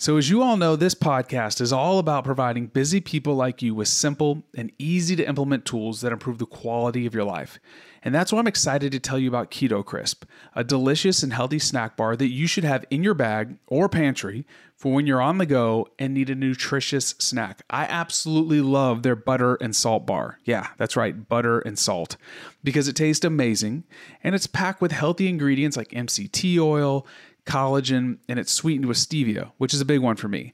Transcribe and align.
So, 0.00 0.16
as 0.16 0.30
you 0.30 0.44
all 0.44 0.56
know, 0.56 0.76
this 0.76 0.94
podcast 0.94 1.60
is 1.60 1.72
all 1.72 1.98
about 1.98 2.22
providing 2.22 2.68
busy 2.68 3.00
people 3.00 3.34
like 3.34 3.62
you 3.62 3.74
with 3.74 3.88
simple 3.88 4.44
and 4.56 4.70
easy 4.78 5.16
to 5.16 5.26
implement 5.26 5.64
tools 5.64 6.02
that 6.02 6.12
improve 6.12 6.38
the 6.38 6.46
quality 6.46 7.04
of 7.04 7.14
your 7.14 7.24
life. 7.24 7.58
And 8.04 8.14
that's 8.14 8.32
why 8.32 8.38
I'm 8.38 8.46
excited 8.46 8.92
to 8.92 9.00
tell 9.00 9.18
you 9.18 9.28
about 9.28 9.50
KetoKrisp, 9.50 10.22
a 10.54 10.62
delicious 10.62 11.24
and 11.24 11.32
healthy 11.32 11.58
snack 11.58 11.96
bar 11.96 12.14
that 12.14 12.28
you 12.28 12.46
should 12.46 12.62
have 12.62 12.84
in 12.90 13.02
your 13.02 13.14
bag 13.14 13.56
or 13.66 13.88
pantry 13.88 14.46
for 14.76 14.92
when 14.92 15.08
you're 15.08 15.20
on 15.20 15.38
the 15.38 15.46
go 15.46 15.88
and 15.98 16.14
need 16.14 16.30
a 16.30 16.36
nutritious 16.36 17.16
snack. 17.18 17.62
I 17.68 17.82
absolutely 17.86 18.60
love 18.60 19.02
their 19.02 19.16
butter 19.16 19.56
and 19.56 19.74
salt 19.74 20.06
bar. 20.06 20.38
Yeah, 20.44 20.68
that's 20.76 20.96
right, 20.96 21.28
butter 21.28 21.58
and 21.58 21.76
salt, 21.76 22.16
because 22.62 22.86
it 22.86 22.94
tastes 22.94 23.24
amazing 23.24 23.82
and 24.22 24.36
it's 24.36 24.46
packed 24.46 24.80
with 24.80 24.92
healthy 24.92 25.28
ingredients 25.28 25.76
like 25.76 25.88
MCT 25.88 26.56
oil 26.60 27.04
collagen, 27.48 28.18
and 28.28 28.38
it's 28.38 28.52
sweetened 28.52 28.86
with 28.86 28.98
stevia, 28.98 29.52
which 29.58 29.74
is 29.74 29.80
a 29.80 29.86
big 29.86 30.00
one 30.00 30.16
for 30.16 30.28
me. 30.28 30.52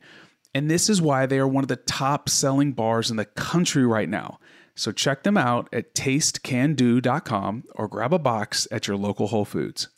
And 0.54 0.70
this 0.70 0.88
is 0.88 1.02
why 1.02 1.26
they 1.26 1.38
are 1.38 1.48
one 1.48 1.64
of 1.64 1.68
the 1.68 1.76
top 1.76 2.28
selling 2.28 2.72
bars 2.72 3.10
in 3.10 3.16
the 3.16 3.24
country 3.24 3.84
right 3.84 4.08
now. 4.08 4.38
So 4.76 4.92
check 4.92 5.24
them 5.24 5.36
out 5.36 5.68
at 5.72 5.94
tastecando.com 5.94 7.64
or 7.74 7.88
grab 7.88 8.12
a 8.12 8.18
box 8.18 8.68
at 8.70 8.86
your 8.86 8.96
local 8.96 9.26
Whole 9.26 9.44
Foods. 9.44 9.88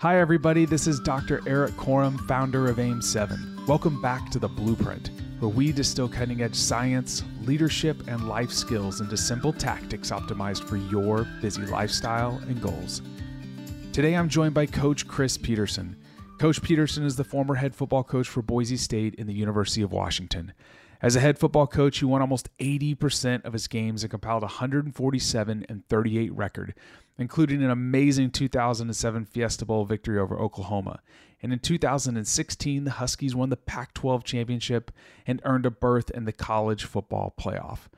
Hi, 0.00 0.20
everybody. 0.20 0.66
This 0.66 0.86
is 0.86 1.00
Dr. 1.00 1.40
Erik 1.48 1.72
Korem, 1.72 2.20
founder 2.26 2.68
of 2.68 2.76
AIM7. 2.76 3.66
Welcome 3.66 4.02
back 4.02 4.30
to 4.30 4.38
The 4.38 4.48
Blueprint, 4.48 5.10
where 5.40 5.48
we 5.48 5.72
distill 5.72 6.08
cutting 6.08 6.42
edge 6.42 6.54
science, 6.54 7.22
leadership, 7.42 8.06
and 8.06 8.28
life 8.28 8.50
skills 8.50 9.00
into 9.00 9.16
simple 9.16 9.54
tactics 9.54 10.10
optimized 10.10 10.64
for 10.64 10.76
your 10.76 11.26
busy 11.40 11.62
lifestyle 11.62 12.38
and 12.46 12.60
goals. 12.60 13.00
Today 13.96 14.12
I'm 14.12 14.28
joined 14.28 14.52
by 14.52 14.66
Coach 14.66 15.08
Chris 15.08 15.38
Petersen. 15.38 15.96
Coach 16.38 16.60
Petersen 16.60 17.02
is 17.06 17.16
the 17.16 17.24
former 17.24 17.54
head 17.54 17.74
football 17.74 18.04
coach 18.04 18.28
for 18.28 18.42
Boise 18.42 18.76
State 18.76 19.14
in 19.14 19.26
the 19.26 19.32
University 19.32 19.80
of 19.80 19.90
Washington. 19.90 20.52
As 21.00 21.16
a 21.16 21.20
head 21.20 21.38
football 21.38 21.66
coach, 21.66 22.00
he 22.00 22.04
won 22.04 22.20
almost 22.20 22.50
80% 22.58 23.46
of 23.46 23.54
his 23.54 23.66
games 23.68 24.02
and 24.02 24.10
compiled 24.10 24.42
a 24.42 24.52
147 24.60 25.64
and 25.66 25.88
38 25.88 26.30
record, 26.34 26.74
including 27.16 27.64
an 27.64 27.70
amazing 27.70 28.32
2007 28.32 29.24
Fiesta 29.24 29.64
Bowl 29.64 29.86
victory 29.86 30.18
over 30.18 30.38
Oklahoma. 30.38 31.00
And 31.42 31.50
in 31.50 31.58
2016, 31.58 32.84
the 32.84 32.90
Huskies 32.90 33.34
won 33.34 33.48
the 33.48 33.56
Pac 33.56 33.94
12 33.94 34.24
championship 34.24 34.90
and 35.26 35.40
earned 35.44 35.64
a 35.64 35.70
berth 35.70 36.10
in 36.10 36.26
the 36.26 36.32
college 36.32 36.84
football 36.84 37.32
playoff. 37.40 37.88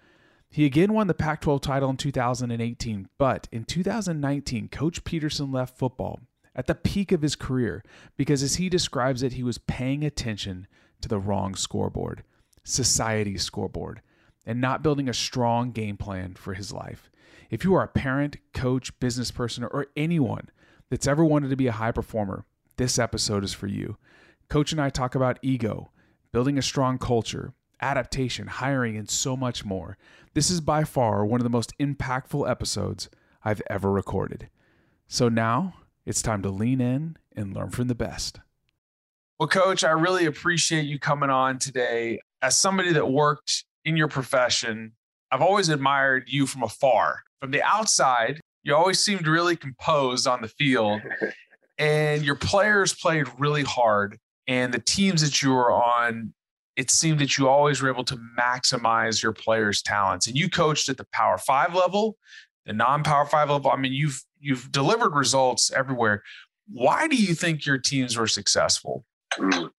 He 0.50 0.64
again 0.64 0.92
won 0.94 1.06
the 1.06 1.14
Pac 1.14 1.42
12 1.42 1.60
title 1.60 1.90
in 1.90 1.96
2018, 1.96 3.08
but 3.18 3.48
in 3.52 3.64
2019, 3.64 4.68
Coach 4.68 5.04
Petersen 5.04 5.52
left 5.52 5.76
football 5.76 6.20
at 6.56 6.66
the 6.66 6.74
peak 6.74 7.12
of 7.12 7.22
his 7.22 7.36
career 7.36 7.84
because, 8.16 8.42
as 8.42 8.56
he 8.56 8.68
describes 8.68 9.22
it, 9.22 9.34
he 9.34 9.42
was 9.42 9.58
paying 9.58 10.04
attention 10.04 10.66
to 11.00 11.08
the 11.08 11.18
wrong 11.18 11.54
scoreboard, 11.54 12.24
society's 12.64 13.42
scoreboard, 13.42 14.00
and 14.46 14.60
not 14.60 14.82
building 14.82 15.08
a 15.08 15.14
strong 15.14 15.70
game 15.70 15.96
plan 15.96 16.34
for 16.34 16.54
his 16.54 16.72
life. 16.72 17.10
If 17.50 17.62
you 17.62 17.74
are 17.74 17.84
a 17.84 17.88
parent, 17.88 18.38
coach, 18.54 18.98
business 18.98 19.30
person, 19.30 19.64
or 19.64 19.86
anyone 19.96 20.48
that's 20.90 21.06
ever 21.06 21.24
wanted 21.24 21.50
to 21.50 21.56
be 21.56 21.66
a 21.66 21.72
high 21.72 21.92
performer, 21.92 22.44
this 22.76 22.98
episode 22.98 23.44
is 23.44 23.52
for 23.52 23.66
you. 23.66 23.96
Coach 24.48 24.72
and 24.72 24.80
I 24.80 24.88
talk 24.88 25.14
about 25.14 25.38
ego, 25.42 25.90
building 26.32 26.56
a 26.56 26.62
strong 26.62 26.98
culture, 26.98 27.52
adaptation, 27.80 28.46
hiring, 28.46 28.96
and 28.96 29.08
so 29.08 29.36
much 29.36 29.64
more. 29.64 29.96
This 30.34 30.50
is 30.50 30.60
by 30.60 30.84
far 30.84 31.24
one 31.24 31.40
of 31.40 31.44
the 31.44 31.50
most 31.50 31.76
impactful 31.78 32.48
episodes 32.48 33.08
I've 33.44 33.62
ever 33.68 33.90
recorded. 33.90 34.48
So 35.06 35.28
now 35.28 35.74
it's 36.04 36.22
time 36.22 36.42
to 36.42 36.50
lean 36.50 36.80
in 36.80 37.16
and 37.34 37.54
learn 37.54 37.70
from 37.70 37.88
the 37.88 37.94
best. 37.94 38.40
Well, 39.38 39.48
coach, 39.48 39.84
I 39.84 39.90
really 39.90 40.26
appreciate 40.26 40.86
you 40.86 40.98
coming 40.98 41.30
on 41.30 41.58
today. 41.58 42.20
As 42.42 42.58
somebody 42.58 42.92
that 42.92 43.10
worked 43.10 43.64
in 43.84 43.96
your 43.96 44.08
profession, 44.08 44.92
I've 45.30 45.42
always 45.42 45.68
admired 45.68 46.24
you 46.26 46.46
from 46.46 46.62
afar. 46.62 47.22
From 47.40 47.52
the 47.52 47.62
outside, 47.62 48.40
you 48.64 48.74
always 48.74 48.98
seemed 48.98 49.26
really 49.26 49.54
composed 49.56 50.26
on 50.26 50.40
the 50.42 50.48
field, 50.48 51.00
and 51.78 52.24
your 52.24 52.34
players 52.34 52.94
played 52.94 53.26
really 53.38 53.62
hard. 53.62 54.18
And 54.46 54.74
the 54.74 54.80
teams 54.80 55.20
that 55.22 55.42
you 55.42 55.50
were 55.50 55.70
on 55.70 56.32
it 56.78 56.92
seemed 56.92 57.18
that 57.18 57.36
you 57.36 57.48
always 57.48 57.82
were 57.82 57.90
able 57.90 58.04
to 58.04 58.16
maximize 58.38 59.20
your 59.20 59.32
players' 59.32 59.82
talents. 59.82 60.28
And 60.28 60.38
you 60.38 60.48
coached 60.48 60.88
at 60.88 60.96
the 60.96 61.06
Power 61.12 61.36
Five 61.36 61.74
level, 61.74 62.16
the 62.66 62.72
non-Power 62.72 63.26
Five 63.26 63.50
level. 63.50 63.70
I 63.70 63.76
mean, 63.76 63.92
you've 63.92 64.22
you've 64.38 64.70
delivered 64.70 65.12
results 65.12 65.72
everywhere. 65.72 66.22
Why 66.68 67.08
do 67.08 67.16
you 67.16 67.34
think 67.34 67.66
your 67.66 67.78
teams 67.78 68.16
were 68.16 68.28
successful? 68.28 69.04
Mm. 69.36 69.70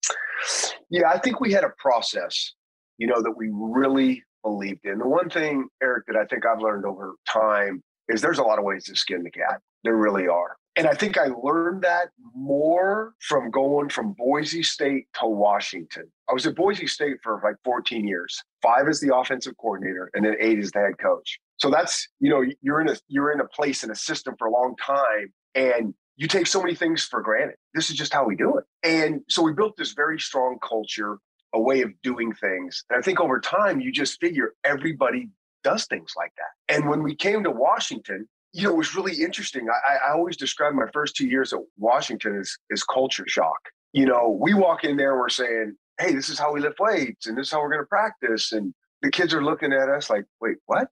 Yeah, 0.90 1.10
I 1.10 1.20
think 1.20 1.40
we 1.40 1.54
had 1.54 1.64
a 1.64 1.72
process, 1.78 2.54
you 2.98 3.08
know, 3.08 3.22
that 3.22 3.32
we 3.38 3.50
really 3.52 4.22
believed 4.44 4.82
in. 4.84 5.00
The 5.00 5.08
one 5.08 5.30
thing, 5.30 5.70
Erik, 5.82 6.06
that 6.08 6.18
I 6.18 6.26
think 6.26 6.46
I've 6.46 6.62
learned 6.62 6.86
over 6.86 7.16
time 7.32 7.82
is 8.10 8.22
there's 8.22 8.40
a 8.40 8.44
lot 8.44 8.60
of 8.60 8.66
ways 8.66 8.84
to 8.86 8.96
skin 8.96 9.24
the 9.24 9.32
cat. 9.32 9.62
There 9.86 9.96
really 9.96 10.28
are. 10.28 10.58
And 10.80 10.88
I 10.88 10.94
think 10.94 11.18
I 11.18 11.26
learned 11.44 11.82
that 11.82 12.12
more 12.34 13.14
from 13.20 13.52
going 13.52 13.90
from 13.90 14.14
Boise 14.14 14.64
State 14.64 15.08
to 15.20 15.28
Washington. 15.28 16.10
I 16.30 16.34
was 16.34 16.48
at 16.48 16.56
Boise 16.56 16.88
State 16.88 17.18
for 17.22 17.42
like 17.44 17.58
14 17.66 18.08
years, 18.08 18.42
five 18.62 18.88
as 18.88 19.02
the 19.02 19.14
offensive 19.14 19.58
coordinator, 19.60 20.10
and 20.14 20.24
then 20.24 20.38
eight 20.40 20.58
as 20.58 20.72
the 20.72 20.80
head 20.80 20.98
coach. 20.98 21.38
So 21.58 21.70
that's, 21.70 22.08
you 22.22 22.30
know, 22.30 22.46
you're 22.62 22.80
in 22.80 22.88
a 22.88 22.96
you're 23.10 23.34
in 23.34 23.42
a 23.42 23.48
place 23.50 23.84
in 23.84 23.92
a 23.92 23.96
system 23.96 24.36
for 24.40 24.48
a 24.48 24.52
long 24.52 24.74
time 24.78 25.34
and 25.54 25.94
you 26.16 26.30
take 26.30 26.48
so 26.48 26.62
many 26.62 26.76
things 26.76 27.04
for 27.04 27.22
granted. 27.22 27.58
This 27.74 27.90
is 27.90 27.98
just 27.98 28.14
how 28.14 28.24
we 28.24 28.38
do 28.38 28.58
it. 28.58 28.64
And 28.82 29.20
so 29.28 29.42
we 29.44 29.52
built 29.52 29.76
this 29.76 29.92
very 29.92 30.18
strong 30.18 30.60
culture, 30.66 31.18
a 31.54 31.60
way 31.60 31.82
of 31.82 31.92
doing 32.04 32.34
things. 32.34 32.86
And 32.90 32.98
I 32.98 33.02
think 33.02 33.20
over 33.20 33.42
time 33.42 33.82
you 33.82 33.92
just 33.92 34.18
figure 34.22 34.54
everybody 34.64 35.28
does 35.62 35.88
things 35.88 36.14
like 36.16 36.32
that. 36.38 36.74
And 36.74 36.88
when 36.88 37.04
we 37.04 37.16
came 37.16 37.44
to 37.44 37.52
Washington, 37.52 38.30
you 38.52 38.64
know, 38.64 38.72
it 38.72 38.78
was 38.78 38.96
really 38.96 39.22
interesting. 39.22 39.68
I, 39.70 40.10
I 40.10 40.14
always 40.14 40.38
describe 40.38 40.74
my 40.74 40.88
first 40.92 41.16
two 41.16 41.28
years 41.28 41.54
at 41.54 41.60
Washington 41.78 42.40
as, 42.40 42.58
as 42.72 42.84
culture 42.84 43.26
shock. 43.28 43.60
You 43.94 44.06
know, 44.06 44.38
we 44.40 44.54
walk 44.54 44.84
in 44.84 44.98
there, 44.98 45.18
we're 45.18 45.30
saying, 45.30 45.76
hey, 46.00 46.14
this 46.14 46.30
is 46.30 46.40
how 46.40 46.54
we 46.54 46.60
lift 46.60 46.80
weights 46.80 47.28
and 47.28 47.38
this 47.38 47.48
is 47.48 47.52
how 47.52 47.62
we're 47.62 47.70
going 47.70 47.82
to 47.82 47.88
practice. 47.88 48.52
And 48.52 48.74
the 49.02 49.12
kids 49.12 49.34
are 49.34 49.44
looking 49.44 49.74
at 49.74 49.90
us 49.90 50.10
like, 50.10 50.26
wait, 50.42 50.58
what? 50.66 50.88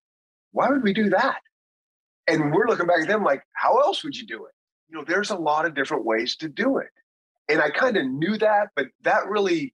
Why 0.51 0.69
would 0.69 0.84
we 0.84 0.94
do 0.94 1.09
that? 1.09 1.38
And 2.28 2.53
we're 2.53 2.68
looking 2.68 2.88
back 2.88 3.01
at 3.01 3.07
them 3.07 3.23
like, 3.23 3.44
how 3.53 3.78
else 3.79 4.03
would 4.03 4.16
you 4.16 4.28
do 4.28 4.45
it? 4.45 4.51
You 4.89 4.97
know, 4.97 5.03
there's 5.07 5.31
a 5.31 5.35
lot 5.35 5.66
of 5.66 5.75
different 5.75 6.06
ways 6.06 6.35
to 6.38 6.50
do 6.50 6.78
it. 6.78 6.89
And 7.50 7.62
I 7.62 7.69
kind 7.69 7.97
of 7.97 8.06
knew 8.06 8.38
that, 8.38 8.69
but 8.75 8.88
that 9.03 9.28
really 9.28 9.74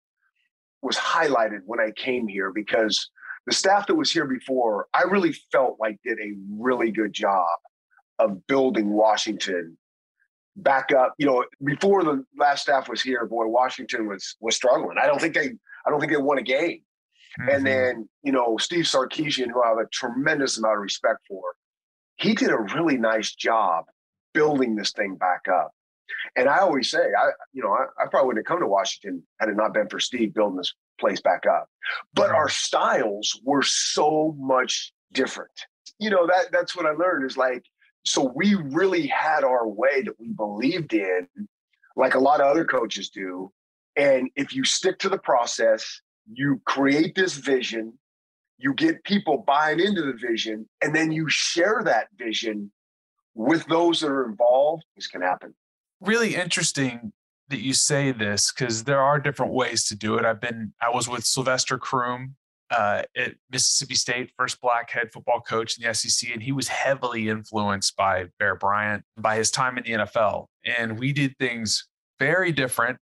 was 0.82 0.96
highlighted 0.96 1.62
when 1.66 1.80
I 1.80 1.92
came 1.92 2.28
here 2.28 2.52
because 2.54 3.10
the 3.46 3.54
staff 3.54 3.88
that 3.88 3.96
was 3.96 4.12
here 4.12 4.26
before, 4.26 4.88
I 4.94 5.04
really 5.04 5.34
felt 5.52 5.78
like 5.80 5.98
did 6.04 6.20
a 6.20 6.34
really 6.50 6.92
good 6.92 7.14
job 7.14 7.48
of 8.20 8.46
building 8.48 8.90
Washington 8.90 9.78
back 10.56 10.92
up. 10.92 11.14
You 11.18 11.26
know, 11.26 11.46
before 11.64 12.04
the 12.04 12.24
last 12.38 12.64
staff 12.64 12.90
was 12.90 13.02
here, 13.02 13.26
boy, 13.26 13.48
Washington 13.48 14.08
was 14.08 14.36
was 14.40 14.56
struggling. 14.56 14.98
I 14.98 15.08
don't 15.08 15.20
think 15.20 15.34
they 15.34 15.52
I 15.86 15.90
don't 15.90 16.00
think 16.00 16.12
they 16.12 16.18
won 16.18 16.38
a 16.38 16.44
game. 16.44 16.82
Mm-hmm. 17.40 17.50
And 17.50 17.66
then, 17.66 18.10
you 18.24 18.32
know, 18.32 18.58
Steve 18.58 18.86
Sarkisian, 18.86 19.50
who 19.52 19.64
I 19.64 19.70
have 19.70 19.78
a 19.78 19.88
tremendous 19.92 20.58
amount 20.58 20.76
of 20.76 20.82
respect 20.82 21.20
for, 21.28 21.42
he 22.18 22.36
did 22.36 22.52
a 22.52 22.60
really 22.76 22.98
nice 22.98 23.34
job 23.34 23.86
building 24.34 24.76
this 24.76 24.92
thing 24.92 25.16
back 25.16 25.48
up. 25.48 25.72
And 26.36 26.48
I 26.48 26.60
always 26.60 26.92
say, 26.92 27.00
I, 27.00 27.32
you 27.54 27.64
know, 27.64 27.72
I, 27.72 28.04
I 28.04 28.08
probably 28.08 28.28
wouldn't 28.28 28.46
have 28.46 28.52
come 28.52 28.60
to 28.60 28.68
Washington 28.68 29.24
had 29.40 29.50
it 29.50 29.56
not 29.56 29.74
been 29.74 29.90
for 29.90 30.00
Steve 30.00 30.34
building 30.34 30.58
this 30.58 30.74
place 31.00 31.22
back 31.22 31.46
up. 31.46 31.70
But 32.14 32.30
our 32.30 32.50
styles 32.50 33.40
were 33.44 33.64
so 33.64 34.36
much 34.38 34.94
different. 35.12 35.52
You 36.00 36.10
know, 36.10 36.28
that 36.28 36.52
that's 36.52 36.76
what 36.76 36.86
I 36.86 36.92
learned 36.92 37.26
is 37.26 37.38
like 37.38 37.64
so 38.06 38.32
we 38.36 38.56
really 38.56 39.08
had 39.08 39.44
our 39.44 39.68
way 39.68 40.02
that 40.02 40.20
we 40.20 40.30
believed 40.30 40.94
in, 40.94 41.28
like 41.96 42.16
a 42.16 42.20
lot 42.20 42.42
of 42.42 42.48
other 42.48 42.66
coaches 42.66 43.10
do. 43.10 43.52
And 43.96 44.30
if 44.36 44.54
you 44.54 44.64
stick 44.66 45.00
to 45.00 45.10
the 45.10 45.18
process, 45.18 46.02
you 46.32 46.62
create 46.66 47.16
this 47.16 47.34
vision, 47.36 47.94
you 48.58 48.74
get 48.74 49.04
people 49.04 49.44
buying 49.46 49.80
into 49.80 50.02
the 50.02 50.14
vision, 50.14 50.68
and 50.82 50.96
then 50.96 51.12
you 51.12 51.30
share 51.30 51.82
that 51.86 52.08
vision 52.18 52.72
with 53.36 53.66
those 53.68 54.02
that 54.02 54.10
are 54.10 54.26
involved, 54.26 54.84
this 54.96 55.08
can 55.08 55.22
happen. 55.22 55.54
Really 56.02 56.36
interesting 56.36 57.14
that 57.50 57.62
you 57.62 57.74
say 57.74 58.12
this 58.12 58.52
because 58.52 58.84
there 58.84 59.02
are 59.02 59.20
different 59.20 59.54
ways 59.54 59.86
to 59.86 59.96
do 59.96 60.18
it. 60.18 60.26
I've 60.26 60.42
been, 60.42 60.74
I 60.82 60.90
was 60.90 61.08
with 61.08 61.26
Sylvester 61.26 61.78
Croom 61.78 62.36
uh, 62.74 63.04
at 63.16 63.36
Mississippi 63.52 63.96
State, 63.96 64.32
first 64.38 64.60
black 64.62 64.90
head 64.90 65.12
football 65.14 65.42
coach 65.42 65.78
in 65.78 65.88
the 65.88 65.94
SEC, 65.94 66.32
and 66.32 66.42
he 66.42 66.52
was 66.52 66.68
heavily 66.68 67.30
influenced 67.30 67.96
by 67.96 68.26
Bear 68.40 68.56
Bryant 68.56 69.04
by 69.18 69.36
his 69.36 69.52
time 69.52 69.78
in 69.78 69.84
the 69.84 69.92
NFL. 70.06 70.48
And 70.66 70.98
we 70.98 71.14
did 71.14 71.38
things 71.38 71.88
very 72.20 72.52
different 72.52 72.98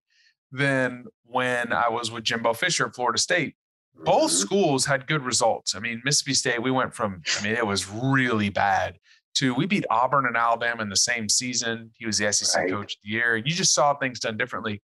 than 0.52 1.06
when 1.24 1.72
I 1.72 1.90
was 1.90 2.12
with 2.12 2.24
Jimbo 2.24 2.54
Fisher 2.54 2.88
at 2.88 2.96
Florida 2.96 3.18
State. 3.18 3.56
Both 4.04 4.32
schools 4.32 4.86
had 4.86 5.08
good 5.08 5.24
results. 5.24 5.76
I 5.76 5.80
mean, 5.80 6.02
Mississippi 6.04 6.34
State, 6.34 6.62
we 6.62 6.72
went 6.72 6.94
from, 6.94 7.22
I 7.40 7.44
mean, 7.44 7.54
it 7.54 7.66
was 7.66 7.90
really 7.90 8.50
bad 8.50 8.98
to 9.36 9.54
we 9.54 9.66
beat 9.66 9.86
Auburn 9.90 10.26
and 10.26 10.36
Alabama 10.36 10.82
in 10.82 10.90
the 10.90 10.96
same 10.96 11.30
season. 11.30 11.92
He 11.98 12.06
was 12.06 12.18
the 12.18 12.32
SEC 12.34 12.64
right. 12.64 12.70
coach 12.70 12.96
of 12.96 13.00
the 13.04 13.10
year. 13.10 13.36
And 13.36 13.46
you 13.46 13.54
just 13.54 13.74
saw 13.74 13.94
things 13.94 14.20
done 14.20 14.38
differently. 14.38 14.82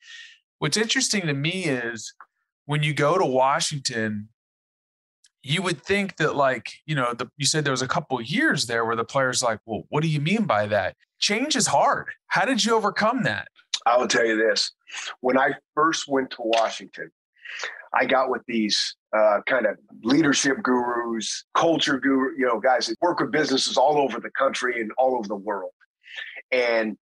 What's 0.59 0.77
interesting 0.77 1.27
to 1.27 1.33
me 1.33 1.65
is 1.65 2.13
when 2.65 2.83
you 2.83 2.93
go 2.93 3.17
to 3.17 3.25
Washington, 3.25 4.29
you 5.47 5.61
would 5.61 5.81
think 5.81 6.17
that 6.17 6.35
like 6.35 6.73
you 6.85 6.95
know 6.95 7.13
the, 7.13 7.27
you 7.37 7.45
said 7.45 7.63
there 7.63 7.71
was 7.71 7.81
a 7.81 7.87
couple 7.87 8.19
years 8.21 8.67
there 8.67 8.85
where 8.85 8.95
the 8.95 9.05
players 9.05 9.41
like 9.41 9.59
well 9.65 9.83
what 9.89 10.03
do 10.03 10.09
you 10.09 10.19
mean 10.19 10.43
by 10.43 10.67
that? 10.67 10.95
Change 11.19 11.55
is 11.55 11.67
hard. 11.67 12.07
How 12.27 12.45
did 12.45 12.63
you 12.63 12.75
overcome 12.75 13.23
that? 13.23 13.47
I 13.85 13.97
will 13.97 14.07
tell 14.07 14.25
you 14.25 14.35
this. 14.35 14.71
When 15.21 15.37
i 15.37 15.51
first 15.75 16.07
went 16.07 16.31
to 16.31 16.37
washington 16.39 17.11
i 17.93 18.05
got 18.05 18.29
with 18.29 18.41
these 18.47 18.95
uh, 19.17 19.39
kind 19.45 19.65
of 19.65 19.77
leadership 20.03 20.57
gurus 20.61 21.45
culture 21.53 21.99
guru 21.99 22.31
you 22.37 22.45
know 22.45 22.59
guys 22.59 22.87
that 22.87 22.95
work 23.01 23.19
with 23.19 23.31
businesses 23.31 23.77
all 23.77 23.97
over 23.97 24.19
the 24.19 24.31
country 24.31 24.81
and 24.81 24.91
all 24.97 25.17
over 25.17 25.27
the 25.27 25.35
world. 25.35 25.71
And 26.51 26.97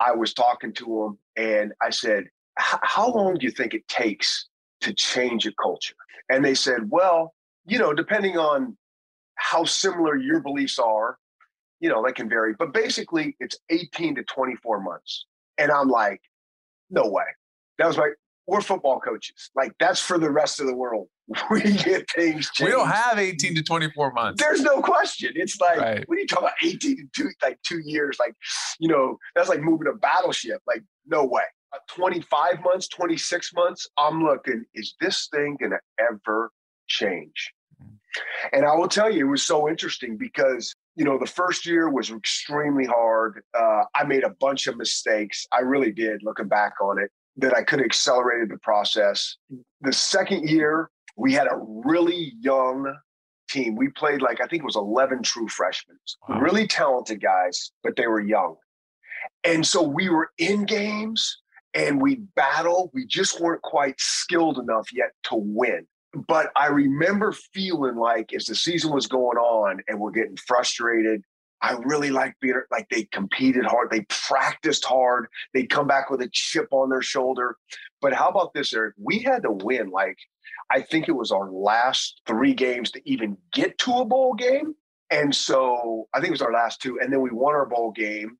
i 0.00 0.12
was 0.12 0.34
talking 0.34 0.72
to 0.74 0.84
them 0.84 1.44
and 1.44 1.72
i 1.82 1.90
said 1.90 2.24
how 2.56 3.12
long 3.12 3.34
do 3.34 3.46
you 3.46 3.52
think 3.52 3.74
it 3.74 3.86
takes 3.88 4.48
to 4.80 4.92
change 4.92 5.46
a 5.46 5.52
culture? 5.60 5.96
And 6.28 6.44
they 6.44 6.54
said 6.54 6.90
well 6.90 7.34
you 7.66 7.78
know, 7.78 7.92
depending 7.92 8.36
on 8.38 8.76
how 9.36 9.64
similar 9.64 10.16
your 10.16 10.40
beliefs 10.40 10.78
are, 10.78 11.18
you 11.80 11.88
know, 11.88 12.02
that 12.04 12.14
can 12.14 12.28
vary. 12.28 12.54
But 12.58 12.72
basically, 12.72 13.36
it's 13.40 13.56
18 13.70 14.16
to 14.16 14.22
24 14.24 14.80
months. 14.80 15.26
And 15.58 15.70
I'm 15.70 15.88
like, 15.88 16.20
no 16.90 17.08
way. 17.08 17.24
That 17.78 17.86
was 17.86 17.96
my, 17.96 18.10
we're 18.46 18.60
football 18.60 19.00
coaches. 19.00 19.50
Like, 19.54 19.72
that's 19.78 20.00
for 20.00 20.18
the 20.18 20.30
rest 20.30 20.60
of 20.60 20.66
the 20.66 20.74
world. 20.74 21.08
We 21.50 21.62
get 21.62 22.04
things 22.14 22.50
changed. 22.50 22.64
We 22.64 22.70
don't 22.70 22.88
have 22.88 23.18
18 23.18 23.54
to 23.54 23.62
24 23.62 24.12
months. 24.12 24.42
There's 24.42 24.60
no 24.60 24.82
question. 24.82 25.32
It's 25.34 25.58
like, 25.58 25.78
right. 25.78 26.04
when 26.08 26.18
you 26.18 26.26
talk 26.26 26.40
about 26.40 26.52
18 26.62 26.96
to 26.96 27.04
two, 27.14 27.30
like 27.42 27.58
two 27.62 27.80
years, 27.82 28.18
like, 28.20 28.34
you 28.78 28.88
know, 28.88 29.18
that's 29.34 29.48
like 29.48 29.60
moving 29.60 29.88
a 29.88 29.96
battleship. 29.96 30.60
Like, 30.66 30.82
no 31.06 31.24
way. 31.24 31.44
Uh, 31.74 31.78
25 31.88 32.62
months, 32.62 32.88
26 32.88 33.54
months, 33.54 33.88
I'm 33.96 34.22
looking, 34.22 34.66
is 34.74 34.94
this 35.00 35.28
thing 35.32 35.56
going 35.58 35.72
to 35.72 35.80
ever 35.98 36.50
change. 36.88 37.52
And 38.52 38.64
I 38.64 38.74
will 38.74 38.88
tell 38.88 39.10
you, 39.10 39.26
it 39.26 39.30
was 39.30 39.42
so 39.42 39.68
interesting 39.68 40.16
because, 40.16 40.74
you 40.96 41.04
know, 41.04 41.18
the 41.18 41.26
first 41.26 41.66
year 41.66 41.90
was 41.90 42.10
extremely 42.10 42.86
hard. 42.86 43.42
Uh, 43.58 43.84
I 43.94 44.04
made 44.04 44.24
a 44.24 44.30
bunch 44.40 44.66
of 44.66 44.76
mistakes. 44.76 45.46
I 45.52 45.60
really 45.60 45.92
did, 45.92 46.22
looking 46.22 46.48
back 46.48 46.74
on 46.80 46.98
it, 46.98 47.10
that 47.36 47.54
I 47.54 47.62
could 47.62 47.80
have 47.80 47.86
accelerated 47.86 48.50
the 48.50 48.58
process. 48.58 49.36
The 49.80 49.92
second 49.92 50.48
year, 50.48 50.90
we 51.16 51.32
had 51.32 51.46
a 51.46 51.58
really 51.60 52.32
young 52.40 52.94
team. 53.48 53.76
We 53.76 53.88
played 53.88 54.22
like, 54.22 54.40
I 54.40 54.46
think 54.46 54.62
it 54.62 54.66
was 54.66 54.76
11 54.76 55.22
true 55.22 55.48
freshmen, 55.48 55.98
wow. 56.28 56.40
really 56.40 56.66
talented 56.66 57.20
guys, 57.20 57.72
but 57.82 57.96
they 57.96 58.06
were 58.06 58.20
young. 58.20 58.56
And 59.42 59.66
so 59.66 59.82
we 59.82 60.08
were 60.08 60.30
in 60.38 60.64
games 60.64 61.38
and 61.72 62.00
we 62.00 62.16
battled. 62.36 62.90
We 62.94 63.06
just 63.06 63.40
weren't 63.40 63.62
quite 63.62 63.96
skilled 63.98 64.58
enough 64.58 64.88
yet 64.92 65.10
to 65.24 65.36
win 65.36 65.86
but 66.28 66.50
I 66.56 66.66
remember 66.66 67.32
feeling 67.32 67.96
like 67.96 68.32
as 68.32 68.46
the 68.46 68.54
season 68.54 68.92
was 68.92 69.06
going 69.06 69.38
on 69.38 69.80
and 69.88 69.98
we're 69.98 70.10
getting 70.10 70.36
frustrated, 70.36 71.22
I 71.62 71.72
really 71.84 72.10
liked 72.10 72.40
being 72.40 72.60
like 72.70 72.88
they 72.90 73.04
competed 73.04 73.64
hard, 73.64 73.90
they 73.90 74.04
practiced 74.08 74.84
hard, 74.84 75.28
they'd 75.54 75.70
come 75.70 75.86
back 75.86 76.10
with 76.10 76.20
a 76.20 76.28
chip 76.30 76.68
on 76.72 76.90
their 76.90 77.02
shoulder. 77.02 77.56
But 78.00 78.12
how 78.12 78.28
about 78.28 78.52
this, 78.52 78.74
Erik? 78.74 78.94
We 78.98 79.20
had 79.20 79.42
to 79.44 79.50
win 79.50 79.90
like 79.90 80.18
I 80.70 80.82
think 80.82 81.08
it 81.08 81.12
was 81.12 81.30
our 81.30 81.50
last 81.50 82.20
three 82.26 82.54
games 82.54 82.90
to 82.92 83.00
even 83.04 83.36
get 83.52 83.78
to 83.78 83.92
a 83.98 84.04
bowl 84.04 84.34
game. 84.34 84.74
And 85.10 85.34
so 85.34 86.08
I 86.14 86.18
think 86.18 86.28
it 86.28 86.32
was 86.32 86.42
our 86.42 86.52
last 86.52 86.80
two. 86.80 86.98
And 87.00 87.12
then 87.12 87.20
we 87.20 87.30
won 87.30 87.54
our 87.54 87.66
bowl 87.66 87.92
game 87.92 88.38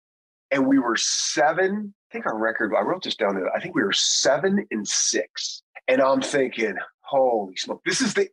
and 0.51 0.67
we 0.67 0.79
were 0.79 0.97
seven. 0.97 1.95
I 2.11 2.13
think 2.13 2.27
our 2.27 2.39
record, 2.39 2.73
I 2.77 2.83
wrote 2.83 3.03
this 3.03 3.17
down. 3.17 3.41
I 3.55 3.61
think 3.61 3.75
we 3.75 3.83
were 3.83 3.93
seven 3.93 4.67
and 4.71 4.87
six. 4.87 5.63
And 5.89 6.01
I'm 6.01 6.23
thinking, 6.23 6.77
holy 7.05 7.57
smoke, 7.57 7.83
this 7.85 8.01
is 8.01 8.15
the 8.15 8.29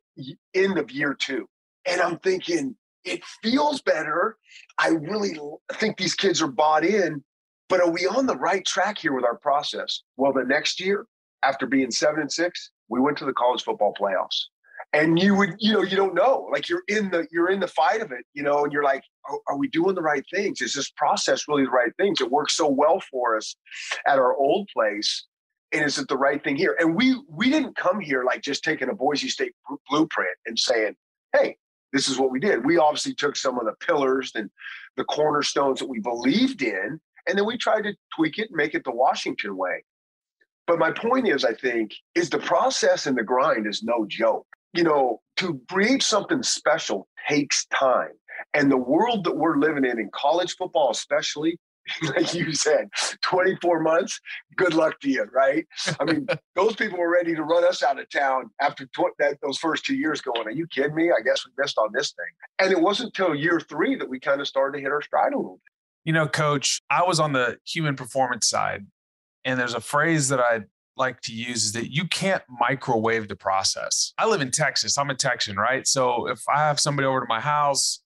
end 0.53 0.77
of 0.77 0.91
year 0.91 1.15
two. 1.19 1.47
And 1.85 2.01
I'm 2.01 2.19
thinking, 2.19 2.75
it 3.03 3.23
feels 3.41 3.81
better. 3.81 4.37
I 4.77 4.89
really 4.89 5.37
think 5.73 5.97
these 5.97 6.15
kids 6.15 6.41
are 6.41 6.47
bought 6.47 6.85
in, 6.85 7.23
but 7.69 7.81
are 7.81 7.89
we 7.89 8.05
on 8.05 8.27
the 8.27 8.37
right 8.37 8.65
track 8.65 8.97
here 8.99 9.13
with 9.13 9.25
our 9.25 9.37
process? 9.37 10.03
Well, 10.17 10.33
the 10.33 10.43
next 10.43 10.79
year, 10.79 11.05
after 11.43 11.65
being 11.65 11.91
seven 11.91 12.21
and 12.21 12.31
six, 12.31 12.71
we 12.89 12.99
went 12.99 13.17
to 13.17 13.25
the 13.25 13.33
college 13.33 13.63
football 13.63 13.93
playoffs. 13.99 14.45
And 14.93 15.17
you 15.17 15.35
would, 15.35 15.55
you 15.59 15.73
know, 15.73 15.83
you 15.83 15.95
don't 15.95 16.13
know. 16.13 16.49
Like 16.51 16.67
you're 16.67 16.83
in 16.87 17.09
the 17.11 17.25
you're 17.31 17.49
in 17.49 17.61
the 17.61 17.67
fight 17.67 18.01
of 18.01 18.11
it, 18.11 18.25
you 18.33 18.43
know, 18.43 18.63
and 18.63 18.73
you're 18.73 18.83
like, 18.83 19.03
are, 19.29 19.39
are 19.47 19.57
we 19.57 19.69
doing 19.69 19.95
the 19.95 20.01
right 20.01 20.25
things? 20.33 20.61
Is 20.61 20.73
this 20.73 20.91
process 20.91 21.47
really 21.47 21.63
the 21.63 21.71
right 21.71 21.95
things? 21.97 22.19
It 22.19 22.29
worked 22.29 22.51
so 22.51 22.67
well 22.67 23.01
for 23.09 23.37
us 23.37 23.55
at 24.05 24.19
our 24.19 24.35
old 24.35 24.67
place 24.73 25.25
and 25.71 25.85
is 25.85 25.97
it 25.97 26.07
the 26.07 26.17
right 26.17 26.43
thing 26.43 26.55
here? 26.55 26.75
And 26.79 26.95
we 26.95 27.21
we 27.29 27.49
didn't 27.49 27.75
come 27.75 27.99
here 27.99 28.23
like 28.23 28.41
just 28.41 28.63
taking 28.63 28.89
a 28.89 28.93
Boise 28.93 29.29
State 29.29 29.53
blueprint 29.89 30.37
and 30.45 30.57
saying, 30.57 30.95
"Hey, 31.33 31.57
this 31.93 32.07
is 32.09 32.17
what 32.17 32.31
we 32.31 32.39
did." 32.39 32.65
We 32.65 32.77
obviously 32.77 33.13
took 33.13 33.35
some 33.35 33.57
of 33.57 33.65
the 33.65 33.75
pillars 33.85 34.31
and 34.35 34.49
the 34.97 35.03
cornerstones 35.05 35.79
that 35.79 35.89
we 35.89 35.99
believed 35.99 36.61
in, 36.61 36.99
and 37.27 37.37
then 37.37 37.45
we 37.45 37.57
tried 37.57 37.83
to 37.83 37.95
tweak 38.15 38.37
it 38.37 38.49
and 38.49 38.57
make 38.57 38.75
it 38.75 38.83
the 38.83 38.91
Washington 38.91 39.55
way. 39.55 39.83
But 40.67 40.79
my 40.79 40.91
point 40.91 41.27
is, 41.27 41.43
I 41.43 41.53
think, 41.53 41.93
is 42.15 42.29
the 42.29 42.39
process 42.39 43.07
and 43.07 43.17
the 43.17 43.23
grind 43.23 43.67
is 43.67 43.83
no 43.83 44.05
joke. 44.07 44.47
You 44.73 44.83
know, 44.83 45.21
to 45.37 45.59
create 45.69 46.03
something 46.03 46.43
special 46.43 47.07
takes 47.29 47.65
time. 47.65 48.11
And 48.53 48.71
the 48.71 48.77
world 48.77 49.23
that 49.25 49.35
we're 49.35 49.57
living 49.57 49.85
in, 49.85 49.99
in 49.99 50.09
college 50.13 50.55
football 50.55 50.91
especially, 50.91 51.59
like 52.15 52.33
you 52.33 52.53
said, 52.53 52.89
24 53.21 53.79
months, 53.81 54.19
good 54.55 54.73
luck 54.73 54.99
to 55.01 55.09
you, 55.09 55.25
right? 55.33 55.65
I 55.99 56.05
mean, 56.05 56.27
those 56.55 56.75
people 56.75 56.99
were 56.99 57.11
ready 57.11 57.35
to 57.35 57.43
run 57.43 57.63
us 57.63 57.83
out 57.83 57.99
of 57.99 58.09
town 58.09 58.49
after 58.59 58.85
tw- 58.87 59.15
that, 59.19 59.37
those 59.41 59.57
first 59.57 59.85
two 59.85 59.95
years 59.95 60.21
going, 60.21 60.45
are 60.47 60.51
you 60.51 60.67
kidding 60.67 60.95
me? 60.95 61.11
I 61.11 61.21
guess 61.23 61.45
we 61.45 61.51
missed 61.61 61.77
on 61.77 61.89
this 61.93 62.11
thing. 62.11 62.25
And 62.59 62.71
it 62.71 62.81
wasn't 62.81 63.17
until 63.17 63.35
year 63.35 63.59
three 63.59 63.95
that 63.95 64.09
we 64.09 64.19
kind 64.19 64.41
of 64.41 64.47
started 64.47 64.77
to 64.77 64.81
hit 64.83 64.91
our 64.91 65.01
stride 65.01 65.33
a 65.33 65.37
little 65.37 65.59
bit. 65.63 65.71
You 66.05 66.13
know, 66.13 66.27
coach, 66.27 66.81
I 66.89 67.03
was 67.03 67.19
on 67.19 67.33
the 67.33 67.57
human 67.63 67.95
performance 67.95 68.49
side, 68.49 68.87
and 69.45 69.59
there's 69.59 69.75
a 69.75 69.81
phrase 69.81 70.29
that 70.29 70.39
I 70.39 70.61
like 70.97 71.21
to 71.21 71.33
use 71.33 71.65
is 71.65 71.71
that 71.73 71.91
you 71.91 72.07
can't 72.07 72.43
microwave 72.59 73.27
the 73.27 73.35
process. 73.35 74.13
I 74.17 74.27
live 74.27 74.41
in 74.41 74.51
Texas. 74.51 74.97
I'm 74.97 75.09
a 75.09 75.15
Texan, 75.15 75.55
right? 75.55 75.87
So 75.87 76.27
if 76.27 76.43
I 76.49 76.59
have 76.59 76.79
somebody 76.79 77.05
over 77.05 77.19
to 77.21 77.25
my 77.27 77.39
house 77.39 78.01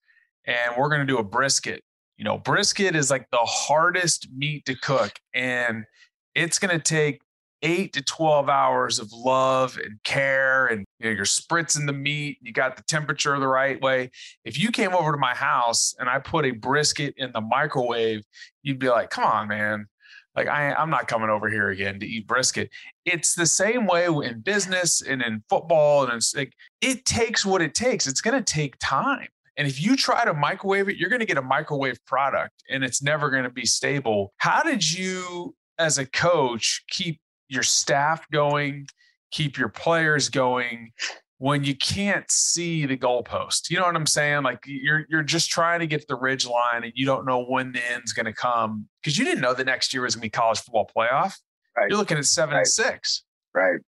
and 0.46 0.76
we're 0.78 0.90
going 0.90 1.02
to 1.02 1.06
do 1.06 1.18
a 1.18 1.24
brisket, 1.24 1.84
you 2.18 2.24
know, 2.24 2.38
brisket 2.38 2.96
is 2.96 3.12
like 3.12 3.30
the 3.32 3.38
hardest 3.42 4.30
meat 4.36 4.66
to 4.66 4.76
cook, 4.76 5.14
and 5.34 5.86
it's 6.34 6.60
going 6.60 6.78
to 6.78 6.84
take 6.84 7.22
eight 7.62 7.94
to 7.94 8.02
12 8.02 8.50
hours 8.50 9.00
of 9.00 9.12
love 9.12 9.78
and 9.84 10.02
care 10.04 10.68
and 10.68 10.86
you 11.00 11.06
know, 11.06 11.12
you're 11.16 11.26
spritzing 11.26 11.86
the 11.88 11.94
meat 11.94 12.38
you 12.42 12.52
got 12.54 12.78
the 12.78 12.84
temperature 12.84 13.38
the 13.40 13.48
right 13.48 13.82
way. 13.82 14.12
If 14.44 14.60
you 14.60 14.72
came 14.72 14.94
over 14.94 15.12
to 15.12 15.18
my 15.18 15.34
house 15.34 15.96
and 15.98 16.08
i 16.10 16.20
put 16.20 16.46
a 16.46 16.52
brisket 16.52 17.16
in 17.18 17.32
the 17.32 17.42
microwave 17.42 18.24
you'd 18.62 18.80
be 18.80 18.90
like 18.90 19.10
come 19.10 19.24
on 19.24 19.48
man. 19.48 19.88
Like 20.36 20.48
I, 20.48 20.74
i'm 20.74 20.90
not 20.90 21.08
coming 21.08 21.30
over 21.30 21.50
here 21.50 21.70
again 21.70 22.00
to 22.02 22.06
eat 22.06 22.28
brisket. 22.28 22.70
It's 23.06 23.34
the 23.34 23.48
same 23.48 23.88
way 23.88 24.06
in 24.06 24.42
business 24.42 25.02
and 25.02 25.22
in 25.22 25.42
football 25.50 26.04
and 26.04 26.14
it's 26.14 26.36
like 26.36 26.54
it 26.82 27.06
takes 27.06 27.46
what 27.46 27.62
it 27.62 27.74
takes. 27.74 28.06
It's 28.06 28.22
going 28.22 28.42
to 28.42 28.54
take 28.54 28.76
time 28.80 29.28
and 29.58 29.68
if 29.68 29.82
you 29.82 29.96
try 29.96 30.26
to 30.26 30.34
microwave 30.34 30.90
it, 30.90 30.98
you're 30.98 31.10
going 31.10 31.22
to 31.22 31.26
get 31.26 31.38
a 31.38 31.42
microwave 31.42 32.04
product 32.06 32.64
and 32.70 32.84
it's 32.84 33.02
never 33.02 33.30
going 33.30 33.44
to 33.44 33.50
be 33.50 33.66
stable. 33.66 34.34
How 34.38 34.64
did 34.64 34.90
you, 34.90 35.56
as 35.80 35.98
a 35.98 36.06
coach, 36.06 36.84
keep 36.90 37.20
your 37.48 37.64
staff 37.64 38.30
going, 38.32 38.88
keep 39.32 39.58
your 39.58 39.70
players 39.70 40.30
going 40.30 40.92
when 41.38 41.64
you 41.64 41.76
can't 41.76 42.30
see 42.30 42.86
the 42.86 42.98
goalpost? 42.98 43.70
You 43.70 43.78
know 43.78 43.86
what 43.86 43.96
I'm 43.96 44.06
saying? 44.06 44.44
Like 44.44 44.60
you're 44.66 45.06
you're 45.10 45.24
just 45.24 45.50
trying 45.50 45.80
to 45.80 45.88
get 45.88 46.02
to 46.02 46.08
the 46.10 46.16
ridge 46.16 46.46
line 46.46 46.84
and 46.84 46.92
you 46.96 47.06
don't 47.06 47.26
know 47.26 47.46
when 47.46 47.72
the 47.72 47.92
end's 47.92 48.12
going 48.12 48.26
to 48.26 48.34
come 48.34 48.88
because 49.02 49.18
you 49.18 49.24
didn't 49.24 49.42
know 49.42 49.54
the 49.54 49.64
next 49.64 49.94
year 49.94 50.04
was 50.04 50.16
going 50.16 50.22
to 50.22 50.26
be 50.26 50.30
college 50.30 50.60
football 50.60 50.90
playoff. 50.96 51.34
Right. 51.78 51.90
You're 51.90 51.98
looking 51.98 52.18
at 52.18 52.26
seven 52.26 52.54
right. 52.56 52.60
and 52.60 52.68
six. 52.68 53.24
Right. 53.54 53.80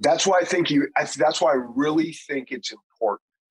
That's 0.00 0.26
why 0.26 0.38
I 0.40 0.44
think 0.44 0.70
you. 0.70 0.88
That's 1.18 1.40
why 1.40 1.52
I 1.52 1.56
really 1.56 2.12
think 2.26 2.50
it's 2.50 2.72
important 2.72 2.93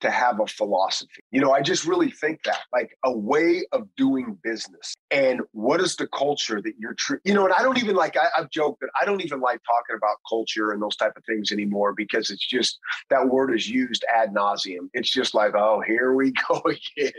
to 0.03 0.11
have 0.11 0.39
a 0.39 0.45
philosophy. 0.45 1.21
You 1.31 1.41
know, 1.41 1.51
I 1.53 1.61
just 1.61 1.85
really 1.85 2.11
think 2.11 2.43
that 2.43 2.59
like 2.71 2.95
a 3.03 3.11
way 3.11 3.65
of 3.71 3.87
doing 3.95 4.37
business. 4.43 4.93
And 5.11 5.41
what 5.53 5.79
is 5.79 5.95
the 5.95 6.07
culture 6.07 6.61
that 6.61 6.73
you're, 6.77 6.93
tr- 6.93 7.15
you 7.23 7.33
know, 7.33 7.45
and 7.45 7.53
I 7.53 7.63
don't 7.63 7.77
even 7.77 7.95
like, 7.95 8.17
I, 8.17 8.27
I've 8.37 8.49
joked 8.49 8.81
that 8.81 8.89
I 9.01 9.05
don't 9.05 9.21
even 9.21 9.39
like 9.39 9.61
talking 9.63 9.95
about 9.95 10.17
culture 10.29 10.71
and 10.71 10.81
those 10.81 10.97
type 10.97 11.13
of 11.15 11.23
things 11.25 11.51
anymore 11.51 11.93
because 11.93 12.29
it's 12.29 12.45
just 12.45 12.77
that 13.09 13.27
word 13.27 13.55
is 13.55 13.67
used 13.69 14.05
ad 14.13 14.33
nauseum. 14.33 14.89
It's 14.93 15.11
just 15.11 15.33
like, 15.33 15.55
oh, 15.55 15.81
here 15.87 16.13
we 16.13 16.33
go 16.49 16.61
again. 16.65 17.13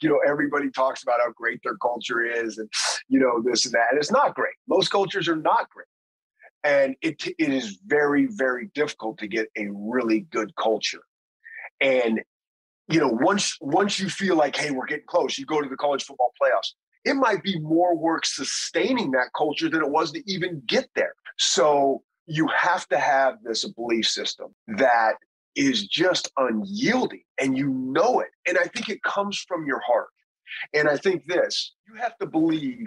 You 0.00 0.10
know, 0.10 0.20
everybody 0.26 0.70
talks 0.70 1.02
about 1.02 1.18
how 1.24 1.32
great 1.32 1.60
their 1.64 1.76
culture 1.76 2.22
is 2.22 2.58
and, 2.58 2.70
you 3.08 3.18
know, 3.18 3.42
this 3.44 3.66
and 3.66 3.74
that. 3.74 3.88
And 3.90 3.98
it's 3.98 4.12
not 4.12 4.34
great. 4.34 4.54
Most 4.68 4.90
cultures 4.90 5.28
are 5.28 5.36
not 5.36 5.68
great 5.70 5.86
and 6.64 6.96
it, 7.02 7.24
it 7.26 7.50
is 7.50 7.78
very 7.86 8.26
very 8.26 8.68
difficult 8.74 9.16
to 9.18 9.28
get 9.28 9.48
a 9.56 9.68
really 9.70 10.26
good 10.32 10.52
culture 10.56 11.02
and 11.80 12.20
you 12.88 13.00
know, 13.00 13.08
once 13.08 13.56
once 13.60 14.00
you 14.00 14.08
feel 14.08 14.36
like, 14.36 14.56
hey, 14.56 14.70
we're 14.70 14.86
getting 14.86 15.06
close, 15.06 15.38
you 15.38 15.44
go 15.44 15.60
to 15.60 15.68
the 15.68 15.76
college 15.76 16.04
football 16.04 16.32
playoffs. 16.40 16.72
It 17.04 17.14
might 17.14 17.42
be 17.42 17.58
more 17.60 17.96
work 17.96 18.26
sustaining 18.26 19.12
that 19.12 19.30
culture 19.36 19.68
than 19.68 19.82
it 19.82 19.90
was 19.90 20.12
to 20.12 20.22
even 20.26 20.62
get 20.66 20.88
there. 20.94 21.14
So 21.38 22.02
you 22.26 22.48
have 22.48 22.88
to 22.88 22.98
have 22.98 23.36
this 23.44 23.64
belief 23.64 24.06
system 24.06 24.54
that 24.68 25.14
is 25.54 25.86
just 25.86 26.30
unyielding 26.36 27.22
and 27.40 27.56
you 27.56 27.68
know 27.68 28.20
it. 28.20 28.28
And 28.46 28.58
I 28.58 28.64
think 28.64 28.88
it 28.88 29.02
comes 29.02 29.38
from 29.46 29.66
your 29.66 29.80
heart. 29.80 30.08
And 30.72 30.88
I 30.88 30.96
think 30.96 31.26
this 31.26 31.74
you 31.86 31.94
have 32.00 32.16
to 32.18 32.26
believe 32.26 32.86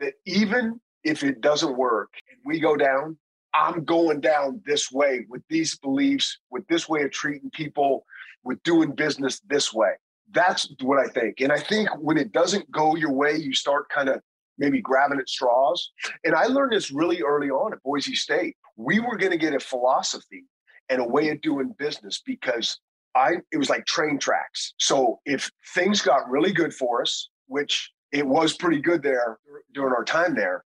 that 0.00 0.14
even 0.26 0.80
if 1.04 1.22
it 1.22 1.40
doesn't 1.40 1.76
work 1.76 2.10
and 2.30 2.38
we 2.44 2.60
go 2.60 2.76
down, 2.76 3.16
I'm 3.54 3.84
going 3.84 4.20
down 4.20 4.60
this 4.66 4.92
way 4.92 5.24
with 5.28 5.42
these 5.48 5.78
beliefs, 5.78 6.38
with 6.50 6.66
this 6.68 6.88
way 6.88 7.02
of 7.02 7.10
treating 7.10 7.50
people, 7.50 8.04
with 8.44 8.62
doing 8.62 8.92
business 8.92 9.40
this 9.48 9.72
way. 9.72 9.92
That's 10.32 10.68
what 10.82 10.98
I 10.98 11.08
think. 11.08 11.40
And 11.40 11.52
I 11.52 11.58
think 11.58 11.88
when 11.98 12.18
it 12.18 12.32
doesn't 12.32 12.70
go 12.70 12.96
your 12.96 13.12
way, 13.12 13.36
you 13.36 13.54
start 13.54 13.88
kind 13.88 14.08
of 14.08 14.20
maybe 14.58 14.80
grabbing 14.80 15.18
at 15.18 15.28
straws. 15.28 15.92
And 16.24 16.34
I 16.34 16.44
learned 16.44 16.72
this 16.72 16.90
really 16.90 17.22
early 17.22 17.50
on 17.50 17.72
at 17.72 17.82
Boise 17.82 18.14
State. 18.14 18.56
We 18.76 19.00
were 19.00 19.16
going 19.16 19.32
to 19.32 19.38
get 19.38 19.54
a 19.54 19.60
philosophy 19.60 20.44
and 20.88 21.00
a 21.00 21.04
way 21.04 21.30
of 21.30 21.40
doing 21.40 21.74
business 21.78 22.22
because 22.24 22.78
I 23.14 23.36
it 23.52 23.56
was 23.56 23.70
like 23.70 23.86
train 23.86 24.18
tracks. 24.18 24.74
So 24.78 25.20
if 25.24 25.50
things 25.74 26.02
got 26.02 26.28
really 26.28 26.52
good 26.52 26.74
for 26.74 27.02
us, 27.02 27.30
which 27.46 27.90
it 28.12 28.26
was 28.26 28.54
pretty 28.54 28.80
good 28.80 29.02
there 29.02 29.38
during 29.72 29.94
our 29.94 30.04
time 30.04 30.34
there, 30.34 30.64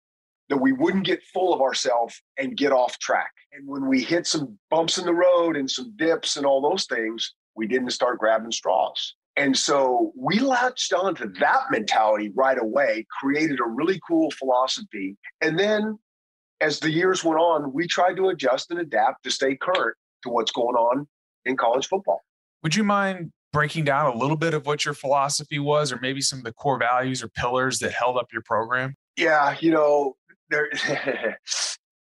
that 0.50 0.58
we 0.58 0.74
wouldn't 0.74 1.06
get 1.06 1.24
full 1.34 1.54
of 1.54 1.62
ourselves 1.62 2.22
and 2.38 2.58
get 2.58 2.72
off 2.72 3.00
track. 3.00 3.32
And 3.54 3.68
when 3.68 3.88
we 3.88 4.04
hit 4.04 4.28
some 4.28 4.58
bumps 4.70 4.98
in 4.98 5.06
the 5.06 5.14
road 5.14 5.56
and 5.56 5.70
some 5.70 5.94
dips 5.96 6.36
and 6.36 6.46
all 6.46 6.62
those 6.62 6.86
things, 6.86 7.34
we 7.56 7.68
didn't 7.68 7.92
start 7.92 8.20
grabbing 8.20 8.52
straws. 8.52 9.16
And 9.38 9.58
so 9.58 10.12
we 10.18 10.40
latched 10.40 10.94
onto 10.94 11.32
that 11.40 11.64
mentality 11.72 12.32
right 12.36 12.58
away, 12.60 13.06
created 13.22 13.60
a 13.60 13.68
really 13.68 14.00
cool 14.08 14.30
philosophy. 14.32 15.18
And 15.40 15.58
then 15.58 15.98
as 16.60 16.80
the 16.80 16.92
years 16.92 17.24
went 17.24 17.40
on, 17.40 17.74
we 17.74 17.88
tried 17.88 18.18
to 18.18 18.30
adjust 18.30 18.72
and 18.72 18.80
adapt 18.80 19.24
to 19.24 19.32
stay 19.32 19.56
current 19.56 19.96
to 20.24 20.30
what's 20.30 20.52
going 20.52 20.76
on 20.76 21.08
in 21.46 21.58
college 21.58 21.88
football. 21.88 22.22
Would 22.64 22.76
you 22.76 22.84
mind 22.84 23.32
breaking 23.52 23.86
down 23.86 24.14
a 24.14 24.18
little 24.18 24.38
bit 24.38 24.54
of 24.54 24.66
what 24.66 24.86
your 24.86 24.94
philosophy 24.94 25.60
was, 25.60 25.92
or 25.92 26.00
maybe 26.02 26.22
some 26.22 26.40
of 26.40 26.46
the 26.46 26.54
core 26.54 26.78
values 26.78 27.24
or 27.24 27.30
pillars 27.30 27.80
that 27.80 27.92
held 27.92 28.18
up 28.18 28.28
your 28.32 28.44
program? 28.44 28.96
Yeah, 29.18 29.56
you 29.60 29.72
know, 29.72 30.16
there, 30.50 30.70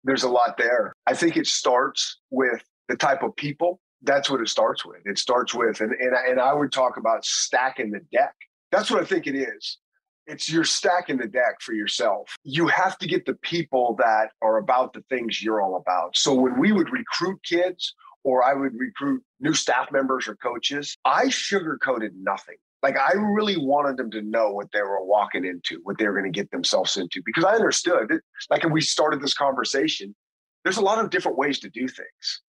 there's 0.04 0.24
a 0.24 0.30
lot 0.30 0.58
there. 0.58 0.94
I 1.08 1.14
think 1.14 1.38
it 1.38 1.48
starts 1.48 2.20
with 2.30 2.64
the 2.88 2.96
type 2.96 3.24
of 3.24 3.36
people. 3.36 3.80
That's 4.02 4.30
what 4.30 4.42
it 4.42 4.50
starts 4.50 4.86
with. 4.86 5.02
It 5.06 5.18
starts 5.18 5.54
with, 5.54 5.82
and, 5.82 5.92
and, 5.92 6.14
and 6.14 6.40
I 6.40 6.54
would 6.54 6.72
talk 6.72 6.98
about 6.98 7.26
stacking 7.26 7.92
the 7.92 8.00
deck. 8.12 8.34
That's 8.72 8.90
what 8.90 9.02
I 9.02 9.06
think 9.06 9.28
it 9.28 9.36
is. 9.36 9.78
It's 10.28 10.50
you're 10.50 10.64
stacking 10.64 11.18
the 11.18 11.28
deck 11.28 11.60
for 11.60 11.74
yourself. 11.74 12.36
You 12.44 12.68
have 12.68 12.98
to 13.00 13.08
get 13.08 13.26
the 13.26 13.34
people 13.36 13.96
that 13.98 14.30
are 14.42 14.58
about 14.58 14.94
the 14.94 15.04
things 15.10 15.42
you're 15.42 15.62
all 15.62 15.76
about. 15.76 16.16
So 16.16 16.34
when 16.36 16.60
we 16.60 16.72
would 16.72 16.92
recruit 16.92 17.40
kids 17.44 17.96
or 18.24 18.44
I 18.44 18.54
would 18.54 18.74
recruit 18.78 19.24
new 19.40 19.54
staff 19.54 19.92
members 19.92 20.28
or 20.28 20.36
coaches, 20.36 20.96
I 21.04 21.26
sugarcoated 21.26 22.12
nothing. 22.22 22.58
Like 22.84 22.96
I 22.98 23.14
really 23.14 23.58
wanted 23.58 23.98
them 23.98 24.12
to 24.12 24.22
know 24.22 24.52
what 24.52 24.72
they 24.72 24.82
were 24.82 25.04
walking 25.04 25.46
into, 25.46 25.82
what 25.84 25.98
they 25.98 26.08
were 26.08 26.14
going 26.14 26.32
to 26.32 26.38
get 26.38 26.52
themselves 26.52 26.96
into, 26.96 27.22
because 27.26 27.44
I 27.44 27.56
understood 27.56 28.12
it. 28.12 28.22
Like 28.50 28.64
we 28.70 28.82
started 28.82 29.22
this 29.22 29.34
conversation, 29.34 30.16
there's 30.64 30.78
a 30.78 30.82
lot 30.82 31.04
of 31.04 31.10
different 31.10 31.38
ways 31.38 31.60
to 31.60 31.70
do 31.70 31.88
things. 31.88 32.42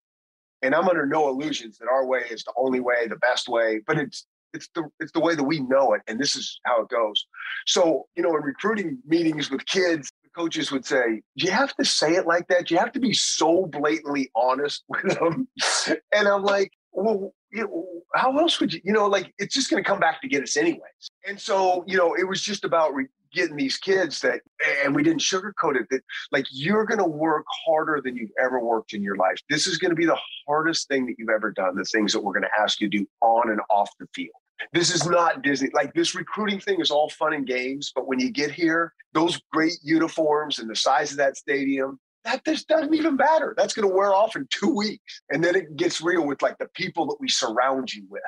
And 0.62 0.75
I'm 0.75 0.89
under 0.89 1.06
no 1.06 1.30
illusions 1.30 1.78
that 1.78 1.88
our 1.88 2.06
way 2.06 2.24
is 2.30 2.44
the 2.44 2.54
only 2.58 2.80
way, 2.80 3.08
the 3.08 3.16
best 3.18 3.48
way, 3.48 3.82
but 3.86 3.98
it's 3.98 4.25
it's 4.54 4.68
the 4.74 4.89
it's 5.00 5.12
the 5.12 5.20
way 5.20 5.36
that 5.36 5.44
we 5.44 5.60
know 5.60 5.94
it, 5.94 6.01
and 6.08 6.20
this 6.20 6.36
is 6.36 6.60
how 6.66 6.82
it 6.82 6.89
goes. 6.89 7.25
So, 7.68 8.08
you 8.16 8.24
know, 8.24 8.36
in 8.36 8.44
recruiting 8.44 8.98
meetings 9.06 9.51
with 9.51 9.66
kids, 9.66 10.12
the 10.24 10.30
coaches 10.36 10.72
would 10.72 10.86
say, 10.86 11.22
Do 11.38 11.46
you 11.46 11.51
have 11.51 11.75
to 11.75 11.86
say 11.86 12.16
it 12.16 12.25
like 12.25 12.48
that? 12.48 12.68
Do 12.68 12.74
you 12.74 12.80
have 12.80 12.92
to 12.94 13.00
be 13.00 13.13
so 13.13 13.68
blatantly 13.68 14.32
honest 14.36 14.84
with 14.88 15.18
them? 15.20 15.48
And 16.12 16.28
I'm 16.28 16.44
like, 16.44 16.72
well, 16.92 17.34
you 17.51 18.03
how 18.15 18.38
else 18.38 18.60
would 18.60 18.74
you, 18.74 18.82
you 18.84 18.94
know, 18.94 19.08
like 19.08 19.34
it's 19.38 19.53
just 19.53 19.70
going 19.70 19.84
to 19.84 19.88
come 19.88 20.00
back 20.00 20.22
to 20.22 20.27
get 20.27 20.44
us 20.44 20.58
anyways. 20.58 21.12
And 21.27 21.39
so, 21.39 21.84
you 21.88 21.98
know, 21.98 22.15
it 22.15 22.27
was 22.27 22.41
just 22.41 22.63
about 22.63 22.94
re- 22.94 23.08
getting 23.32 23.56
these 23.56 23.77
kids 23.77 24.22
that, 24.22 24.41
and 24.84 24.96
we 24.96 25.03
didn't 25.03 25.22
sugarcoat 25.22 25.75
it, 25.75 25.88
that 25.91 26.01
like 26.32 26.46
you're 26.51 26.86
going 26.86 26.98
to 27.00 27.06
work 27.06 27.46
harder 27.65 28.01
than 28.03 28.15
you've 28.15 28.32
ever 28.44 28.60
worked 28.60 28.94
in 28.94 29.03
your 29.03 29.15
life. 29.15 29.38
This 29.50 29.68
is 29.68 29.77
going 29.77 29.91
to 29.91 29.96
be 29.96 30.06
the 30.06 30.18
hardest 30.48 30.88
thing 30.88 31.06
that 31.06 31.15
you've 31.18 31.29
ever 31.29 31.51
done, 31.51 31.75
the 31.75 31.84
things 31.84 32.13
that 32.13 32.24
we're 32.24 32.34
going 32.34 32.44
to 32.44 32.62
ask 32.62 32.82
you 32.82 32.89
to 32.89 32.98
do 32.98 33.08
on 33.22 33.51
and 33.51 33.62
off 33.70 33.89
the 34.00 34.08
field. 34.15 34.34
This 34.74 34.94
is 34.94 35.06
not 35.08 35.41
Disney. 35.41 35.70
Like 35.74 35.94
this 35.94 36.15
recruiting 36.15 36.60
thing 36.60 36.82
is 36.82 36.91
all 36.91 37.10
fun 37.10 37.34
and 37.34 37.48
games, 37.48 37.91
but 37.96 38.08
when 38.08 38.20
you 38.20 38.29
get 38.29 38.51
here, 38.51 38.94
those 39.13 39.39
great 39.53 39.77
uniforms 39.84 40.60
and 40.60 40.70
the 40.70 40.75
size 40.75 41.12
of 41.12 41.18
that 41.18 41.38
stadium, 41.38 42.00
that 42.30 42.46
just 42.46 42.68
doesn't 42.68 42.94
even 42.94 43.16
matter. 43.16 43.56
That's 43.58 43.74
going 43.74 43.90
to 43.90 43.96
wear 43.96 44.14
off 44.14 44.36
in 44.36 44.48
two 44.52 44.74
weeks. 44.74 45.22
And 45.30 45.44
then 45.44 45.56
it 45.56 45.76
gets 45.76 46.02
real 46.02 46.26
with 46.26 46.42
like 46.42 46.58
the 46.60 46.68
people 46.76 47.08
that 47.08 47.18
we 47.20 47.28
surround 47.28 47.94
you 47.94 48.06
with 48.10 48.22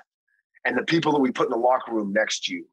and 0.65 0.77
the 0.77 0.84
people 0.84 1.12
that 1.13 1.22
we 1.22 1.31
put 1.31 1.48
in 1.48 1.51
the 1.51 1.58
locker 1.58 1.93
room 1.93 2.12
next 2.12 2.46
to 2.46 2.53
you 2.55 2.65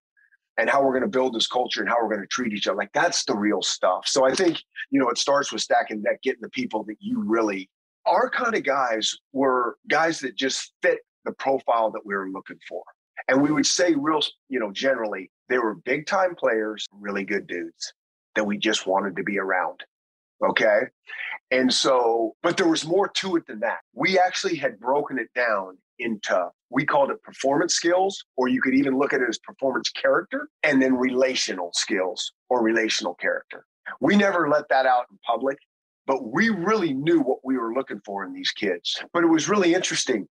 and 0.56 0.70
how 0.70 0.82
we're 0.82 0.92
going 0.92 1.02
to 1.02 1.08
build 1.08 1.34
this 1.34 1.46
culture 1.46 1.80
and 1.80 1.88
how 1.88 1.96
we're 2.00 2.08
going 2.08 2.20
to 2.20 2.26
treat 2.26 2.52
each 2.52 2.66
other. 2.66 2.76
Like 2.76 2.92
that's 2.92 3.24
the 3.24 3.36
real 3.36 3.62
stuff. 3.62 4.06
So 4.06 4.26
I 4.26 4.34
think, 4.34 4.62
you 4.90 5.00
know, 5.00 5.08
it 5.10 5.18
starts 5.18 5.52
with 5.52 5.60
stacking 5.60 6.02
that, 6.02 6.22
getting 6.22 6.40
the 6.40 6.50
people 6.50 6.84
that 6.84 6.96
you 6.98 7.20
really, 7.20 7.68
our 8.06 8.30
kind 8.30 8.54
of 8.54 8.64
guys 8.64 9.14
were 9.32 9.76
guys 9.88 10.20
that 10.20 10.34
just 10.34 10.72
fit 10.82 11.00
the 11.24 11.32
profile 11.32 11.90
that 11.90 12.06
we 12.06 12.14
were 12.14 12.30
looking 12.30 12.58
for. 12.66 12.82
And 13.28 13.42
we 13.42 13.52
would 13.52 13.66
say 13.66 13.94
real, 13.94 14.22
you 14.48 14.58
know, 14.58 14.72
generally, 14.72 15.30
they 15.48 15.58
were 15.58 15.74
big 15.74 16.06
time 16.06 16.34
players, 16.34 16.86
really 16.92 17.24
good 17.24 17.46
dudes 17.46 17.92
that 18.34 18.44
we 18.44 18.56
just 18.56 18.86
wanted 18.86 19.16
to 19.16 19.22
be 19.22 19.38
around. 19.38 19.82
Okay. 20.44 20.80
And 21.50 21.72
so, 21.72 22.36
but 22.42 22.56
there 22.56 22.68
was 22.68 22.86
more 22.86 23.08
to 23.08 23.36
it 23.36 23.46
than 23.46 23.60
that. 23.60 23.78
We 23.94 24.18
actually 24.18 24.56
had 24.56 24.78
broken 24.78 25.18
it 25.18 25.28
down 25.34 25.78
into, 25.98 26.48
we 26.70 26.84
called 26.84 27.10
it 27.10 27.22
performance 27.22 27.74
skills, 27.74 28.24
or 28.36 28.48
you 28.48 28.60
could 28.60 28.74
even 28.74 28.98
look 28.98 29.12
at 29.12 29.20
it 29.20 29.28
as 29.28 29.38
performance 29.38 29.90
character 29.90 30.48
and 30.62 30.80
then 30.80 30.94
relational 30.94 31.70
skills 31.74 32.32
or 32.50 32.62
relational 32.62 33.14
character. 33.14 33.64
We 34.00 34.14
never 34.14 34.48
let 34.48 34.68
that 34.68 34.86
out 34.86 35.06
in 35.10 35.18
public, 35.26 35.58
but 36.06 36.30
we 36.30 36.50
really 36.50 36.92
knew 36.92 37.20
what 37.20 37.38
we 37.42 37.56
were 37.56 37.72
looking 37.74 38.00
for 38.04 38.24
in 38.24 38.32
these 38.32 38.50
kids. 38.50 39.02
But 39.12 39.24
it 39.24 39.28
was 39.28 39.48
really 39.48 39.74
interesting. 39.74 40.28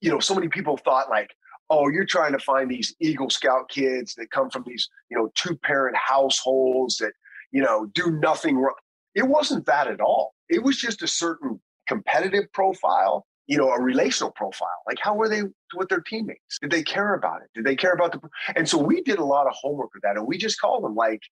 You 0.00 0.10
know, 0.10 0.18
so 0.18 0.34
many 0.34 0.48
people 0.48 0.76
thought 0.76 1.08
like, 1.08 1.30
oh, 1.70 1.88
you're 1.88 2.04
trying 2.04 2.32
to 2.32 2.38
find 2.38 2.70
these 2.70 2.94
Eagle 3.00 3.30
Scout 3.30 3.68
kids 3.68 4.14
that 4.14 4.30
come 4.30 4.50
from 4.50 4.64
these, 4.66 4.88
you 5.10 5.16
know, 5.16 5.30
two 5.34 5.56
parent 5.56 5.96
households 5.96 6.96
that, 6.98 7.12
you 7.52 7.62
know, 7.62 7.86
do 7.94 8.10
nothing 8.10 8.56
wrong. 8.56 8.74
It 9.16 9.26
wasn't 9.26 9.66
that 9.66 9.88
at 9.88 10.00
all. 10.00 10.34
It 10.48 10.62
was 10.62 10.76
just 10.76 11.02
a 11.02 11.08
certain 11.08 11.58
competitive 11.88 12.52
profile, 12.52 13.26
you 13.46 13.56
know, 13.56 13.70
a 13.70 13.80
relational 13.80 14.30
profile. 14.30 14.68
Like, 14.86 14.98
how 15.00 15.14
were 15.14 15.28
they 15.28 15.42
with 15.74 15.88
their 15.88 16.00
teammates? 16.00 16.58
Did 16.60 16.70
they 16.70 16.82
care 16.82 17.14
about 17.14 17.40
it? 17.42 17.48
Did 17.54 17.64
they 17.64 17.74
care 17.74 17.92
about 17.92 18.12
the. 18.12 18.20
And 18.54 18.68
so 18.68 18.78
we 18.78 19.02
did 19.02 19.18
a 19.18 19.24
lot 19.24 19.46
of 19.46 19.54
homework 19.54 19.94
with 19.94 20.02
that. 20.02 20.16
And 20.16 20.26
we 20.26 20.36
just 20.36 20.60
called 20.60 20.84
them 20.84 20.94
like 20.94 21.22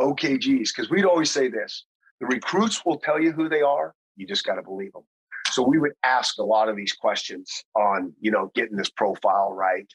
OKGs 0.00 0.68
because 0.74 0.88
we'd 0.88 1.04
always 1.04 1.30
say 1.30 1.48
this 1.48 1.84
the 2.20 2.26
recruits 2.26 2.84
will 2.86 2.98
tell 2.98 3.20
you 3.20 3.32
who 3.32 3.48
they 3.48 3.62
are. 3.62 3.92
You 4.16 4.26
just 4.26 4.44
got 4.44 4.54
to 4.54 4.62
believe 4.62 4.92
them. 4.92 5.02
So 5.50 5.62
we 5.62 5.78
would 5.78 5.92
ask 6.04 6.38
a 6.38 6.44
lot 6.44 6.68
of 6.68 6.76
these 6.76 6.92
questions 6.92 7.64
on, 7.74 8.14
you 8.20 8.30
know, 8.30 8.52
getting 8.54 8.76
this 8.76 8.88
profile 8.88 9.52
right. 9.52 9.86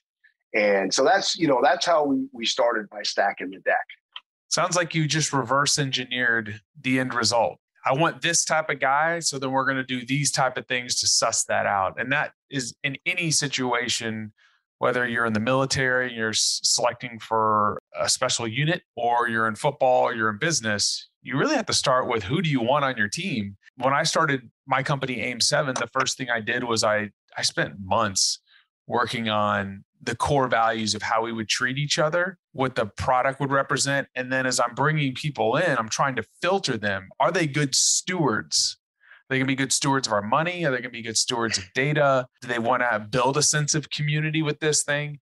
And 0.54 0.94
so 0.94 1.04
that's, 1.04 1.38
you 1.38 1.48
know, 1.48 1.62
that's 1.63 1.86
how 1.86 2.04
we, 2.04 2.27
we 2.34 2.46
started 2.46 2.89
by 2.89 3.04
stacking 3.04 3.50
the 3.50 3.60
deck. 3.60 3.86
Sounds 4.50 4.75
like 4.75 4.96
you 4.96 5.08
just 5.08 5.34
reverse 5.34 5.77
engineered 5.77 6.62
the 6.82 7.00
end 7.00 7.13
result. 7.13 7.60
I 7.86 7.94
want 7.94 8.22
this 8.22 8.44
type 8.44 8.70
of 8.70 8.80
guy, 8.80 9.20
so 9.20 9.39
then 9.39 9.51
we're 9.51 9.66
going 9.66 9.77
to 9.77 9.84
do 9.84 10.06
these 10.06 10.32
type 10.32 10.58
of 10.58 10.68
things 10.68 11.00
to 11.00 11.08
suss 11.08 11.46
that 11.46 11.66
out. 11.66 12.00
And 12.00 12.12
that 12.12 12.34
is 12.50 12.75
in 12.84 12.98
any 13.06 13.32
situation, 13.32 14.34
whether 14.80 15.08
you're 15.08 15.25
in 15.25 15.34
the 15.34 15.39
military, 15.39 16.13
you're 16.13 16.34
selecting 16.34 17.18
for 17.20 17.82
a 17.98 18.10
special 18.10 18.48
unit, 18.48 18.84
or 18.96 19.30
you're 19.30 19.48
in 19.48 19.56
football, 19.56 20.13
you're 20.13 20.30
in 20.30 20.38
business, 20.38 21.10
you 21.22 21.38
really 21.38 21.56
have 21.56 21.66
to 21.66 21.74
start 21.74 22.08
with 22.08 22.24
who 22.24 22.42
do 22.42 22.50
you 22.50 22.62
want 22.62 22.86
on 22.86 22.98
your 22.98 23.10
team. 23.10 23.58
When 23.77 23.94
I 23.94 24.04
started 24.04 24.50
my 24.66 24.84
company 24.84 25.22
AIM 25.22 25.39
7, 25.39 25.75
the 25.75 25.88
first 25.88 26.18
thing 26.18 26.30
I 26.30 26.39
did 26.39 26.63
was 26.63 26.84
I 26.84 27.10
I 27.38 27.44
spent 27.44 27.75
months 27.80 28.39
working 28.88 29.30
on 29.30 29.84
the 30.08 30.16
core 30.16 30.48
values 30.48 30.96
of 30.96 31.02
how 31.02 31.22
we 31.22 31.34
would 31.34 31.50
treat 31.50 31.78
each 31.78 32.00
other, 32.00 32.40
what 32.54 32.76
the 32.76 32.86
product 32.86 33.42
would 33.42 33.52
represent, 33.52 34.08
and 34.16 34.32
then 34.32 34.46
as 34.46 34.58
I'm 34.58 34.74
bringing 34.74 35.14
people 35.14 35.58
in, 35.58 35.78
I'm 35.78 35.90
trying 35.90 36.16
to 36.16 36.24
filter 36.42 36.78
them. 36.78 37.10
Are 37.20 37.30
they 37.30 37.46
good 37.46 37.76
stewards? 37.76 38.78
Are 39.04 39.26
they 39.30 39.36
going 39.40 39.48
to 39.48 39.52
be 39.52 39.56
good 39.56 39.74
stewards 39.74 40.08
of 40.08 40.14
our 40.14 40.22
money? 40.22 40.66
Are 40.66 40.72
they 40.72 40.78
going 40.78 40.84
to 40.84 40.90
be 40.90 41.02
good 41.02 41.18
stewards 41.18 41.58
of 41.58 41.66
data? 41.76 42.26
Do 42.42 42.48
they 42.48 42.58
want 42.58 42.84
to 42.84 43.00
build 43.00 43.36
a 43.36 43.42
sense 43.44 43.76
of 43.76 43.90
community 43.90 44.42
with 44.42 44.62
this 44.62 44.82
thing? 44.82 45.20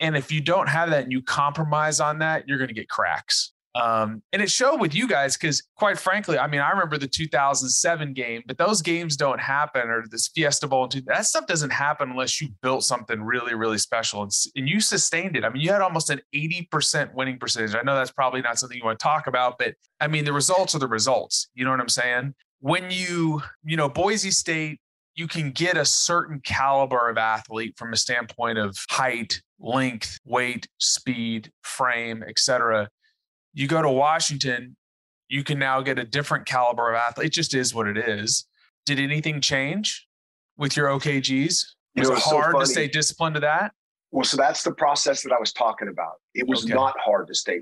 And 0.00 0.16
if 0.16 0.32
you 0.32 0.40
don't 0.40 0.68
have 0.68 0.90
that 0.90 1.04
and 1.04 1.12
you 1.12 1.22
compromise 1.22 2.00
on 2.00 2.18
that, 2.18 2.48
you're 2.48 2.58
going 2.58 2.68
to 2.68 2.74
get 2.74 2.88
cracks. 2.88 3.52
Um, 3.74 4.22
and 4.32 4.40
it 4.40 4.50
showed 4.50 4.80
with 4.80 4.94
you 4.94 5.08
guys 5.08 5.36
because, 5.36 5.62
quite 5.76 5.98
frankly, 5.98 6.38
I 6.38 6.46
mean, 6.46 6.60
I 6.60 6.70
remember 6.70 6.96
the 6.96 7.08
2007 7.08 8.12
game, 8.12 8.42
but 8.46 8.56
those 8.56 8.82
games 8.82 9.16
don't 9.16 9.40
happen, 9.40 9.88
or 9.88 10.04
this 10.08 10.28
Fiesta 10.28 10.68
Bowl, 10.68 10.88
that 11.06 11.26
stuff 11.26 11.46
doesn't 11.46 11.70
happen 11.70 12.10
unless 12.10 12.40
you 12.40 12.50
built 12.62 12.84
something 12.84 13.20
really, 13.20 13.54
really 13.54 13.78
special. 13.78 14.22
And, 14.22 14.30
and 14.54 14.68
you 14.68 14.80
sustained 14.80 15.36
it. 15.36 15.44
I 15.44 15.48
mean, 15.48 15.62
you 15.62 15.72
had 15.72 15.82
almost 15.82 16.10
an 16.10 16.20
80% 16.34 17.14
winning 17.14 17.38
percentage. 17.38 17.74
I 17.74 17.82
know 17.82 17.96
that's 17.96 18.12
probably 18.12 18.42
not 18.42 18.58
something 18.58 18.78
you 18.78 18.84
want 18.84 18.98
to 18.98 19.02
talk 19.02 19.26
about, 19.26 19.58
but 19.58 19.74
I 20.00 20.06
mean, 20.06 20.24
the 20.24 20.32
results 20.32 20.74
are 20.74 20.78
the 20.78 20.86
results. 20.86 21.48
You 21.54 21.64
know 21.64 21.70
what 21.70 21.80
I'm 21.80 21.88
saying? 21.88 22.34
when 22.64 22.90
you, 22.90 23.42
you 23.62 23.76
know, 23.76 23.90
Boise 23.90 24.30
State, 24.30 24.80
you 25.16 25.28
can 25.28 25.50
get 25.50 25.76
a 25.76 25.84
certain 25.84 26.40
caliber 26.40 27.10
of 27.10 27.18
athlete 27.18 27.74
from 27.76 27.92
a 27.92 27.96
standpoint 27.96 28.56
of 28.56 28.74
height, 28.88 29.42
length, 29.60 30.18
weight, 30.24 30.66
speed, 30.78 31.52
frame, 31.62 32.24
etc. 32.26 32.88
You 33.54 33.68
go 33.68 33.80
to 33.80 33.90
Washington, 33.90 34.76
you 35.28 35.42
can 35.42 35.58
now 35.58 35.80
get 35.80 35.98
a 35.98 36.04
different 36.04 36.46
caliber 36.46 36.90
of 36.90 36.96
athlete. 36.96 37.28
It 37.28 37.32
just 37.32 37.54
is 37.54 37.74
what 37.74 37.86
it 37.86 37.96
is. 37.96 38.46
Did 38.84 39.00
anything 39.00 39.40
change 39.40 40.06
with 40.56 40.76
your 40.76 40.88
OKGs? 40.88 41.64
Was 41.96 42.08
know, 42.08 42.16
it 42.16 42.18
hard 42.18 42.54
so 42.54 42.60
to 42.60 42.66
stay 42.66 42.88
disciplined 42.88 43.34
to 43.34 43.40
that? 43.40 43.72
Well, 44.10 44.24
so 44.24 44.36
that's 44.36 44.62
the 44.62 44.72
process 44.72 45.22
that 45.22 45.32
I 45.32 45.38
was 45.38 45.52
talking 45.52 45.88
about. 45.88 46.14
It 46.34 46.46
was 46.46 46.64
okay. 46.64 46.74
not 46.74 46.94
hard 46.98 47.28
to 47.28 47.34
stay. 47.34 47.60